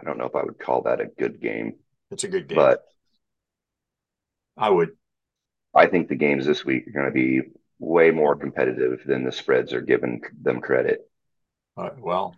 I 0.00 0.04
don't 0.04 0.18
know 0.18 0.26
if 0.26 0.34
I 0.34 0.42
would 0.42 0.58
call 0.58 0.82
that 0.82 1.00
a 1.00 1.06
good 1.06 1.40
game. 1.40 1.74
It's 2.10 2.24
a 2.24 2.28
good 2.28 2.48
game. 2.48 2.56
But 2.56 2.82
I 4.56 4.70
would. 4.70 4.90
I 5.74 5.86
think 5.86 6.08
the 6.08 6.16
games 6.16 6.46
this 6.46 6.64
week 6.64 6.88
are 6.88 6.92
going 6.92 7.06
to 7.06 7.12
be 7.12 7.42
way 7.78 8.10
more 8.10 8.34
competitive 8.36 9.00
than 9.06 9.24
the 9.24 9.32
spreads 9.32 9.72
are 9.72 9.80
giving 9.80 10.22
them 10.40 10.60
credit. 10.60 11.00
Uh, 11.76 11.90
well, 11.98 12.34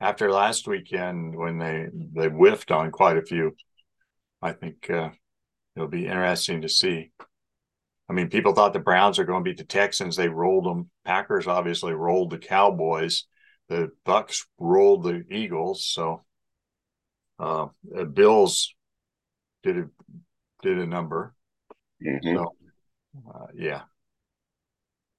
after 0.00 0.30
last 0.30 0.68
weekend 0.68 1.36
when 1.36 1.58
they 1.58 1.88
they 1.92 2.28
whiffed 2.28 2.70
on 2.70 2.90
quite 2.90 3.16
a 3.16 3.22
few, 3.22 3.56
I 4.40 4.52
think 4.52 4.88
uh, 4.90 5.10
it'll 5.76 5.88
be 5.88 6.06
interesting 6.06 6.62
to 6.62 6.68
see. 6.68 7.10
I 8.08 8.12
mean, 8.12 8.28
people 8.28 8.52
thought 8.52 8.72
the 8.72 8.78
Browns 8.78 9.18
are 9.18 9.24
going 9.24 9.42
to 9.42 9.50
beat 9.50 9.58
the 9.58 9.64
Texans. 9.64 10.16
They 10.16 10.28
rolled 10.28 10.66
them. 10.66 10.90
Packers 11.04 11.46
obviously 11.46 11.94
rolled 11.94 12.30
the 12.30 12.38
Cowboys. 12.38 13.24
The 13.68 13.90
Bucks 14.04 14.46
rolled 14.58 15.04
the 15.04 15.24
Eagles. 15.30 15.86
So 15.86 16.22
uh, 17.42 18.04
Bills 18.04 18.74
did 19.62 19.78
a 19.78 19.84
did 20.62 20.78
a 20.78 20.86
number. 20.86 21.34
Mm-hmm. 22.04 22.36
So, 22.36 22.54
uh, 23.34 23.46
yeah. 23.54 23.82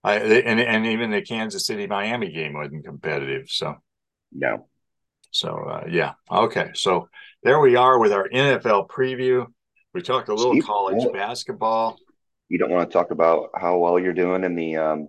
I 0.04 0.16
and 0.16 0.60
and 0.60 0.86
even 0.86 1.12
the 1.12 1.22
Kansas 1.22 1.66
City 1.66 1.88
Miami 1.88 2.30
game 2.32 2.54
wasn't 2.54 2.86
competitive. 2.86 3.50
So 3.50 3.76
no. 4.34 4.68
So 5.32 5.50
uh, 5.50 5.86
yeah, 5.90 6.14
okay. 6.30 6.72
So 6.74 7.08
there 7.42 7.60
we 7.60 7.76
are 7.76 7.98
with 8.00 8.12
our 8.12 8.28
NFL 8.28 8.90
preview. 8.90 9.46
We 9.94 10.02
talked 10.02 10.30
a 10.30 10.34
little 10.34 10.54
Steve, 10.54 10.66
college 10.66 11.14
basketball. 11.14 11.98
You 12.50 12.58
don't 12.58 12.72
want 12.72 12.90
to 12.90 12.94
talk 12.94 13.12
about 13.12 13.52
how 13.56 13.78
well 13.78 13.98
you're 13.98 14.14
doing 14.14 14.44
in 14.44 14.56
the 14.56 14.78
um, 14.78 15.08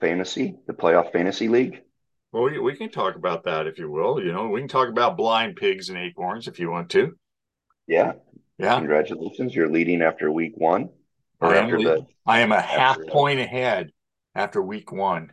fantasy, 0.00 0.56
the 0.66 0.72
playoff 0.72 1.12
fantasy 1.12 1.48
league. 1.48 1.82
Well, 2.32 2.44
we, 2.44 2.58
we 2.58 2.76
can 2.76 2.90
talk 2.90 3.16
about 3.16 3.44
that 3.44 3.66
if 3.66 3.78
you 3.78 3.90
will. 3.90 4.22
You 4.22 4.32
know, 4.32 4.48
we 4.48 4.60
can 4.60 4.68
talk 4.68 4.88
about 4.88 5.16
blind 5.16 5.56
pigs 5.56 5.88
and 5.88 5.98
acorns 5.98 6.46
if 6.46 6.60
you 6.60 6.70
want 6.70 6.90
to. 6.90 7.16
Yeah. 7.86 8.12
Yeah. 8.58 8.76
Congratulations. 8.76 9.54
You're 9.54 9.70
leading 9.70 10.02
after 10.02 10.30
week 10.30 10.52
one. 10.56 10.90
I 11.40 11.56
am, 11.56 11.70
the, 11.70 12.06
I 12.26 12.40
am 12.40 12.52
a 12.52 12.60
half 12.60 12.98
point 13.08 13.40
ahead 13.40 13.90
after 14.34 14.60
week 14.60 14.92
one 14.92 15.32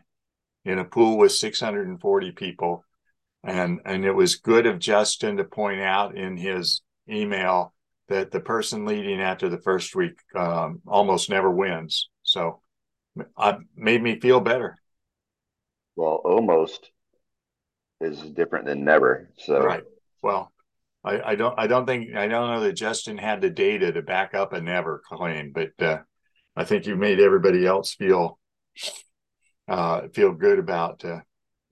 in 0.64 0.80
a 0.80 0.86
pool 0.86 1.18
with 1.18 1.34
640 1.34 2.32
people. 2.32 2.84
And, 3.44 3.82
and 3.86 4.06
it 4.06 4.14
was 4.14 4.38
good 4.38 4.66
of 4.66 4.80
Justin 4.80 5.38
to 5.38 5.44
point 5.44 5.82
out 5.82 6.18
in 6.18 6.38
his 6.38 6.82
email 7.10 7.74
that 8.08 8.32
the 8.32 8.40
person 8.40 8.86
leading 8.86 9.22
after 9.22 9.50
the 9.50 9.60
first 9.60 9.96
week 9.96 10.20
um, 10.36 10.82
almost 10.88 11.30
never 11.30 11.52
wins. 11.52 12.10
So 12.24 12.62
it 13.18 13.58
made 13.76 14.02
me 14.02 14.20
feel 14.20 14.40
better. 14.40 14.78
Well, 15.98 16.22
almost 16.24 16.92
is 18.00 18.22
different 18.22 18.66
than 18.66 18.86
never. 18.86 19.30
So 19.40 19.60
right. 19.60 19.84
Well, 20.22 20.54
I, 21.04 21.32
I, 21.32 21.36
don't 21.36 21.58
I 21.58 21.66
don't 21.66 21.88
think 21.88 22.16
I 22.16 22.28
don't 22.28 22.52
know 22.52 22.62
that 22.62 22.74
Justin 22.74 23.18
had 23.18 23.42
the 23.42 23.50
data 23.50 23.92
to 23.92 24.04
back 24.04 24.36
up 24.36 24.54
a 24.54 24.62
never 24.62 25.02
claim, 25.04 25.52
but 25.54 25.72
uh, 25.84 26.00
I 26.56 26.66
think 26.66 26.86
you 26.86 26.96
made 26.96 27.20
everybody 27.20 27.66
else 27.66 27.96
feel 27.96 28.38
uh, 29.68 30.08
feel 30.14 30.34
good 30.34 30.60
about. 30.60 31.04
Uh, 31.04 31.22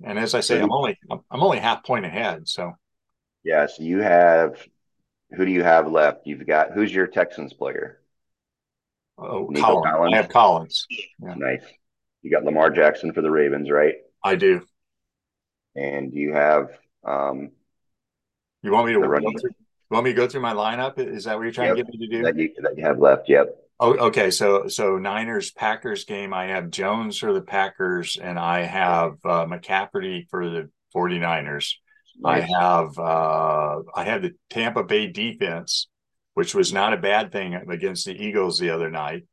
and 0.04 0.18
as 0.18 0.34
I 0.34 0.40
say, 0.40 0.60
I'm 0.60 0.72
only 0.72 0.98
I'm 1.10 1.44
only 1.44 1.60
half 1.60 1.86
point 1.86 2.06
ahead. 2.06 2.48
So 2.48 2.74
yeah, 3.44 3.68
so 3.68 3.84
you 3.84 4.00
have 4.00 4.58
who 5.38 5.46
do 5.46 5.52
you 5.52 5.64
have 5.64 5.90
left? 5.90 6.22
You've 6.26 6.48
got 6.48 6.72
who's 6.74 6.94
your 6.94 7.06
Texans 7.06 7.54
player? 7.54 8.02
Oh, 9.20 9.52
Collins. 9.56 9.86
Collins. 9.86 10.14
I 10.14 10.18
have 10.18 10.30
Collins. 10.30 10.88
Yeah. 11.22 11.36
Nice. 11.38 11.64
You 12.24 12.32
got 12.32 12.44
Lamar 12.44 12.72
Jackson 12.72 13.14
for 13.14 13.22
the 13.22 13.30
Ravens, 13.30 13.70
right? 13.70 13.94
I 14.26 14.36
do. 14.36 14.62
And 15.76 16.14
you 16.14 16.34
have 16.34 16.70
um, 17.04 17.52
you 18.64 18.72
want 18.72 18.88
me 18.88 18.94
to 18.94 19.00
run? 19.00 19.22
You 19.22 19.52
want 19.92 20.06
me 20.06 20.12
to 20.12 20.16
go 20.16 20.28
through 20.28 20.42
my 20.42 20.54
lineup? 20.54 20.98
Is 20.98 21.26
that 21.26 21.36
what 21.38 21.44
you're 21.44 21.52
trying 21.52 21.78
yep. 21.78 21.86
to 21.86 21.92
get 21.92 22.00
me 22.00 22.08
to 22.08 22.18
do? 22.18 22.24
That 22.24 22.36
you, 22.36 22.54
that 22.64 22.76
you 22.76 22.84
have 22.84 22.98
left. 22.98 23.30
Yep. 23.30 23.56
Oh, 23.80 23.96
okay. 24.08 24.32
So, 24.32 24.68
so 24.68 24.98
Niners 24.98 25.52
Packers 25.52 26.06
game. 26.06 26.34
I 26.34 26.48
have 26.48 26.72
Jones 26.72 27.20
for 27.20 27.34
the 27.34 27.42
Packers, 27.42 28.18
and 28.20 28.40
I 28.40 28.62
have 28.62 29.18
uh, 29.24 29.46
McCaffrey 29.46 30.28
for 30.30 30.50
the 30.50 30.70
49ers. 30.96 31.74
Nice. 32.18 32.50
I 32.50 32.60
have 32.60 32.98
uh, 32.98 33.82
I 33.94 34.06
have 34.06 34.24
the 34.24 34.34
Tampa 34.50 34.84
Bay 34.84 35.08
defense, 35.08 35.88
which 36.34 36.56
was 36.56 36.74
not 36.74 36.94
a 36.94 36.98
bad 36.98 37.32
thing 37.32 37.54
against 37.54 38.06
the 38.06 38.16
Eagles 38.16 38.58
the 38.58 38.72
other 38.72 38.90
night. 38.90 39.26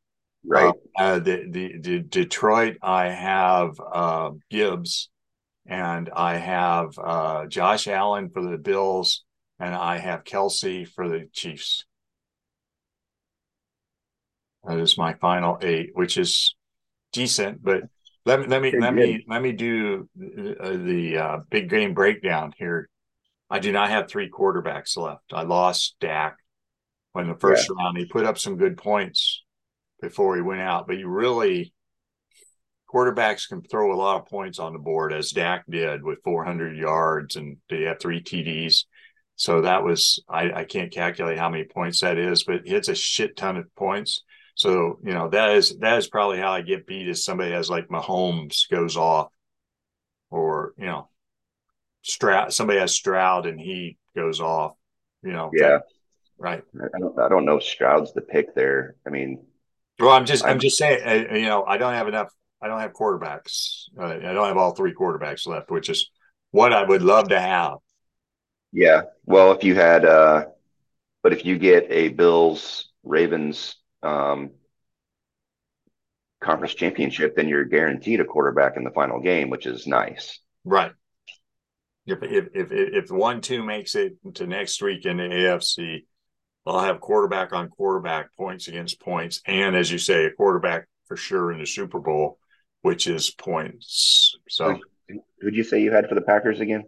Right. 0.45 0.75
Uh, 0.99 1.19
the, 1.19 1.47
the, 1.49 1.79
the 1.79 1.99
Detroit. 2.01 2.77
I 2.83 3.09
have 3.11 3.81
uh, 3.81 4.31
Gibbs 4.51 5.09
and 5.67 6.11
I 6.15 6.37
have 6.37 6.99
uh, 6.99 7.47
Josh 7.47 7.87
Allen 7.87 8.31
for 8.31 8.43
the 8.43 8.59
Bills, 8.59 9.25
and 9.59 9.75
I 9.75 9.99
have 9.99 10.25
Kelce 10.25 10.89
for 10.89 11.09
the 11.09 11.29
Chiefs. 11.33 11.85
That 14.65 14.79
is 14.79 14.99
my 14.99 15.15
final 15.15 15.59
eight, 15.61 15.91
which 15.95 16.17
is 16.19 16.55
decent, 17.13 17.63
but 17.63 17.83
let 18.25 18.41
me 18.41 18.47
let 18.47 18.63
me 18.63 18.73
let 18.79 18.95
me 18.95 19.25
let 19.29 19.43
me 19.43 19.53
do 19.53 20.09
the, 20.15 20.57
uh, 20.61 20.77
the 20.77 21.19
uh, 21.19 21.39
big 21.51 21.69
game 21.69 21.95
breakdown 21.95 22.53
here. 22.57 22.89
I 23.51 23.59
do 23.59 23.73
not 23.73 23.91
have 23.91 24.09
three 24.09 24.31
quarterbacks 24.31 24.97
left. 24.97 25.33
I 25.33 25.43
lost 25.43 25.97
Dak 26.01 26.37
when 27.13 27.29
the 27.29 27.35
first 27.35 27.69
yeah. 27.69 27.85
round. 27.85 27.99
He 27.99 28.07
put 28.07 28.25
up 28.25 28.39
some 28.39 28.57
good 28.57 28.77
points 28.77 29.42
before 30.03 30.37
he 30.37 30.43
went 30.43 30.61
out, 30.61 30.87
but 30.87 30.99
you 30.99 31.09
really 31.09 31.73
quarterbacks 32.93 33.49
can 33.49 33.63
throw 33.63 33.95
a 33.95 33.97
lot 33.97 34.21
of 34.21 34.29
points 34.29 34.59
on 34.59 34.75
the 34.75 34.79
board, 34.79 35.15
as 35.15 35.31
Dak 35.31 35.65
did 35.71 36.03
with 36.03 36.23
400 36.25 36.77
yards 36.77 37.37
and 37.37 37.57
they 37.71 37.83
had 37.83 38.01
three 38.01 38.23
TDs. 38.23 38.85
So 39.37 39.63
that 39.63 39.83
was 39.83 40.23
I, 40.29 40.53
I 40.53 40.65
can't 40.65 40.93
calculate 40.93 41.39
how 41.39 41.49
many 41.49 41.65
points 41.65 42.03
that 42.03 42.19
is, 42.19 42.45
but 42.45 42.63
it's 42.67 42.89
a 42.89 42.95
shit 42.95 43.37
ton 43.37 43.57
of 43.57 43.75
points. 43.77 44.25
So 44.55 44.99
you 45.03 45.15
know 45.15 45.31
that 45.31 45.57
is 45.57 45.79
that 45.79 45.97
is 45.99 46.09
probably 46.09 46.39
how 46.39 46.53
I 46.53 46.61
get 46.61 46.87
beat 46.87 47.09
is 47.09 47.25
somebody 47.25 47.53
has 47.53 47.71
like 47.71 47.89
Mahomes 47.89 48.69
goes 48.71 48.99
off, 48.99 49.33
or 50.31 50.75
you 50.77 50.85
know, 50.85 51.09
Stroud 52.03 52.53
somebody 52.53 52.79
has 52.79 52.93
Stroud 52.93 53.47
and 53.47 53.59
he 53.59 53.97
goes 54.15 54.41
off. 54.41 54.73
You 55.23 55.33
know, 55.33 55.51
yeah, 55.55 55.69
that, 55.69 55.83
right. 56.39 56.63
I 56.95 56.99
don't 56.99 57.19
I 57.19 57.29
don't 57.31 57.47
know 57.47 57.57
if 57.57 57.65
Stroud's 57.65 58.13
the 58.13 58.21
pick 58.21 58.55
there. 58.55 58.97
I 59.07 59.11
mean, 59.11 59.43
well, 60.03 60.11
I'm 60.13 60.27
just 60.27 60.45
I'm, 60.45 60.53
I'm 60.53 60.59
just 60.59 60.77
saying 60.79 61.01
uh, 61.05 61.35
you 61.35 61.47
know 61.47 61.65
I 61.65 61.79
don't 61.79 61.95
have 61.95 62.09
enough 62.09 62.33
I 62.61 62.69
don't 62.69 62.81
have 62.81 62.93
quarterbacks. 62.93 63.85
Uh, 63.99 64.07
I 64.07 64.19
don't 64.19 64.49
have 64.49 64.57
all 64.57 64.75
three 64.75 64.95
quarterbacks 64.95 65.47
left, 65.47 65.71
which 65.71 65.89
is 65.89 66.11
what 66.51 66.73
I 66.73 66.85
would 66.85 67.03
love 67.03 67.29
to 67.31 67.41
have. 67.41 67.79
Yeah. 68.73 69.03
Well, 69.27 69.53
if 69.53 69.65
you 69.65 69.75
had, 69.75 70.05
uh, 70.05 70.47
But 71.23 71.33
if 71.33 71.45
you 71.45 71.59
get 71.59 71.87
a 71.91 72.09
Bills 72.11 72.91
Ravens 73.05 73.77
um, 74.03 74.53
conference 76.41 76.75
championship, 76.75 77.37
then 77.37 77.49
you're 77.49 77.65
guaranteed 77.65 78.21
a 78.21 78.25
quarterback 78.25 78.77
in 78.77 78.85
the 78.85 78.91
final 78.91 79.21
game, 79.21 79.51
which 79.51 79.67
is 79.67 79.87
nice. 79.87 80.41
Right. 80.65 80.93
If 82.07 82.19
if 82.23 82.49
if 82.55 82.73
if 82.73 83.11
one 83.11 83.41
two 83.41 83.63
makes 83.63 83.95
it 83.95 84.15
to 84.35 84.47
next 84.47 84.83
week 84.83 85.07
in 85.07 85.19
the 85.19 85.25
AFC, 85.25 86.05
they'll 86.65 86.79
have 86.81 87.01
quarterback 87.01 87.53
on 87.53 87.69
quarterback, 87.69 88.35
points 88.37 88.69
against 88.69 89.01
points, 89.01 89.41
and 89.47 89.77
as 89.77 89.91
you 89.91 89.99
say, 89.99 90.25
a 90.27 90.31
quarterback 90.31 90.87
for 91.07 91.17
sure 91.17 91.53
in 91.53 91.59
the 91.59 91.67
Super 91.67 91.99
Bowl, 92.01 92.39
which 92.83 93.07
is 93.07 93.31
points. 93.31 94.37
So, 94.49 94.79
who'd 95.41 95.55
you 95.55 95.65
say 95.65 95.83
you 95.83 95.93
had 95.93 96.09
for 96.09 96.15
the 96.15 96.21
Packers 96.23 96.61
again? 96.61 96.85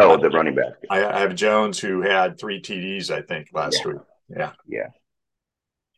Oh, 0.00 0.16
the 0.16 0.30
running 0.30 0.54
back. 0.54 0.74
I, 0.90 1.04
I 1.04 1.20
have 1.20 1.34
Jones 1.34 1.78
who 1.78 2.02
had 2.02 2.38
three 2.38 2.62
TDs, 2.62 3.10
I 3.10 3.22
think, 3.22 3.48
last 3.52 3.80
Yeah. 3.84 3.92
week. 3.92 4.02
Yeah. 4.28 4.52
Yeah. 4.66 4.88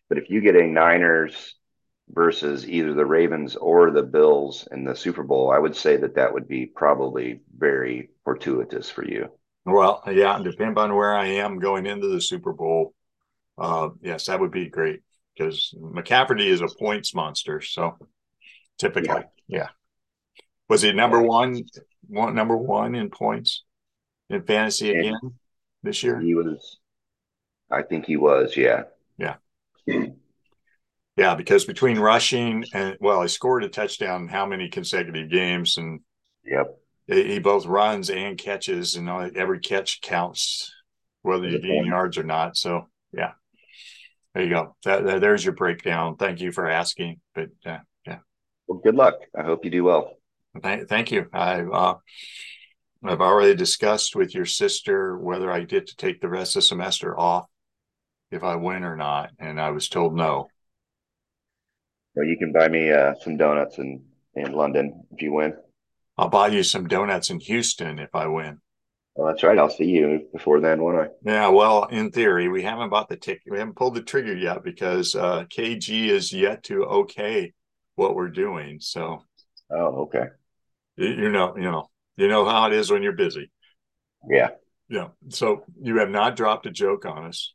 But 0.08 0.18
if 0.18 0.30
you 0.30 0.40
get 0.40 0.56
a 0.56 0.66
Niners 0.66 1.54
versus 2.08 2.68
either 2.68 2.94
the 2.94 3.04
Ravens 3.06 3.56
or 3.56 3.90
the 3.90 4.02
Bills 4.02 4.66
in 4.72 4.84
the 4.84 4.96
Super 4.96 5.22
Bowl, 5.22 5.50
I 5.52 5.58
would 5.58 5.76
say 5.76 5.98
that 5.98 6.14
that 6.16 6.32
would 6.32 6.48
be 6.48 6.66
probably 6.66 7.40
very 7.56 8.10
fortuitous 8.24 8.90
for 8.90 9.04
you. 9.04 9.28
Well, 9.64 10.02
yeah, 10.10 10.38
depending 10.42 10.78
on 10.78 10.94
where 10.94 11.14
I 11.14 11.26
am 11.26 11.58
going 11.58 11.86
into 11.86 12.08
the 12.08 12.20
Super 12.20 12.52
Bowl. 12.52 12.94
Uh, 13.58 13.90
yes, 14.00 14.26
that 14.26 14.40
would 14.40 14.50
be 14.50 14.68
great 14.68 15.00
because 15.36 15.74
McCafferty 15.78 16.46
is 16.46 16.60
a 16.62 16.68
points 16.68 17.14
monster. 17.14 17.60
So 17.60 17.98
typically, 18.78 19.22
yeah. 19.48 19.68
Was 20.68 20.82
he 20.82 20.92
number 20.92 21.20
one, 21.20 21.62
one 22.06 22.34
number 22.34 22.56
one 22.56 22.94
in 22.94 23.10
points 23.10 23.64
in 24.30 24.42
fantasy 24.42 24.90
And- 24.90 25.00
again 25.00 25.34
this 25.82 26.02
year? 26.02 26.18
He 26.20 26.34
was, 26.34 26.78
I 27.70 27.82
think 27.82 28.06
he 28.06 28.16
was, 28.16 28.56
yeah. 28.56 28.84
Yeah. 29.18 29.36
Yeah, 31.16 31.34
because 31.34 31.66
between 31.66 31.98
rushing 31.98 32.64
and 32.72 32.96
well, 32.98 33.20
he 33.20 33.28
scored 33.28 33.62
a 33.62 33.68
touchdown 33.68 34.26
how 34.26 34.46
many 34.46 34.70
consecutive 34.70 35.28
games, 35.28 35.76
and 35.76 36.00
Yep. 36.44 36.79
He 37.10 37.38
both 37.38 37.66
runs 37.66 38.08
and 38.10 38.38
catches, 38.38 38.96
and 38.96 39.08
all- 39.10 39.30
every 39.34 39.60
catch 39.60 40.00
counts, 40.00 40.72
whether 41.22 41.48
you 41.48 41.60
gain 41.60 41.86
yards 41.86 42.16
or 42.18 42.22
not. 42.22 42.56
So, 42.56 42.88
yeah, 43.12 43.32
there 44.34 44.44
you 44.44 44.50
go. 44.50 44.76
That, 44.84 45.04
that- 45.04 45.20
there's 45.20 45.44
your 45.44 45.54
breakdown. 45.54 46.16
Thank 46.16 46.40
you 46.40 46.52
for 46.52 46.68
asking. 46.68 47.20
But 47.34 47.48
uh, 47.66 47.78
yeah. 48.06 48.18
Well, 48.66 48.78
good 48.78 48.94
luck. 48.94 49.14
I 49.36 49.42
hope 49.42 49.64
you 49.64 49.70
do 49.70 49.84
well. 49.84 50.12
Thank, 50.62 50.88
thank 50.88 51.10
you. 51.12 51.26
I, 51.32 51.62
uh, 51.62 51.94
I've 53.02 53.20
already 53.20 53.54
discussed 53.54 54.14
with 54.14 54.34
your 54.34 54.46
sister 54.46 55.16
whether 55.16 55.50
I 55.50 55.64
get 55.64 55.86
to 55.88 55.96
take 55.96 56.20
the 56.20 56.28
rest 56.28 56.56
of 56.56 56.62
the 56.62 56.66
semester 56.66 57.18
off 57.18 57.46
if 58.30 58.44
I 58.44 58.56
win 58.56 58.84
or 58.84 58.96
not, 58.96 59.30
and 59.38 59.60
I 59.60 59.70
was 59.70 59.88
told 59.88 60.14
no. 60.14 60.48
Well, 62.14 62.26
you 62.26 62.36
can 62.36 62.52
buy 62.52 62.68
me 62.68 62.90
uh, 62.90 63.14
some 63.22 63.36
donuts 63.36 63.78
in, 63.78 64.04
in 64.34 64.52
London 64.52 65.04
if 65.12 65.22
you 65.22 65.32
win. 65.32 65.54
I'll 66.20 66.28
buy 66.28 66.48
you 66.48 66.62
some 66.62 66.86
donuts 66.86 67.30
in 67.30 67.40
Houston 67.40 67.98
if 67.98 68.14
I 68.14 68.26
win. 68.26 68.58
Well, 69.14 69.28
that's 69.28 69.42
right. 69.42 69.58
I'll 69.58 69.70
see 69.70 69.86
you 69.86 70.28
before 70.32 70.60
then, 70.60 70.82
won't 70.82 70.98
I? 70.98 71.08
Yeah, 71.24 71.48
well, 71.48 71.84
in 71.84 72.10
theory, 72.10 72.48
we 72.48 72.62
haven't 72.62 72.90
bought 72.90 73.08
the 73.08 73.16
ticket. 73.16 73.42
We 73.50 73.58
haven't 73.58 73.76
pulled 73.76 73.94
the 73.94 74.02
trigger 74.02 74.36
yet 74.36 74.62
because 74.62 75.14
uh, 75.14 75.44
KG 75.46 76.08
is 76.08 76.32
yet 76.32 76.62
to 76.64 76.84
okay 76.84 77.52
what 77.96 78.14
we're 78.14 78.28
doing. 78.28 78.80
So 78.80 79.24
Oh, 79.70 80.02
okay. 80.02 80.26
you, 80.96 81.08
you 81.08 81.28
know, 81.30 81.56
you 81.56 81.62
know, 81.70 81.88
you 82.16 82.28
know 82.28 82.44
how 82.44 82.66
it 82.66 82.72
is 82.72 82.90
when 82.90 83.02
you're 83.02 83.12
busy. 83.12 83.50
Yeah. 84.28 84.50
Yeah. 84.88 85.08
So 85.28 85.64
you 85.80 85.98
have 85.98 86.10
not 86.10 86.36
dropped 86.36 86.66
a 86.66 86.70
joke 86.70 87.06
on 87.06 87.24
us. 87.26 87.54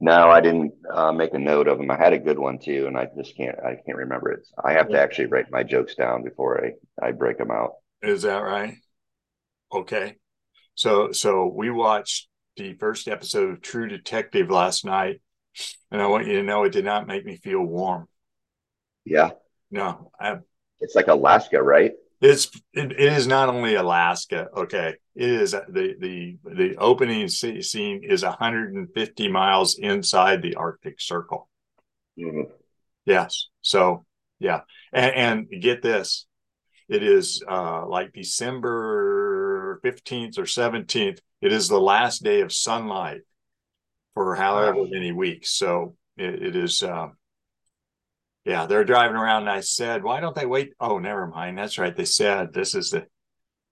No, 0.00 0.30
I 0.30 0.40
didn't 0.40 0.72
uh, 0.90 1.12
make 1.12 1.34
a 1.34 1.38
note 1.38 1.68
of 1.68 1.78
them. 1.78 1.90
I 1.90 1.96
had 1.96 2.14
a 2.14 2.18
good 2.18 2.38
one 2.38 2.58
too, 2.58 2.86
and 2.86 2.96
I 2.96 3.06
just 3.16 3.36
can't. 3.36 3.58
I 3.58 3.76
can't 3.84 3.98
remember 3.98 4.30
it. 4.32 4.46
I 4.64 4.72
have 4.72 4.88
to 4.90 4.98
actually 4.98 5.26
write 5.26 5.50
my 5.50 5.62
jokes 5.62 5.94
down 5.94 6.22
before 6.24 6.64
I 6.64 7.06
I 7.06 7.12
break 7.12 7.36
them 7.38 7.50
out. 7.50 7.74
Is 8.02 8.22
that 8.22 8.38
right? 8.38 8.76
Okay. 9.72 10.16
So 10.76 11.12
so 11.12 11.46
we 11.46 11.70
watched 11.70 12.28
the 12.56 12.74
first 12.74 13.08
episode 13.08 13.50
of 13.50 13.62
True 13.62 13.88
Detective 13.88 14.50
last 14.50 14.84
night, 14.84 15.22
and 15.90 16.02
I 16.02 16.06
want 16.08 16.26
you 16.26 16.34
to 16.34 16.42
know 16.44 16.64
it 16.64 16.72
did 16.72 16.84
not 16.84 17.06
make 17.06 17.24
me 17.26 17.36
feel 17.36 17.62
warm. 17.62 18.08
Yeah, 19.04 19.30
No, 19.70 20.10
I, 20.20 20.38
it's 20.80 20.94
like 20.94 21.08
Alaska, 21.08 21.62
right? 21.62 21.92
it's 22.20 22.50
it, 22.72 22.92
it 22.92 23.00
is 23.12 23.26
not 23.26 23.48
only 23.48 23.74
Alaska. 23.74 24.48
Okay, 24.56 24.94
it 25.20 25.28
is 25.28 25.50
the 25.52 25.94
the 26.00 26.38
the 26.44 26.76
opening 26.78 27.28
scene 27.28 28.00
is 28.02 28.24
150 28.24 29.28
miles 29.28 29.78
inside 29.78 30.40
the 30.40 30.54
Arctic 30.54 30.98
Circle. 30.98 31.48
Mhm. 32.18 32.50
Yes. 33.04 33.48
So 33.60 34.06
yeah, 34.38 34.62
and, 34.94 35.46
and 35.52 35.62
get 35.62 35.82
this, 35.82 36.26
it 36.88 37.02
is 37.02 37.42
uh, 37.46 37.86
like 37.86 38.14
December 38.14 39.78
fifteenth 39.82 40.38
or 40.38 40.46
seventeenth. 40.46 41.20
It 41.42 41.52
is 41.52 41.68
the 41.68 41.80
last 41.80 42.22
day 42.24 42.40
of 42.40 42.50
sunlight 42.50 43.20
for 44.14 44.34
however 44.36 44.86
many 44.88 45.12
weeks. 45.12 45.50
So 45.50 45.96
it, 46.16 46.42
it 46.42 46.56
is. 46.56 46.82
Uh, 46.82 47.08
yeah, 48.46 48.64
they're 48.64 48.84
driving 48.84 49.16
around, 49.16 49.42
and 49.42 49.50
I 49.50 49.60
said, 49.60 50.02
"Why 50.02 50.20
don't 50.20 50.34
they 50.34 50.46
wait?" 50.46 50.72
Oh, 50.80 50.98
never 50.98 51.26
mind. 51.26 51.58
That's 51.58 51.76
right. 51.78 51.94
They 51.94 52.06
said 52.06 52.54
this 52.54 52.74
is 52.74 52.88
the 52.90 53.06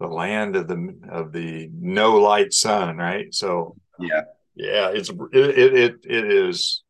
the 0.00 0.06
land 0.06 0.56
of 0.56 0.68
the 0.68 0.94
of 1.10 1.32
the 1.32 1.68
no 1.72 2.16
light 2.16 2.52
sun, 2.52 2.96
right? 2.96 3.32
So 3.34 3.76
Yeah, 3.98 4.22
yeah, 4.54 4.90
it's 4.90 5.10
it 5.10 5.58
it 5.58 5.74
it, 5.74 5.94
it 6.04 6.24
is 6.32 6.82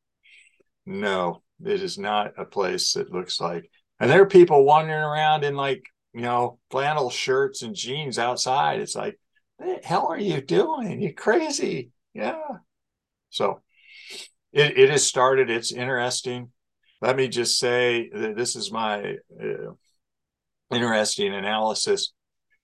no, 0.86 1.42
it 1.64 1.82
is 1.82 1.98
not 1.98 2.32
a 2.38 2.44
place 2.44 2.92
that 2.94 3.12
looks 3.12 3.40
like. 3.40 3.70
And 4.00 4.10
there 4.10 4.22
are 4.22 4.26
people 4.26 4.64
wandering 4.64 5.02
around 5.02 5.44
in 5.44 5.54
like 5.54 5.82
you 6.12 6.22
know 6.22 6.58
flannel 6.70 7.10
shirts 7.10 7.62
and 7.62 7.74
jeans 7.74 8.18
outside. 8.18 8.80
It's 8.80 8.96
like, 8.96 9.18
what 9.56 9.82
the 9.82 9.88
hell 9.88 10.08
are 10.08 10.18
you 10.18 10.40
doing? 10.40 11.00
You 11.00 11.14
crazy? 11.14 11.90
Yeah. 12.14 12.40
So 13.30 13.62
it 14.52 14.78
it 14.78 14.90
has 14.90 15.04
started. 15.04 15.50
It's 15.50 15.72
interesting. 15.72 16.50
Let 17.00 17.16
me 17.16 17.28
just 17.28 17.58
say 17.58 18.10
that 18.12 18.36
this 18.36 18.56
is 18.56 18.72
my 18.72 19.16
uh, 19.40 19.72
interesting 20.70 21.34
analysis. 21.34 22.12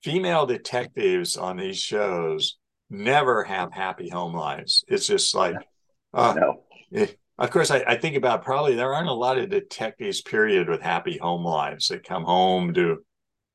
Female 0.05 0.45
detectives 0.45 1.35
on 1.39 1.57
these 1.57 1.79
shows 1.79 2.59
never 2.91 3.43
have 3.45 3.73
happy 3.73 4.11
home 4.11 4.35
lives. 4.35 4.85
It's 4.87 5.07
just 5.07 5.35
like, 5.35 5.57
uh, 6.13 6.35
no, 6.37 6.61
eh, 6.95 7.07
of 7.39 7.51
course, 7.51 7.71
I, 7.71 7.83
I 7.87 7.97
think 7.97 8.15
about 8.15 8.45
probably 8.45 8.75
there 8.75 8.93
aren't 8.93 9.09
a 9.09 9.15
lot 9.15 9.39
of 9.39 9.49
detectives, 9.49 10.21
period, 10.21 10.69
with 10.69 10.83
happy 10.83 11.17
home 11.17 11.43
lives 11.43 11.89
that 11.89 12.05
come 12.07 12.23
home 12.25 12.75
to, 12.75 12.99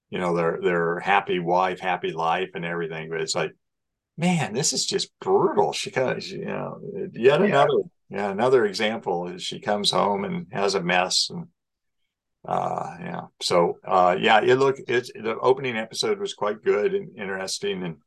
you 0.10 0.18
know, 0.18 0.36
their 0.36 0.60
their 0.60 1.00
happy 1.00 1.38
wife, 1.38 1.80
happy 1.80 2.12
life, 2.12 2.50
and 2.56 2.66
everything. 2.66 3.12
But 3.12 3.22
it's 3.22 3.36
like, 3.36 3.52
man, 4.18 4.52
this 4.52 4.74
is 4.74 4.88
just 4.88 5.12
brutal. 5.22 5.72
She 5.72 5.91
comes, 5.91 6.32
you 6.32 6.45
know, 6.45 6.80
yet 7.14 7.41
Yeah. 7.41 7.45
another, 7.45 7.78
yeah, 8.10 8.32
another 8.32 8.66
example 8.66 9.28
is 9.28 9.43
she 9.43 9.60
comes 9.60 9.91
home 9.91 10.26
and 10.26 10.47
has 10.52 10.74
a 10.74 10.82
mess 10.82 11.30
and 11.30 11.45
uh 12.50 12.97
yeah. 13.02 13.22
So 13.41 13.78
uh 13.88 14.18
yeah 14.20 14.41
it 14.41 14.56
look 14.56 14.78
it's 14.88 15.12
the 15.14 15.38
opening 15.39 15.78
episode 15.78 16.20
was 16.20 16.34
quite 16.34 16.64
good 16.64 16.95
and 16.95 17.16
interesting 17.18 17.84
and 17.84 17.97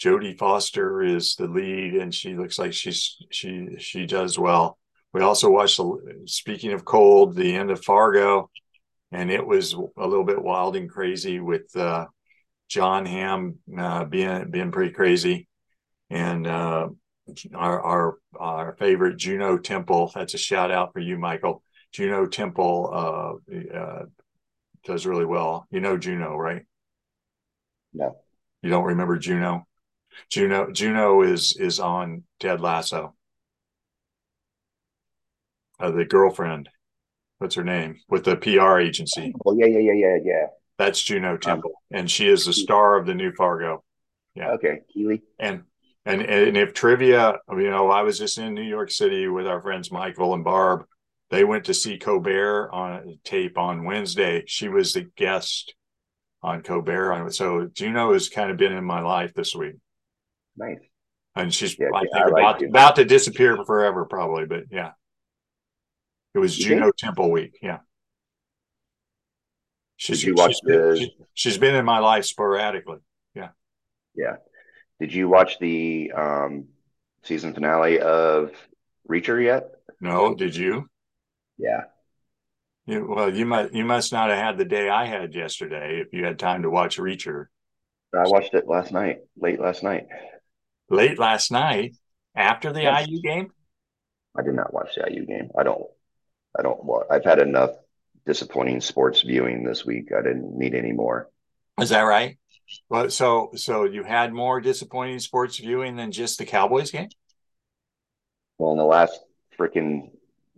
Jodie 0.00 0.38
Foster 0.38 1.02
is 1.02 1.34
the 1.36 1.48
lead 1.48 1.94
and 1.94 2.14
she 2.14 2.34
looks 2.36 2.58
like 2.58 2.72
she's 2.72 3.16
she 3.30 3.68
she 3.78 4.06
does 4.06 4.38
well. 4.38 4.78
We 5.12 5.22
also 5.22 5.50
watched 5.50 5.78
the- 5.78 6.22
speaking 6.26 6.72
of 6.72 6.84
cold 6.84 7.34
the 7.36 7.54
end 7.56 7.70
of 7.72 7.84
Fargo 7.84 8.50
and 9.12 9.30
it 9.30 9.46
was 9.46 9.74
a 9.74 10.06
little 10.06 10.24
bit 10.24 10.42
wild 10.42 10.76
and 10.76 10.88
crazy 10.90 11.40
with 11.40 11.74
uh 11.76 12.06
Jon 12.68 13.06
Hamm 13.06 13.58
uh, 13.76 14.04
being 14.04 14.50
being 14.52 14.72
pretty 14.72 14.92
crazy. 14.94 15.48
And 16.10 16.46
uh 16.46 16.90
our 17.54 17.82
our 17.82 18.18
our 18.38 18.76
favorite 18.78 19.16
Juno 19.16 19.58
Temple 19.58 20.12
that's 20.14 20.34
a 20.34 20.38
shout 20.38 20.70
out 20.70 20.92
for 20.92 21.00
you 21.00 21.18
Michael 21.18 21.62
Juno 21.92 22.26
Temple 22.26 22.90
uh, 22.92 23.76
uh, 23.76 24.04
does 24.84 25.06
really 25.06 25.24
well. 25.24 25.66
You 25.70 25.80
know 25.80 25.96
Juno, 25.96 26.36
right? 26.36 26.62
no. 27.92 28.16
You 28.62 28.70
don't 28.70 28.84
remember 28.84 29.16
Juno? 29.18 29.66
Juno 30.28 30.70
Juno 30.70 31.22
is 31.22 31.56
is 31.58 31.80
on 31.80 32.24
Ted 32.38 32.60
Lasso. 32.60 33.14
Uh, 35.78 35.90
the 35.90 36.04
girlfriend, 36.04 36.68
what's 37.38 37.54
her 37.54 37.64
name? 37.64 37.96
With 38.08 38.24
the 38.24 38.36
PR 38.36 38.78
agency. 38.78 39.32
Oh 39.46 39.56
yeah, 39.56 39.66
yeah, 39.66 39.78
yeah, 39.78 39.94
yeah, 39.94 40.18
yeah. 40.22 40.46
That's 40.78 41.02
Juno 41.02 41.36
Temple, 41.36 41.72
and 41.90 42.10
she 42.10 42.28
is 42.28 42.44
the 42.44 42.52
star 42.52 42.96
of 42.96 43.06
the 43.06 43.14
new 43.14 43.32
Fargo. 43.32 43.82
Yeah. 44.34 44.52
Okay, 44.52 44.80
Keely. 44.92 45.22
And 45.38 45.62
and 46.04 46.22
and 46.22 46.56
if 46.56 46.74
trivia, 46.74 47.38
you 47.50 47.70
know, 47.70 47.90
I 47.90 48.02
was 48.02 48.18
just 48.18 48.38
in 48.38 48.54
New 48.54 48.62
York 48.62 48.90
City 48.90 49.28
with 49.28 49.46
our 49.46 49.60
friends 49.60 49.90
Michael 49.90 50.34
and 50.34 50.44
Barb. 50.44 50.84
They 51.30 51.44
went 51.44 51.64
to 51.66 51.74
see 51.74 51.96
Colbert 51.96 52.70
on 52.72 53.18
tape 53.24 53.56
on 53.56 53.84
Wednesday. 53.84 54.42
She 54.46 54.68
was 54.68 54.92
the 54.92 55.02
guest 55.16 55.74
on 56.42 56.62
Colbert 56.62 57.30
so 57.32 57.68
Juno 57.72 58.12
has 58.12 58.28
kind 58.28 58.50
of 58.50 58.56
been 58.56 58.72
in 58.72 58.84
my 58.84 59.00
life 59.00 59.32
this 59.34 59.54
week. 59.54 59.74
Nice. 60.56 60.78
and 61.36 61.52
she's 61.54 61.78
Yeah, 61.78 61.88
I 61.94 62.00
think 62.00 62.14
I 62.14 62.24
like 62.26 62.32
about 62.32 62.62
about 62.62 62.96
to 62.96 63.04
disappear 63.04 63.62
forever, 63.64 64.04
probably. 64.06 64.46
But 64.46 64.64
yeah, 64.70 64.92
it 66.34 66.38
was 66.38 66.58
You 66.58 66.64
Juno 66.64 66.82
think? 66.86 66.96
Temple 66.96 67.30
week. 67.30 67.58
Yeah, 67.62 67.78
she's 69.96 70.20
Did 70.20 70.26
you 70.28 70.34
watch 70.34 70.52
she's 70.52 70.60
the- 70.64 70.96
she, 70.98 71.16
she's 71.34 71.58
been 71.58 71.74
in 71.74 71.84
my 71.84 71.98
life 71.98 72.24
sporadically. 72.24 72.98
Yeah. 73.34 73.50
Yeah. 74.14 74.36
Did 74.98 75.12
you 75.14 75.28
watch 75.28 75.58
the 75.60 76.10
um 76.12 76.68
season 77.22 77.54
finale 77.54 78.00
of 78.00 78.52
Reacher 79.08 79.42
yet? 79.42 79.68
No, 80.00 80.34
did 80.34 80.56
you? 80.56 80.88
Yeah. 81.60 81.82
You, 82.86 83.06
well, 83.08 83.34
you 83.34 83.46
must 83.46 83.74
you 83.74 83.84
must 83.84 84.12
not 84.12 84.30
have 84.30 84.38
had 84.38 84.58
the 84.58 84.64
day 84.64 84.88
I 84.88 85.04
had 85.06 85.34
yesterday 85.34 86.00
if 86.00 86.12
you 86.12 86.24
had 86.24 86.38
time 86.38 86.62
to 86.62 86.70
watch 86.70 86.98
Reacher 86.98 87.46
I 88.12 88.26
watched 88.26 88.54
it 88.54 88.66
last 88.66 88.90
night, 88.90 89.18
late 89.36 89.60
last 89.60 89.82
night. 89.84 90.06
late 90.88 91.18
last 91.18 91.52
night 91.52 91.94
after 92.34 92.72
the 92.72 92.82
Yes. 92.82 93.06
IU 93.06 93.22
game. 93.22 93.52
I 94.36 94.42
did 94.42 94.54
not 94.54 94.72
watch 94.72 94.94
the 94.96 95.04
IU 95.08 95.26
game. 95.26 95.50
I 95.56 95.62
don't 95.62 95.84
I 96.58 96.62
don't 96.62 96.82
wa- 96.82 97.04
I've 97.10 97.24
had 97.24 97.38
enough 97.38 97.70
disappointing 98.26 98.80
sports 98.80 99.22
viewing 99.22 99.62
this 99.62 99.84
week. 99.84 100.10
I 100.16 100.22
didn't 100.22 100.56
need 100.58 100.74
any 100.74 100.92
more. 100.92 101.28
Is 101.80 101.90
that 101.90 102.02
right? 102.02 102.38
Well, 102.88 103.10
so 103.10 103.50
so 103.54 103.84
you 103.84 104.02
had 104.04 104.32
more 104.32 104.60
disappointing 104.60 105.18
sports 105.20 105.58
viewing 105.58 105.96
than 105.96 106.12
just 106.12 106.38
the 106.38 106.46
Cowboys 106.46 106.90
game. 106.90 107.08
Well, 108.58 108.72
in 108.72 108.78
the 108.78 108.84
last 108.84 109.18
freaking, 109.58 110.10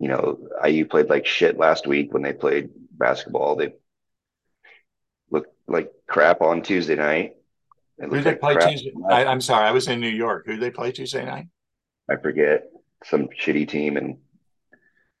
you 0.03 0.09
know, 0.09 0.37
IU 0.67 0.85
played 0.85 1.09
like 1.09 1.25
shit 1.25 1.57
last 1.57 1.87
week 1.87 2.11
when 2.11 2.23
they 2.23 2.33
played 2.33 2.71
basketball. 2.91 3.55
They 3.55 3.73
looked 5.31 5.55
like 5.65 5.93
crap 6.09 6.41
on 6.41 6.61
Tuesday 6.61 6.97
night. 6.97 7.37
Who 7.97 8.09
did 8.09 8.25
they 8.25 8.31
like 8.31 8.41
play 8.41 8.55
Tuesday? 8.55 8.91
I, 9.09 9.23
I'm 9.23 9.39
sorry, 9.39 9.65
I 9.65 9.71
was 9.71 9.87
in 9.87 10.01
New 10.01 10.09
York. 10.09 10.43
Who 10.45 10.51
did 10.51 10.61
they 10.61 10.71
play 10.71 10.91
Tuesday 10.91 11.23
night? 11.23 11.47
I 12.09 12.17
forget 12.17 12.65
some 13.05 13.29
shitty 13.29 13.65
team 13.69 13.95
in 13.95 14.17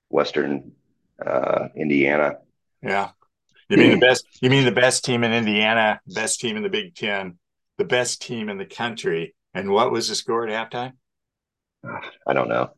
Western 0.09 0.73
uh, 1.25 1.69
Indiana. 1.77 2.39
Yeah. 2.81 3.11
You 3.69 3.77
mean 3.77 3.91
the 3.91 4.05
best? 4.05 4.25
You 4.41 4.49
mean 4.49 4.65
the 4.65 4.73
best 4.73 5.05
team 5.05 5.23
in 5.23 5.31
Indiana, 5.31 6.01
best 6.07 6.41
team 6.41 6.57
in 6.57 6.63
the 6.63 6.69
Big 6.69 6.93
Ten, 6.93 7.37
the 7.77 7.85
best 7.85 8.21
team 8.21 8.49
in 8.49 8.57
the 8.57 8.65
country? 8.65 9.33
And 9.53 9.71
what 9.71 9.93
was 9.93 10.09
the 10.09 10.15
score 10.15 10.45
at 10.45 10.71
halftime? 10.71 10.91
I 12.27 12.33
don't 12.33 12.49
know. 12.49 12.71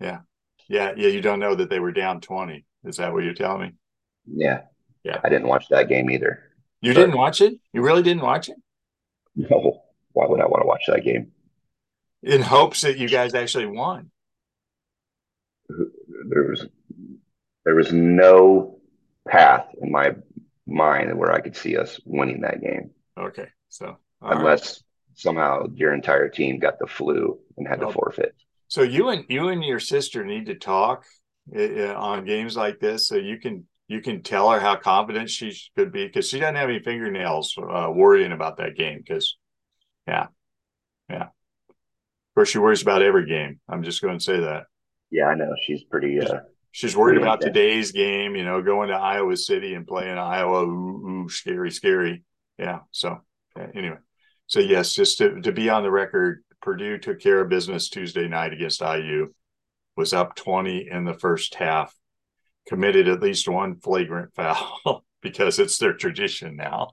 Yeah, 0.00 0.22
yeah. 0.68 0.92
Yeah. 0.96 1.08
You 1.08 1.20
don't 1.20 1.40
know 1.40 1.54
that 1.54 1.70
they 1.70 1.80
were 1.80 1.92
down 1.92 2.20
twenty. 2.20 2.64
Is 2.84 2.96
that 2.96 3.12
what 3.12 3.24
you're 3.24 3.34
telling 3.34 3.62
me? 3.62 3.72
Yeah. 4.26 4.62
Yeah. 5.02 5.20
I 5.22 5.28
didn't 5.28 5.48
watch 5.48 5.66
that 5.70 5.88
game 5.88 6.10
either. 6.10 6.50
You 6.80 6.92
But- 6.92 7.00
didn't 7.00 7.16
watch 7.16 7.40
it? 7.40 7.54
You 7.72 7.82
really 7.82 8.02
didn't 8.02 8.22
watch 8.22 8.48
it? 8.48 8.56
No. 9.36 9.82
Why 10.12 10.26
would 10.26 10.40
I 10.40 10.46
want 10.46 10.62
to 10.62 10.66
watch 10.66 10.84
that 10.88 11.04
game? 11.04 11.32
In 12.22 12.40
hopes 12.40 12.82
that 12.82 12.98
you 12.98 13.08
guys 13.08 13.34
actually 13.34 13.66
won. 13.66 14.10
There 15.68 16.44
was 16.44 16.66
there 17.64 17.74
was 17.74 17.92
no 17.92 18.78
path 19.26 19.66
in 19.80 19.90
my 19.90 20.14
mind 20.66 21.18
where 21.18 21.32
I 21.32 21.40
could 21.40 21.56
see 21.56 21.76
us 21.76 22.00
winning 22.04 22.42
that 22.42 22.60
game 22.60 22.90
Okay, 23.18 23.46
so 23.68 23.96
all 24.22 24.30
right. 24.30 24.38
unless 24.38 24.82
somehow 25.14 25.66
your 25.74 25.94
entire 25.94 26.28
team 26.28 26.58
got 26.58 26.78
the 26.78 26.86
flu 26.86 27.38
and 27.56 27.66
had 27.66 27.80
to 27.80 27.86
oh. 27.86 27.92
forfeit. 27.92 28.34
So 28.74 28.82
you 28.82 29.10
and 29.10 29.24
you 29.28 29.50
and 29.50 29.62
your 29.64 29.78
sister 29.78 30.24
need 30.24 30.46
to 30.46 30.56
talk 30.56 31.04
uh, 31.56 31.94
on 31.94 32.24
games 32.24 32.56
like 32.56 32.80
this, 32.80 33.06
so 33.06 33.14
you 33.14 33.38
can 33.38 33.68
you 33.86 34.00
can 34.00 34.20
tell 34.20 34.50
her 34.50 34.58
how 34.58 34.74
confident 34.74 35.30
she 35.30 35.56
could 35.76 35.92
be 35.92 36.04
because 36.06 36.28
she 36.28 36.40
doesn't 36.40 36.56
have 36.56 36.68
any 36.68 36.80
fingernails 36.80 37.54
uh, 37.56 37.88
worrying 37.94 38.32
about 38.32 38.56
that 38.56 38.74
game. 38.76 38.98
Because, 38.98 39.36
yeah, 40.08 40.26
yeah. 41.08 41.22
Of 41.26 42.34
course, 42.34 42.48
she 42.48 42.58
worries 42.58 42.82
about 42.82 43.02
every 43.02 43.26
game. 43.26 43.60
I'm 43.68 43.84
just 43.84 44.02
going 44.02 44.18
to 44.18 44.24
say 44.24 44.40
that 44.40 44.64
Yeah, 45.08 45.26
I 45.26 45.36
know. 45.36 45.54
She's 45.62 45.84
pretty 45.84 46.18
uh 46.20 46.40
she's 46.72 46.96
worried 46.96 47.20
Pretty 47.20 47.26
about 47.26 47.42
intense. 47.42 47.54
today's 47.54 47.92
game. 47.92 48.34
You 48.34 48.44
know, 48.44 48.60
going 48.60 48.88
to 48.88 48.96
Iowa 48.96 49.36
City 49.36 49.74
and 49.74 49.86
playing 49.86 50.18
Iowa. 50.18 50.64
Ooh, 50.64 51.24
ooh 51.24 51.28
scary, 51.28 51.70
scary. 51.70 52.24
Yeah. 52.58 52.80
So 52.90 53.20
anyway, 53.56 53.98
so 54.48 54.58
yes, 54.58 54.92
just 54.92 55.18
to 55.18 55.40
to 55.42 55.52
be 55.52 55.70
on 55.70 55.84
the 55.84 55.92
record, 55.92 56.42
Purdue 56.64 56.96
took 56.96 57.20
care 57.20 57.42
of 57.42 57.50
business 57.50 57.90
Tuesday 57.90 58.26
night 58.26 58.54
against 58.54 58.80
IU. 58.80 59.32
Was 59.96 60.14
up 60.14 60.34
20 60.34 60.88
in 60.90 61.04
the 61.04 61.12
first 61.12 61.54
half, 61.54 61.94
committed 62.66 63.06
at 63.06 63.20
least 63.20 63.46
one 63.46 63.76
flagrant 63.76 64.32
foul 64.34 65.04
because 65.20 65.58
it's 65.58 65.76
their 65.78 65.92
tradition 65.92 66.56
now. 66.56 66.88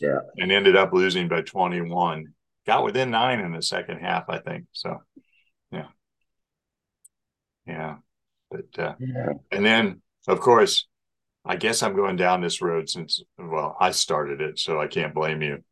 Yeah. 0.00 0.18
And 0.36 0.50
ended 0.50 0.76
up 0.76 0.92
losing 0.92 1.28
by 1.28 1.42
21. 1.42 2.26
Got 2.66 2.84
within 2.84 3.12
nine 3.12 3.38
in 3.38 3.52
the 3.52 3.62
second 3.62 4.00
half, 4.00 4.28
I 4.28 4.38
think. 4.38 4.64
So, 4.72 4.98
yeah. 5.70 5.86
Yeah. 7.64 7.96
But, 8.50 8.78
uh, 8.78 8.94
yeah. 8.98 9.32
and 9.52 9.64
then, 9.64 10.02
of 10.26 10.40
course, 10.40 10.88
I 11.44 11.54
guess 11.54 11.82
I'm 11.82 11.94
going 11.94 12.16
down 12.16 12.40
this 12.40 12.60
road 12.60 12.88
since, 12.88 13.22
well, 13.38 13.76
I 13.80 13.92
started 13.92 14.40
it, 14.40 14.58
so 14.58 14.80
I 14.80 14.88
can't 14.88 15.14
blame 15.14 15.42
you. 15.42 15.62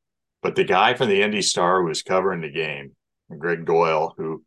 But 0.41 0.55
the 0.55 0.65
guy 0.65 0.95
from 0.95 1.09
the 1.09 1.23
Indy 1.23 1.43
Star 1.43 1.83
was 1.83 2.03
covering 2.03 2.41
the 2.41 2.51
game, 2.51 2.93
Gregg 3.39 3.65
Doyle, 3.65 4.15
who 4.17 4.45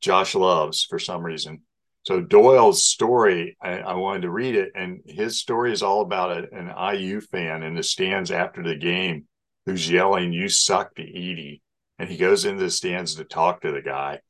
Josh 0.00 0.34
loves 0.34 0.84
for 0.84 0.98
some 0.98 1.22
reason. 1.22 1.62
So 2.04 2.20
Doyle's 2.20 2.84
story, 2.84 3.56
I, 3.60 3.80
I 3.80 3.94
wanted 3.94 4.22
to 4.22 4.30
read 4.30 4.54
it, 4.54 4.72
and 4.74 5.00
his 5.04 5.40
story 5.40 5.72
is 5.72 5.82
all 5.82 6.00
about 6.00 6.32
a, 6.32 6.48
an 6.52 6.96
IU 6.96 7.20
fan 7.20 7.62
in 7.62 7.74
the 7.74 7.82
stands 7.82 8.30
after 8.30 8.62
the 8.62 8.76
game 8.76 9.26
who's 9.66 9.90
yelling, 9.90 10.32
"You 10.32 10.48
suck" 10.48 10.94
to 10.94 11.02
Edey, 11.02 11.60
and 11.98 12.08
he 12.08 12.16
goes 12.16 12.44
into 12.44 12.62
the 12.62 12.70
stands 12.70 13.14
to 13.16 13.24
talk 13.24 13.60
to 13.60 13.72
the 13.72 13.82
guy, 13.82 14.20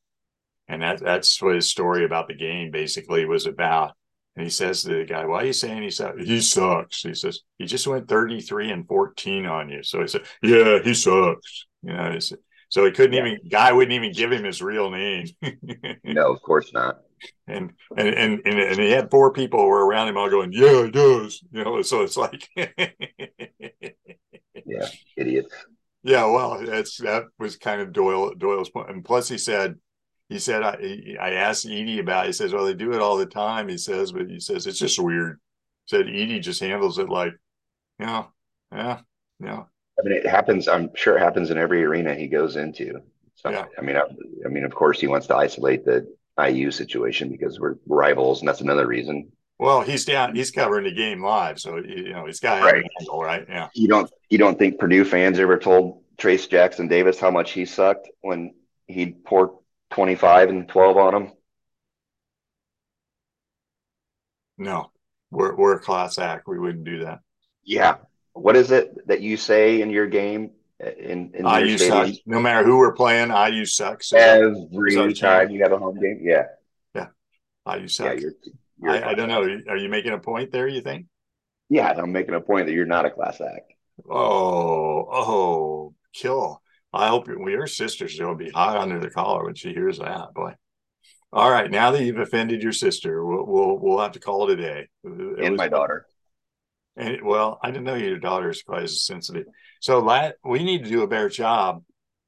and 0.67 0.81
that 0.81 0.99
that's 0.99 1.41
what 1.41 1.55
his 1.55 1.69
story 1.69 2.03
about 2.03 2.27
the 2.27 2.35
game 2.35 2.71
basically 2.71 3.25
was 3.25 3.45
about. 3.45 3.93
And 4.35 4.43
he 4.43 4.49
says 4.49 4.83
to 4.83 4.89
the 4.89 5.05
guy, 5.05 5.25
"Why 5.25 5.43
are 5.43 5.45
you 5.45 5.53
saying 5.53 5.81
he 5.81 5.89
sucks?" 5.89 6.21
He 6.21 6.41
sucks. 6.41 7.01
He 7.01 7.13
says 7.13 7.39
he 7.57 7.65
just 7.65 7.87
went 7.87 8.09
thirty 8.09 8.41
three 8.41 8.71
and 8.71 8.87
fourteen 8.87 9.45
on 9.45 9.69
you. 9.69 9.83
So 9.83 10.01
he 10.01 10.07
said, 10.07 10.23
"Yeah, 10.41 10.79
he 10.83 10.93
sucks." 10.93 11.65
You 11.81 11.93
know, 11.93 12.11
he 12.11 12.19
said, 12.19 12.39
so 12.69 12.85
he 12.85 12.91
couldn't 12.91 13.13
Yeah. 13.13 13.25
even 13.25 13.39
guy 13.49 13.71
wouldn't 13.73 13.93
even 13.93 14.11
give 14.13 14.31
him 14.31 14.43
his 14.43 14.61
real 14.61 14.89
name. 14.89 15.27
No, 16.03 16.31
of 16.33 16.41
course 16.41 16.71
not. 16.73 16.99
and 17.47 17.71
and 17.97 18.07
and 18.09 18.41
and, 18.45 18.59
and 18.59 18.79
he 18.79 18.91
had 18.91 19.11
four 19.11 19.33
people 19.33 19.59
who 19.59 19.67
were 19.67 19.85
around 19.85 20.07
him 20.07 20.17
all 20.17 20.29
going, 20.29 20.51
"Yeah, 20.53 20.85
it 20.85 20.91
does." 20.93 21.43
You 21.51 21.63
know, 21.63 21.81
so 21.81 22.01
it's 22.03 22.17
like, 22.17 22.47
Yeah, 24.65 24.87
idiots. 25.17 25.53
yeah, 26.03 26.25
well, 26.25 26.63
that's 26.65 26.97
that 26.97 27.23
was 27.39 27.57
kind 27.57 27.81
of 27.81 27.93
Doyle 27.93 28.33
Doyle's 28.35 28.69
point. 28.69 28.89
And 28.89 29.03
plus, 29.03 29.27
he 29.29 29.37
said, 29.37 29.75
he 30.29 30.39
said, 30.39 30.63
I 30.63 31.15
I 31.19 31.31
asked 31.31 31.65
Edey 31.67 31.99
about. 31.99 32.25
It. 32.25 32.27
He 32.29 32.33
says, 32.33 32.53
"Well, 32.53 32.65
they 32.65 32.73
do 32.73 32.93
it 32.93 33.01
all 33.01 33.17
the 33.17 33.25
time." 33.25 33.67
He 33.69 33.77
says, 33.77 34.11
but 34.11 34.29
he 34.29 34.39
says 34.39 34.67
it's 34.67 34.79
just 34.79 34.99
weird. 34.99 35.39
He 35.87 35.97
Said 35.97 36.05
Edey 36.07 36.41
just 36.41 36.61
handles 36.61 36.99
it 36.99 37.09
like, 37.09 37.33
yeah, 37.99 38.25
yeah, 38.71 39.01
yeah. 39.39 39.63
I 39.99 40.07
mean, 40.07 40.13
it 40.17 40.25
happens. 40.25 40.67
I'm 40.67 40.89
sure 40.95 41.17
it 41.17 41.21
happens 41.21 41.51
in 41.51 41.57
every 41.57 41.83
arena 41.83 42.15
he 42.15 42.27
goes 42.27 42.55
into. 42.55 43.01
So, 43.35 43.49
Yeah. 43.49 43.65
I 43.77 43.81
mean, 43.81 43.95
I, 43.97 44.03
I 44.45 44.49
mean, 44.49 44.63
of 44.63 44.73
course, 44.73 44.99
he 44.99 45.07
wants 45.07 45.27
to 45.27 45.35
isolate 45.35 45.85
the 45.85 46.07
IU 46.41 46.71
situation 46.71 47.29
because 47.29 47.59
we're 47.59 47.75
rivals, 47.87 48.39
and 48.39 48.47
that's 48.47 48.61
another 48.61 48.87
reason. 48.87 49.31
Well, 49.57 49.81
he's 49.81 50.05
down. 50.05 50.35
He's 50.35 50.51
covering 50.51 50.85
the 50.85 50.93
game 50.93 51.21
live, 51.21 51.59
so 51.59 51.77
you 51.77 52.13
know 52.13 52.25
he's 52.25 52.39
got 52.39 52.63
Right. 52.63 52.75
an 52.83 52.89
angle, 53.01 53.21
right? 53.21 53.45
Yeah. 53.47 53.67
You 53.73 53.89
don't, 53.89 54.09
you 54.29 54.37
don't 54.37 54.57
think 54.57 54.79
Purdue 54.79 55.03
fans 55.03 55.37
ever 55.37 55.57
told 55.57 56.01
Trayce 56.17 56.49
Jackson 56.49 56.87
Davis 56.87 57.19
how 57.19 57.29
much 57.31 57.51
he 57.51 57.65
sucked 57.65 58.09
when 58.21 58.53
he'd 58.87 59.25
pour 59.25 59.59
25 59.89 60.49
and 60.49 60.67
12 60.69 60.97
on 60.97 61.15
him? 61.15 61.31
No, 64.57 64.91
we're 65.31 65.55
we're 65.55 65.75
a 65.75 65.79
class 65.79 66.17
act. 66.17 66.47
We 66.47 66.59
wouldn't 66.59 66.83
do 66.83 67.03
that. 67.05 67.19
Yeah. 67.63 67.97
What 68.41 68.55
is 68.55 68.71
it 68.71 69.07
that 69.07 69.21
you 69.21 69.37
say 69.37 69.81
in 69.81 69.89
your 69.89 70.07
game 70.07 70.51
in, 70.79 71.31
in 71.33 71.45
IU 71.45 71.77
sucks. 71.77 72.19
No 72.25 72.39
matter 72.39 72.65
who 72.65 72.77
we're 72.77 72.93
playing, 72.93 73.31
IU 73.31 73.65
sucks. 73.65 74.13
Is 74.13 74.13
Every 74.13 74.97
our 74.97 75.11
time 75.11 75.49
you 75.49 75.61
have 75.63 75.73
a 75.73 75.77
home 75.77 75.99
game, 75.99 76.19
yeah, 76.21 76.45
IU 76.95 77.05
yeah, 77.81 77.87
sucks. 77.87 78.21
you're, 78.21 78.33
you're 78.81 78.93
a 78.95 78.99
I, 78.99 79.09
I 79.09 79.13
don't 79.13 79.27
know. 79.29 79.41
Are 79.69 79.77
you 79.77 79.89
making 79.89 80.13
a 80.13 80.19
point 80.19 80.51
there? 80.51 80.67
You 80.67 80.81
think? 80.81 81.07
Yeah, 81.69 81.93
I'm 81.95 82.11
making 82.11 82.33
a 82.33 82.41
point 82.41 82.67
that 82.67 82.73
you're 82.73 82.85
not 82.85 83.05
a 83.05 83.11
class 83.11 83.41
act. 83.41 83.73
Oh, 84.09 85.05
oh, 85.11 85.93
kill. 86.13 86.61
I 86.91 87.09
hope 87.09 87.27
your, 87.27 87.37
well, 87.39 87.49
your 87.49 87.67
sister's 87.67 88.17
going 88.17 88.37
to 88.37 88.43
be 88.43 88.49
hot 88.49 88.77
under 88.77 88.99
the 88.99 89.11
collar 89.11 89.45
when 89.45 89.55
she 89.55 89.73
hears 89.73 89.99
that, 89.99 90.33
boy. 90.33 90.53
All 91.31 91.51
right, 91.51 91.69
now 91.69 91.91
that 91.91 92.03
you've 92.03 92.17
offended 92.17 92.63
your 92.63 92.71
sister, 92.71 93.23
we'll 93.23 93.45
we'll, 93.45 93.77
we'll 93.77 93.99
have 93.99 94.13
to 94.13 94.19
call 94.19 94.49
it 94.49 94.59
a 94.59 94.61
day. 94.61 94.87
It 95.03 95.11
and 95.43 95.51
was- 95.51 95.57
my 95.57 95.67
daughter. 95.67 96.05
And 96.99 97.21
well, 97.23 97.59
I 97.63 97.71
didn't 97.71 97.85
know 97.85 97.95
your 97.95 98.19
daughter 98.19 98.49
is 98.49 98.61
quite 98.61 98.83
as 98.83 99.03
sensitive. 99.05 99.45
So 99.79 99.99
la 99.99 100.31
we 100.43 100.63
need 100.63 100.83
to 100.83 100.89
do 100.89 101.03
a 101.03 101.07
better 101.07 101.29
job. 101.29 101.83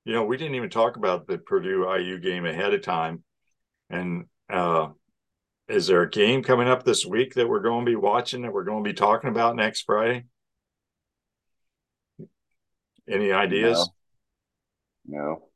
You 0.05 0.13
know, 0.13 0.23
we 0.23 0.37
didn't 0.37 0.55
even 0.55 0.69
talk 0.69 0.95
about 0.95 1.27
the 1.27 1.37
Purdue 1.37 1.85
IU 1.93 2.19
game 2.19 2.45
ahead 2.45 2.73
of 2.73 2.81
time. 2.81 3.23
And 3.89 4.25
uh 4.49 4.89
is 5.67 5.87
there 5.87 6.01
a 6.01 6.09
game 6.09 6.41
coming 6.41 6.69
up 6.69 6.83
this 6.83 7.05
week 7.05 7.33
that 7.35 7.47
we're 7.47 7.61
going 7.61 7.85
to 7.85 7.89
be 7.89 7.95
watching 7.95 8.41
that 8.41 8.53
we're 8.53 8.63
going 8.63 8.83
to 8.83 8.89
be 8.89 8.93
talking 8.93 9.29
about 9.29 9.55
next 9.55 9.83
Friday? 9.83 10.25
Any 13.09 13.31
ideas? 13.31 13.89
No. 15.05 15.49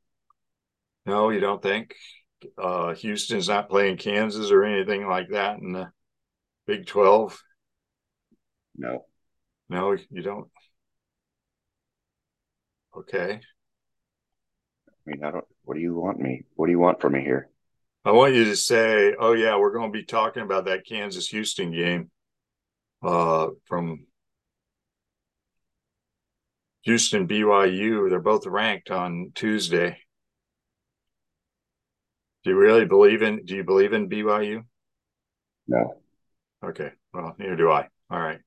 No, 1.05 1.29
you 1.29 1.39
don't 1.39 1.61
think? 1.61 1.95
Uh, 2.57 2.93
Houston's 2.95 3.47
not 3.47 3.69
playing 3.69 3.97
Kansas 3.97 4.51
or 4.51 4.63
anything 4.63 5.07
like 5.07 5.29
that 5.29 5.59
in 5.59 5.71
the 5.71 5.91
Big 6.65 6.85
12? 6.85 7.37
No. 8.77 9.05
No, 9.69 9.95
you 10.09 10.21
don't. 10.21 10.49
Okay. 12.95 13.39
I 14.89 14.91
mean, 15.05 15.23
I 15.23 15.31
don't. 15.31 15.45
What 15.63 15.75
do 15.75 15.81
you 15.81 15.95
want 15.95 16.19
me? 16.19 16.43
What 16.55 16.67
do 16.67 16.71
you 16.71 16.79
want 16.79 17.01
from 17.01 17.13
me 17.13 17.21
here? 17.21 17.49
I 18.03 18.11
want 18.11 18.35
you 18.35 18.45
to 18.45 18.55
say, 18.55 19.15
"Oh 19.19 19.33
yeah, 19.33 19.57
we're 19.57 19.73
going 19.73 19.91
to 19.91 19.97
be 19.97 20.05
talking 20.05 20.43
about 20.43 20.65
that 20.65 20.85
Kansas 20.85 21.27
Houston 21.29 21.71
game 21.71 22.11
uh, 23.03 23.47
from 23.65 24.05
Houston 26.83 27.27
BYU. 27.27 28.09
They're 28.09 28.19
both 28.19 28.45
ranked 28.45 28.91
on 28.91 29.31
Tuesday. 29.33 29.97
Do 32.43 32.51
you 32.51 32.57
really 32.57 32.85
believe 32.85 33.23
in? 33.23 33.43
Do 33.45 33.55
you 33.55 33.63
believe 33.63 33.93
in 33.93 34.07
BYU? 34.07 34.63
No. 35.67 35.95
Okay. 36.63 36.91
Well, 37.11 37.35
neither 37.39 37.55
do 37.55 37.71
I. 37.71 37.87
All 38.11 38.19
right. 38.19 38.39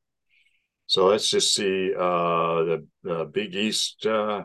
So 0.89 1.07
let's 1.07 1.28
just 1.28 1.55
see 1.55 1.93
uh, 1.95 2.64
the 2.64 2.86
the 3.03 3.24
Big 3.26 3.55
East. 3.55 4.07
Uh, 4.07 4.45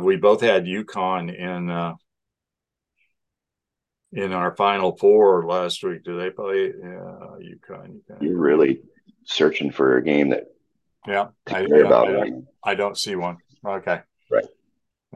we 0.00 0.16
both 0.16 0.40
had 0.40 0.64
UConn 0.64 1.32
in 1.32 1.70
uh, 1.70 1.94
in 4.12 4.32
our 4.32 4.56
Final 4.56 4.96
Four 4.96 5.46
last 5.46 5.84
week. 5.84 6.02
Do 6.02 6.18
they 6.18 6.30
play 6.30 6.70
uh, 6.70 7.36
UConn? 7.38 8.00
UConn? 8.10 8.20
You're 8.20 8.36
really 8.36 8.80
searching 9.24 9.70
for 9.70 9.96
a 9.96 10.02
game 10.02 10.30
that. 10.30 10.46
Yeah, 11.06 11.28
I, 11.46 11.64
care 11.64 11.84
about 11.84 12.08
I, 12.08 12.12
right 12.12 12.32
I 12.64 12.74
don't 12.74 12.98
see 12.98 13.14
one. 13.14 13.38
Okay. 13.64 14.00
Right. 14.30 14.44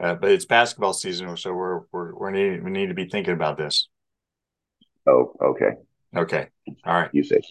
Uh, 0.01 0.15
but 0.15 0.31
it's 0.31 0.45
basketball 0.45 0.93
season, 0.93 1.35
so 1.35 1.53
we're 1.53 1.81
we're 1.91 2.15
we 2.15 2.31
need 2.31 2.63
we 2.63 2.71
need 2.71 2.87
to 2.87 2.95
be 2.95 3.09
thinking 3.09 3.33
about 3.33 3.57
this. 3.57 3.89
Oh, 5.05 5.33
okay. 5.41 5.73
Okay. 6.15 6.47
All 6.85 6.93
right. 6.93 7.09
You 7.13 7.23
say. 7.23 7.41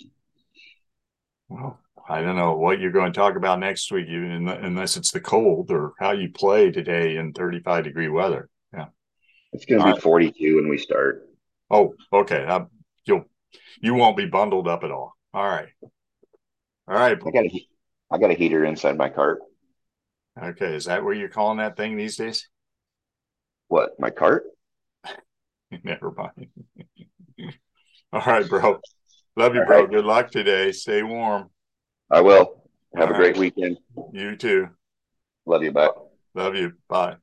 Well, 1.49 1.79
I 2.09 2.21
don't 2.21 2.37
know 2.37 2.57
what 2.57 2.81
you're 2.81 2.91
going 2.91 3.13
to 3.13 3.19
talk 3.19 3.37
about 3.37 3.61
next 3.61 3.91
week, 3.91 4.07
even 4.09 4.49
unless 4.49 4.97
it's 4.97 5.11
the 5.11 5.21
cold 5.21 5.71
or 5.71 5.93
how 5.99 6.13
you 6.13 6.31
play 6.31 6.71
today 6.71 7.17
in 7.17 7.33
35 7.33 7.85
degree 7.85 8.09
weather. 8.09 8.49
Yeah. 8.73 8.87
It's 9.53 9.65
going 9.65 9.81
to 9.81 9.87
be 9.87 9.93
right. 9.93 10.03
42 10.03 10.57
when 10.57 10.69
we 10.69 10.79
start. 10.79 11.27
Oh, 11.71 11.95
okay. 12.13 12.45
Uh, 12.45 12.65
you'll 13.05 13.25
you 13.81 13.95
won't 13.95 14.17
be 14.17 14.27
bundled 14.27 14.69
up 14.69 14.85
at 14.85 14.91
all. 14.91 15.15
All 15.33 15.47
right. 15.47 15.69
All 15.83 16.95
right. 16.95 17.19
I 17.19 17.31
got 17.31 17.45
a, 17.45 17.67
I 18.11 18.19
got 18.19 18.31
a 18.31 18.35
heater 18.35 18.65
inside 18.65 18.99
my 18.99 19.09
cart. 19.09 19.41
Okay. 20.41 20.75
Is 20.75 20.87
that 20.87 21.05
what 21.05 21.17
you're 21.17 21.29
calling 21.29 21.59
that 21.59 21.77
thing 21.77 21.97
these 21.97 22.17
days? 22.17 22.49
What? 23.69 23.99
My 23.99 24.11
cart? 24.11 24.45
Never 25.85 26.13
mind. 26.13 26.49
all 28.13 28.23
right, 28.27 28.49
bro. 28.49 28.81
Love 29.37 29.55
you, 29.55 29.61
All 29.61 29.67
bro. 29.67 29.81
right. 29.81 29.91
Good 29.91 30.05
luck 30.05 30.31
today. 30.31 30.71
Stay 30.73 31.03
warm. 31.03 31.51
I 32.11 32.21
will. 32.21 32.63
Have 32.97 33.09
All 33.09 33.15
a 33.15 33.17
great 33.19 33.37
right. 33.37 33.37
weekend. 33.37 33.79
You 34.13 34.37
too. 34.37 34.69
Love 35.47 35.63
you. 35.63 35.73
Bye. 35.73 35.91
Love 36.35 36.55
you. 36.55 36.75
Bye. 36.89 37.17